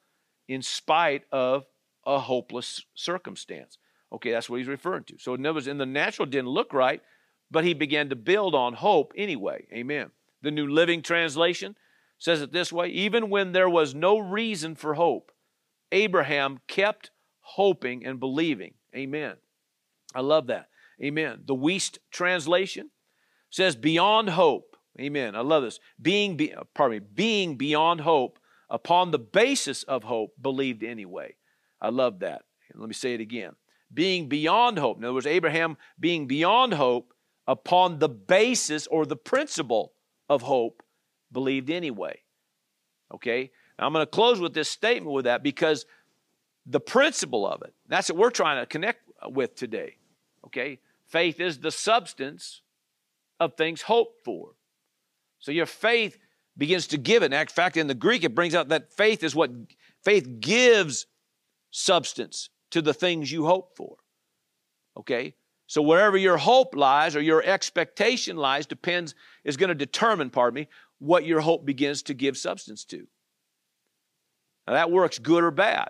in 0.48 0.62
spite 0.62 1.24
of 1.32 1.66
a 2.06 2.20
hopeless 2.20 2.84
circumstance. 2.94 3.78
Okay, 4.12 4.32
that's 4.32 4.50
what 4.50 4.58
he's 4.58 4.68
referring 4.68 5.06
to. 5.06 5.18
So 5.18 5.34
in 5.34 5.46
other 5.46 5.56
words, 5.56 5.68
in 5.68 5.78
the 5.78 5.86
natural 5.86 6.26
didn't 6.26 6.50
look 6.50 6.74
right, 6.74 7.02
but 7.54 7.64
he 7.64 7.74
began 7.74 8.10
to 8.10 8.16
build 8.16 8.56
on 8.56 8.74
hope 8.74 9.14
anyway. 9.16 9.66
Amen. 9.72 10.10
The 10.42 10.52
New 10.52 10.68
Living 10.68 11.04
Translation 11.04 11.76
says 12.18 12.42
it 12.42 12.52
this 12.52 12.74
way 12.74 12.88
even 12.90 13.30
when 13.30 13.54
there 13.54 13.70
was 13.70 13.96
no 13.96 14.18
reason 14.18 14.76
for 14.76 14.96
hope, 14.96 15.32
Abraham 15.92 16.60
kept 16.68 17.12
hoping 17.42 18.06
and 18.06 18.20
believing. 18.20 18.74
Amen. 18.96 19.36
I 20.16 20.22
love 20.22 20.48
that. 20.48 20.68
Amen. 21.02 21.44
The 21.46 21.56
Wuest 21.56 22.00
translation 22.12 22.90
says 23.50 23.76
beyond 23.76 24.32
hope. 24.32 24.76
Amen. 25.00 25.36
I 25.36 25.42
love 25.42 25.64
this. 25.64 25.80
Being 26.02 26.36
be, 26.36 26.54
pardon 26.74 27.00
me, 27.00 27.06
being 27.14 27.56
beyond 27.56 28.02
hope 28.02 28.40
upon 28.70 29.12
the 29.12 29.20
basis 29.20 29.84
of 29.84 30.04
hope 30.04 30.32
believed 30.42 30.84
anyway. 30.84 31.36
I 31.80 31.90
love 31.90 32.20
that. 32.20 32.44
Let 32.74 32.88
me 32.88 32.94
say 32.94 33.14
it 33.14 33.22
again. 33.22 33.52
Being 33.94 34.28
beyond 34.28 34.80
hope. 34.80 34.98
In 34.98 35.04
other 35.04 35.14
words, 35.14 35.28
Abraham 35.28 35.78
being 36.00 36.26
beyond 36.26 36.74
hope 36.74 37.13
upon 37.48 38.00
the 38.00 38.10
basis 38.10 38.88
or 38.88 39.06
the 39.06 39.16
principle 39.16 39.94
of 40.30 40.44
hope 40.44 40.84
believed 41.32 41.70
anyway. 41.70 42.22
Okay? 43.14 43.52
Now 43.78 43.88
I'm 43.88 43.94
going 43.94 44.06
to 44.06 44.10
close 44.10 44.40
with 44.40 44.54
this 44.54 44.70
statement 44.70 45.14
with 45.14 45.26
that 45.26 45.44
because 45.44 45.86
the 46.66 46.80
principle 46.80 47.46
of 47.46 47.62
it, 47.64 47.74
that's 47.88 48.10
what 48.10 48.18
we're 48.18 48.30
trying 48.30 48.62
to 48.62 48.66
connect 48.66 49.02
with 49.26 49.56
today. 49.56 49.98
Okay? 50.46 50.80
Faith 51.08 51.40
is 51.40 51.60
the 51.60 51.72
substance 51.72 52.62
of 53.40 53.56
things 53.56 53.84
hoped 53.84 54.24
for. 54.24 54.52
So 55.40 55.52
your 55.52 55.66
faith 55.66 56.18
begins 56.58 56.88
to 56.88 56.98
give 56.98 57.24
it. 57.24 57.34
In 57.34 57.48
fact, 57.48 57.78
in 57.78 57.88
the 57.88 57.94
Greek, 57.94 58.24
it 58.24 58.36
brings 58.36 58.56
out 58.56 58.70
that 58.70 58.94
faith 58.94 59.24
is 59.24 59.36
what 59.36 59.52
faith 60.04 60.40
gives 60.40 61.08
substance 61.72 62.50
to 62.72 62.82
the 62.82 62.94
things 62.94 63.32
you 63.32 63.46
hope 63.46 63.76
for. 63.76 63.98
Okay? 64.98 65.36
So 65.74 65.82
wherever 65.82 66.16
your 66.16 66.38
hope 66.38 66.76
lies 66.76 67.16
or 67.16 67.20
your 67.20 67.42
expectation 67.42 68.38
lies 68.38 68.68
depends, 68.68 69.16
is 69.44 69.58
going 69.58 69.70
to 69.70 69.74
determine, 69.74 70.30
pardon 70.30 70.54
me, 70.54 70.68
what 71.00 71.26
your 71.26 71.40
hope 71.40 71.66
begins 71.66 72.04
to 72.04 72.14
give 72.14 72.38
substance 72.38 72.86
to. 72.86 73.08
Now 74.68 74.74
that 74.74 74.92
works 74.92 75.18
good 75.18 75.44
or 75.44 75.50
bad. 75.50 75.90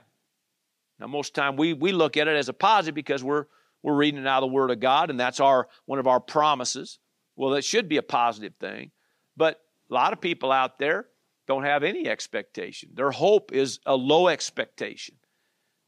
Now 1.02 1.08
most 1.08 1.36
time 1.36 1.58
we 1.58 1.74
we 1.74 1.92
look 1.92 2.16
at 2.16 2.30
it 2.30 2.38
as 2.38 2.48
a 2.48 2.54
positive 2.54 2.96
because 2.96 3.26
we're 3.26 3.48
we're 3.82 3.94
reading 3.94 4.22
it 4.22 4.26
out 4.26 4.42
of 4.42 4.50
the 4.50 4.54
Word 4.54 4.72
of 4.72 4.80
God, 4.80 5.10
and 5.10 5.20
that's 5.20 5.42
our 5.42 5.68
one 5.86 6.00
of 6.00 6.08
our 6.08 6.22
promises. 6.22 6.98
Well, 7.36 7.50
that 7.50 7.66
should 7.66 7.90
be 7.90 7.98
a 7.98 8.04
positive 8.04 8.54
thing. 8.62 8.92
But 9.36 9.60
a 9.92 9.94
lot 9.94 10.14
of 10.14 10.22
people 10.22 10.54
out 10.54 10.80
there 10.80 11.08
don't 11.46 11.66
have 11.66 11.84
any 11.84 12.08
expectation. 12.08 12.92
Their 12.94 13.12
hope 13.12 13.52
is 13.52 13.82
a 13.86 13.98
low 13.98 14.30
expectation. 14.30 15.16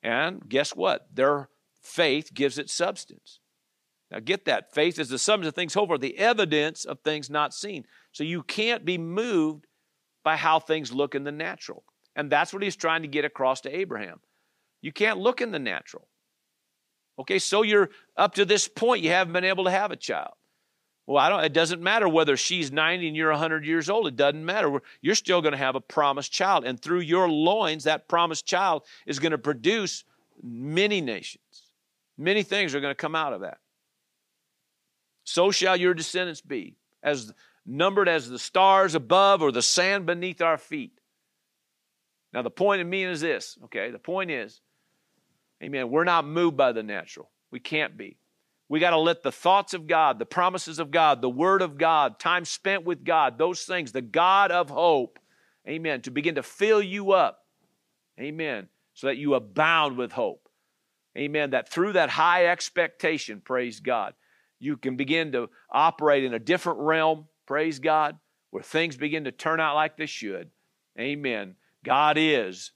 And 0.03 0.49
guess 0.49 0.75
what? 0.75 1.07
Their 1.15 1.47
faith 1.81 2.33
gives 2.33 2.57
it 2.57 2.69
substance. 2.69 3.39
Now 4.11 4.19
get 4.19 4.45
that. 4.45 4.73
Faith 4.73 4.99
is 4.99 5.09
the 5.09 5.17
substance 5.17 5.49
of 5.49 5.55
things 5.55 5.73
hoped 5.73 5.89
for, 5.89 5.97
the 5.97 6.17
evidence 6.17 6.85
of 6.85 6.99
things 6.99 7.29
not 7.29 7.53
seen. 7.53 7.85
So 8.11 8.23
you 8.23 8.43
can't 8.43 8.85
be 8.85 8.97
moved 8.97 9.65
by 10.23 10.35
how 10.35 10.59
things 10.59 10.93
look 10.93 11.15
in 11.15 11.23
the 11.23 11.31
natural. 11.31 11.83
And 12.15 12.31
that's 12.31 12.53
what 12.53 12.63
he's 12.63 12.75
trying 12.75 13.01
to 13.01 13.07
get 13.07 13.25
across 13.25 13.61
to 13.61 13.75
Abraham. 13.75 14.19
You 14.81 14.91
can't 14.91 15.19
look 15.19 15.41
in 15.41 15.51
the 15.51 15.59
natural. 15.59 16.07
Okay, 17.17 17.39
so 17.39 17.61
you're 17.61 17.89
up 18.17 18.35
to 18.35 18.45
this 18.45 18.67
point, 18.67 19.03
you 19.03 19.09
haven't 19.09 19.33
been 19.33 19.45
able 19.45 19.63
to 19.65 19.71
have 19.71 19.91
a 19.91 19.95
child. 19.95 20.33
Well, 21.07 21.23
I 21.23 21.29
don't, 21.29 21.43
it 21.43 21.53
doesn't 21.53 21.81
matter 21.81 22.09
whether 22.09 22.35
she's 22.35 22.71
90 22.71 23.07
and 23.07 23.15
you're 23.15 23.29
100 23.29 23.65
years 23.65 23.89
old. 23.89 24.07
It 24.07 24.15
doesn't 24.15 24.43
matter. 24.43 24.81
You're 25.01 25.15
still 25.15 25.41
going 25.41 25.51
to 25.51 25.57
have 25.57 25.75
a 25.75 25.81
promised 25.81 26.31
child. 26.31 26.65
And 26.65 26.79
through 26.79 27.01
your 27.01 27.29
loins, 27.29 27.83
that 27.83 28.07
promised 28.07 28.45
child 28.45 28.83
is 29.05 29.19
going 29.19 29.31
to 29.31 29.37
produce 29.37 30.03
many 30.41 31.01
nations. 31.01 31.43
Many 32.17 32.43
things 32.43 32.73
are 32.73 32.79
going 32.79 32.91
to 32.91 32.95
come 32.95 33.15
out 33.15 33.33
of 33.33 33.41
that. 33.41 33.59
So 35.25 35.51
shall 35.51 35.75
your 35.75 35.93
descendants 35.93 36.39
be, 36.39 36.75
as 37.03 37.33
numbered 37.65 38.07
as 38.07 38.29
the 38.29 38.39
stars 38.39 38.95
above 38.95 39.41
or 39.41 39.51
the 39.51 39.61
sand 39.61 40.05
beneath 40.05 40.41
our 40.41 40.57
feet. 40.57 40.97
Now, 42.33 42.41
the 42.41 42.51
point 42.51 42.81
of 42.81 42.87
me 42.87 43.03
is 43.03 43.21
this, 43.21 43.57
okay? 43.65 43.91
The 43.91 43.99
point 43.99 44.31
is, 44.31 44.61
amen, 45.63 45.89
we're 45.89 46.03
not 46.03 46.25
moved 46.25 46.55
by 46.55 46.71
the 46.71 46.83
natural. 46.83 47.29
We 47.51 47.59
can't 47.59 47.97
be. 47.97 48.17
We 48.69 48.79
got 48.79 48.91
to 48.91 48.97
let 48.97 49.23
the 49.23 49.31
thoughts 49.31 49.73
of 49.73 49.87
God, 49.87 50.19
the 50.19 50.25
promises 50.25 50.79
of 50.79 50.91
God, 50.91 51.21
the 51.21 51.29
Word 51.29 51.61
of 51.61 51.77
God, 51.77 52.19
time 52.19 52.45
spent 52.45 52.83
with 52.83 53.03
God, 53.03 53.37
those 53.37 53.63
things, 53.63 53.91
the 53.91 54.01
God 54.01 54.51
of 54.51 54.69
hope, 54.69 55.19
amen, 55.67 56.01
to 56.03 56.11
begin 56.11 56.35
to 56.35 56.43
fill 56.43 56.81
you 56.81 57.11
up, 57.11 57.45
amen, 58.19 58.69
so 58.93 59.07
that 59.07 59.17
you 59.17 59.33
abound 59.33 59.97
with 59.97 60.11
hope. 60.11 60.45
Amen. 61.17 61.51
That 61.51 61.69
through 61.69 61.93
that 61.93 62.09
high 62.09 62.47
expectation, 62.47 63.41
praise 63.41 63.79
God, 63.79 64.13
you 64.59 64.77
can 64.77 64.95
begin 64.95 65.31
to 65.33 65.49
operate 65.71 66.23
in 66.23 66.33
a 66.33 66.39
different 66.39 66.79
realm, 66.79 67.27
praise 67.45 67.79
God, 67.79 68.17
where 68.51 68.63
things 68.63 68.97
begin 68.97 69.25
to 69.25 69.31
turn 69.31 69.59
out 69.59 69.75
like 69.75 69.97
they 69.97 70.05
should. 70.05 70.49
Amen. 70.99 71.55
God 71.83 72.17
is 72.17 72.71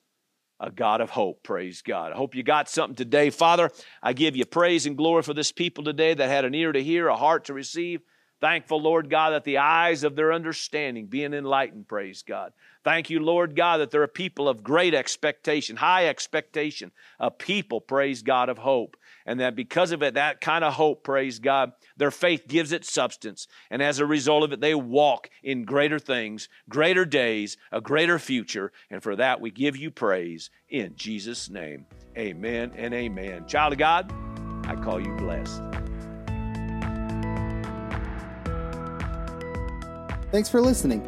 a 0.59 0.69
God 0.69 1.01
of 1.01 1.09
hope. 1.09 1.41
Praise 1.43 1.81
God. 1.81 2.11
I 2.11 2.15
hope 2.15 2.35
you 2.35 2.43
got 2.43 2.69
something 2.69 2.95
today. 2.95 3.29
Father, 3.29 3.71
I 4.03 4.13
give 4.13 4.35
you 4.35 4.45
praise 4.45 4.85
and 4.85 4.97
glory 4.97 5.23
for 5.23 5.33
this 5.33 5.51
people 5.51 5.83
today 5.83 6.13
that 6.13 6.29
had 6.29 6.45
an 6.45 6.53
ear 6.53 6.71
to 6.71 6.83
hear, 6.83 7.07
a 7.07 7.15
heart 7.15 7.45
to 7.45 7.53
receive. 7.53 8.01
Thankful, 8.41 8.81
Lord 8.81 9.09
God, 9.09 9.31
that 9.31 9.43
the 9.43 9.57
eyes 9.57 10.03
of 10.03 10.15
their 10.15 10.31
understanding 10.31 11.07
being 11.07 11.33
enlightened, 11.33 11.89
praise 11.89 12.23
God. 12.23 12.53
Thank 12.85 13.09
you, 13.09 13.19
Lord 13.19 13.55
God, 13.55 13.77
that 13.77 13.91
there 13.91 14.01
are 14.01 14.07
people 14.07 14.47
of 14.47 14.63
great 14.63 14.93
expectation, 14.93 15.75
high 15.75 16.07
expectation, 16.07 16.91
a 17.19 17.29
people, 17.29 17.81
praise 17.81 18.21
God, 18.21 18.47
of 18.47 18.57
hope. 18.57 18.95
And 19.29 19.39
that 19.41 19.55
because 19.55 19.91
of 19.91 20.01
it, 20.01 20.15
that 20.15 20.41
kind 20.41 20.63
of 20.63 20.73
hope, 20.73 21.03
praise 21.03 21.37
God, 21.37 21.73
their 21.95 22.09
faith 22.09 22.47
gives 22.47 22.71
it 22.71 22.83
substance. 22.83 23.47
And 23.69 23.79
as 23.79 23.99
a 23.99 24.05
result 24.07 24.43
of 24.43 24.51
it, 24.51 24.59
they 24.59 24.73
walk 24.73 25.29
in 25.43 25.65
greater 25.65 25.99
things, 25.99 26.49
greater 26.67 27.05
days, 27.05 27.55
a 27.71 27.79
greater 27.79 28.17
future. 28.17 28.71
And 28.89 29.03
for 29.03 29.15
that, 29.17 29.39
we 29.39 29.51
give 29.51 29.77
you 29.77 29.91
praise 29.91 30.49
in 30.67 30.95
Jesus' 30.95 31.47
name. 31.47 31.85
Amen 32.17 32.71
and 32.75 32.91
amen. 32.91 33.45
Child 33.45 33.73
of 33.73 33.79
God, 33.79 34.11
I 34.65 34.73
call 34.73 34.99
you 34.99 35.15
blessed. 35.15 35.61
Thanks 40.31 40.49
for 40.49 40.59
listening. 40.59 41.03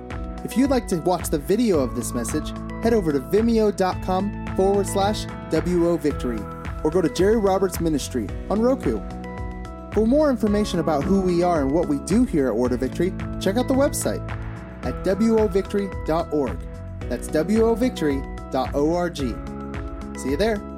If 0.46 0.56
you'd 0.56 0.70
like 0.70 0.88
to 0.90 0.98
watch 0.98 1.30
the 1.30 1.40
video 1.40 1.80
of 1.80 1.96
this 1.96 2.14
message, 2.14 2.50
head 2.84 2.94
over 2.94 3.12
to 3.12 3.20
vimeo.com 3.20 4.56
forward 4.56 4.86
slash 4.86 5.26
WO 5.52 5.98
Victory 5.98 6.40
or 6.84 6.92
go 6.92 7.02
to 7.02 7.10
Jerry 7.10 7.38
Roberts 7.38 7.80
Ministry 7.80 8.28
on 8.50 8.62
Roku. 8.62 9.00
For 9.94 10.08
more 10.08 10.30
information 10.30 10.80
about 10.80 11.04
who 11.04 11.22
we 11.22 11.44
are 11.44 11.62
and 11.62 11.72
what 11.72 11.88
we 11.88 12.00
do 12.00 12.24
here 12.24 12.48
at 12.48 12.52
Order 12.52 12.78
Victory, 12.78 13.14
check 13.40 13.58
out 13.58 13.68
the 13.68 13.74
website 13.74 14.22
at 14.86 15.04
wovictory.org. 15.04 16.58
That's 17.10 17.28
wovictory.org. 17.28 19.18
See 20.20 20.30
you 20.30 20.38
there. 20.38 20.71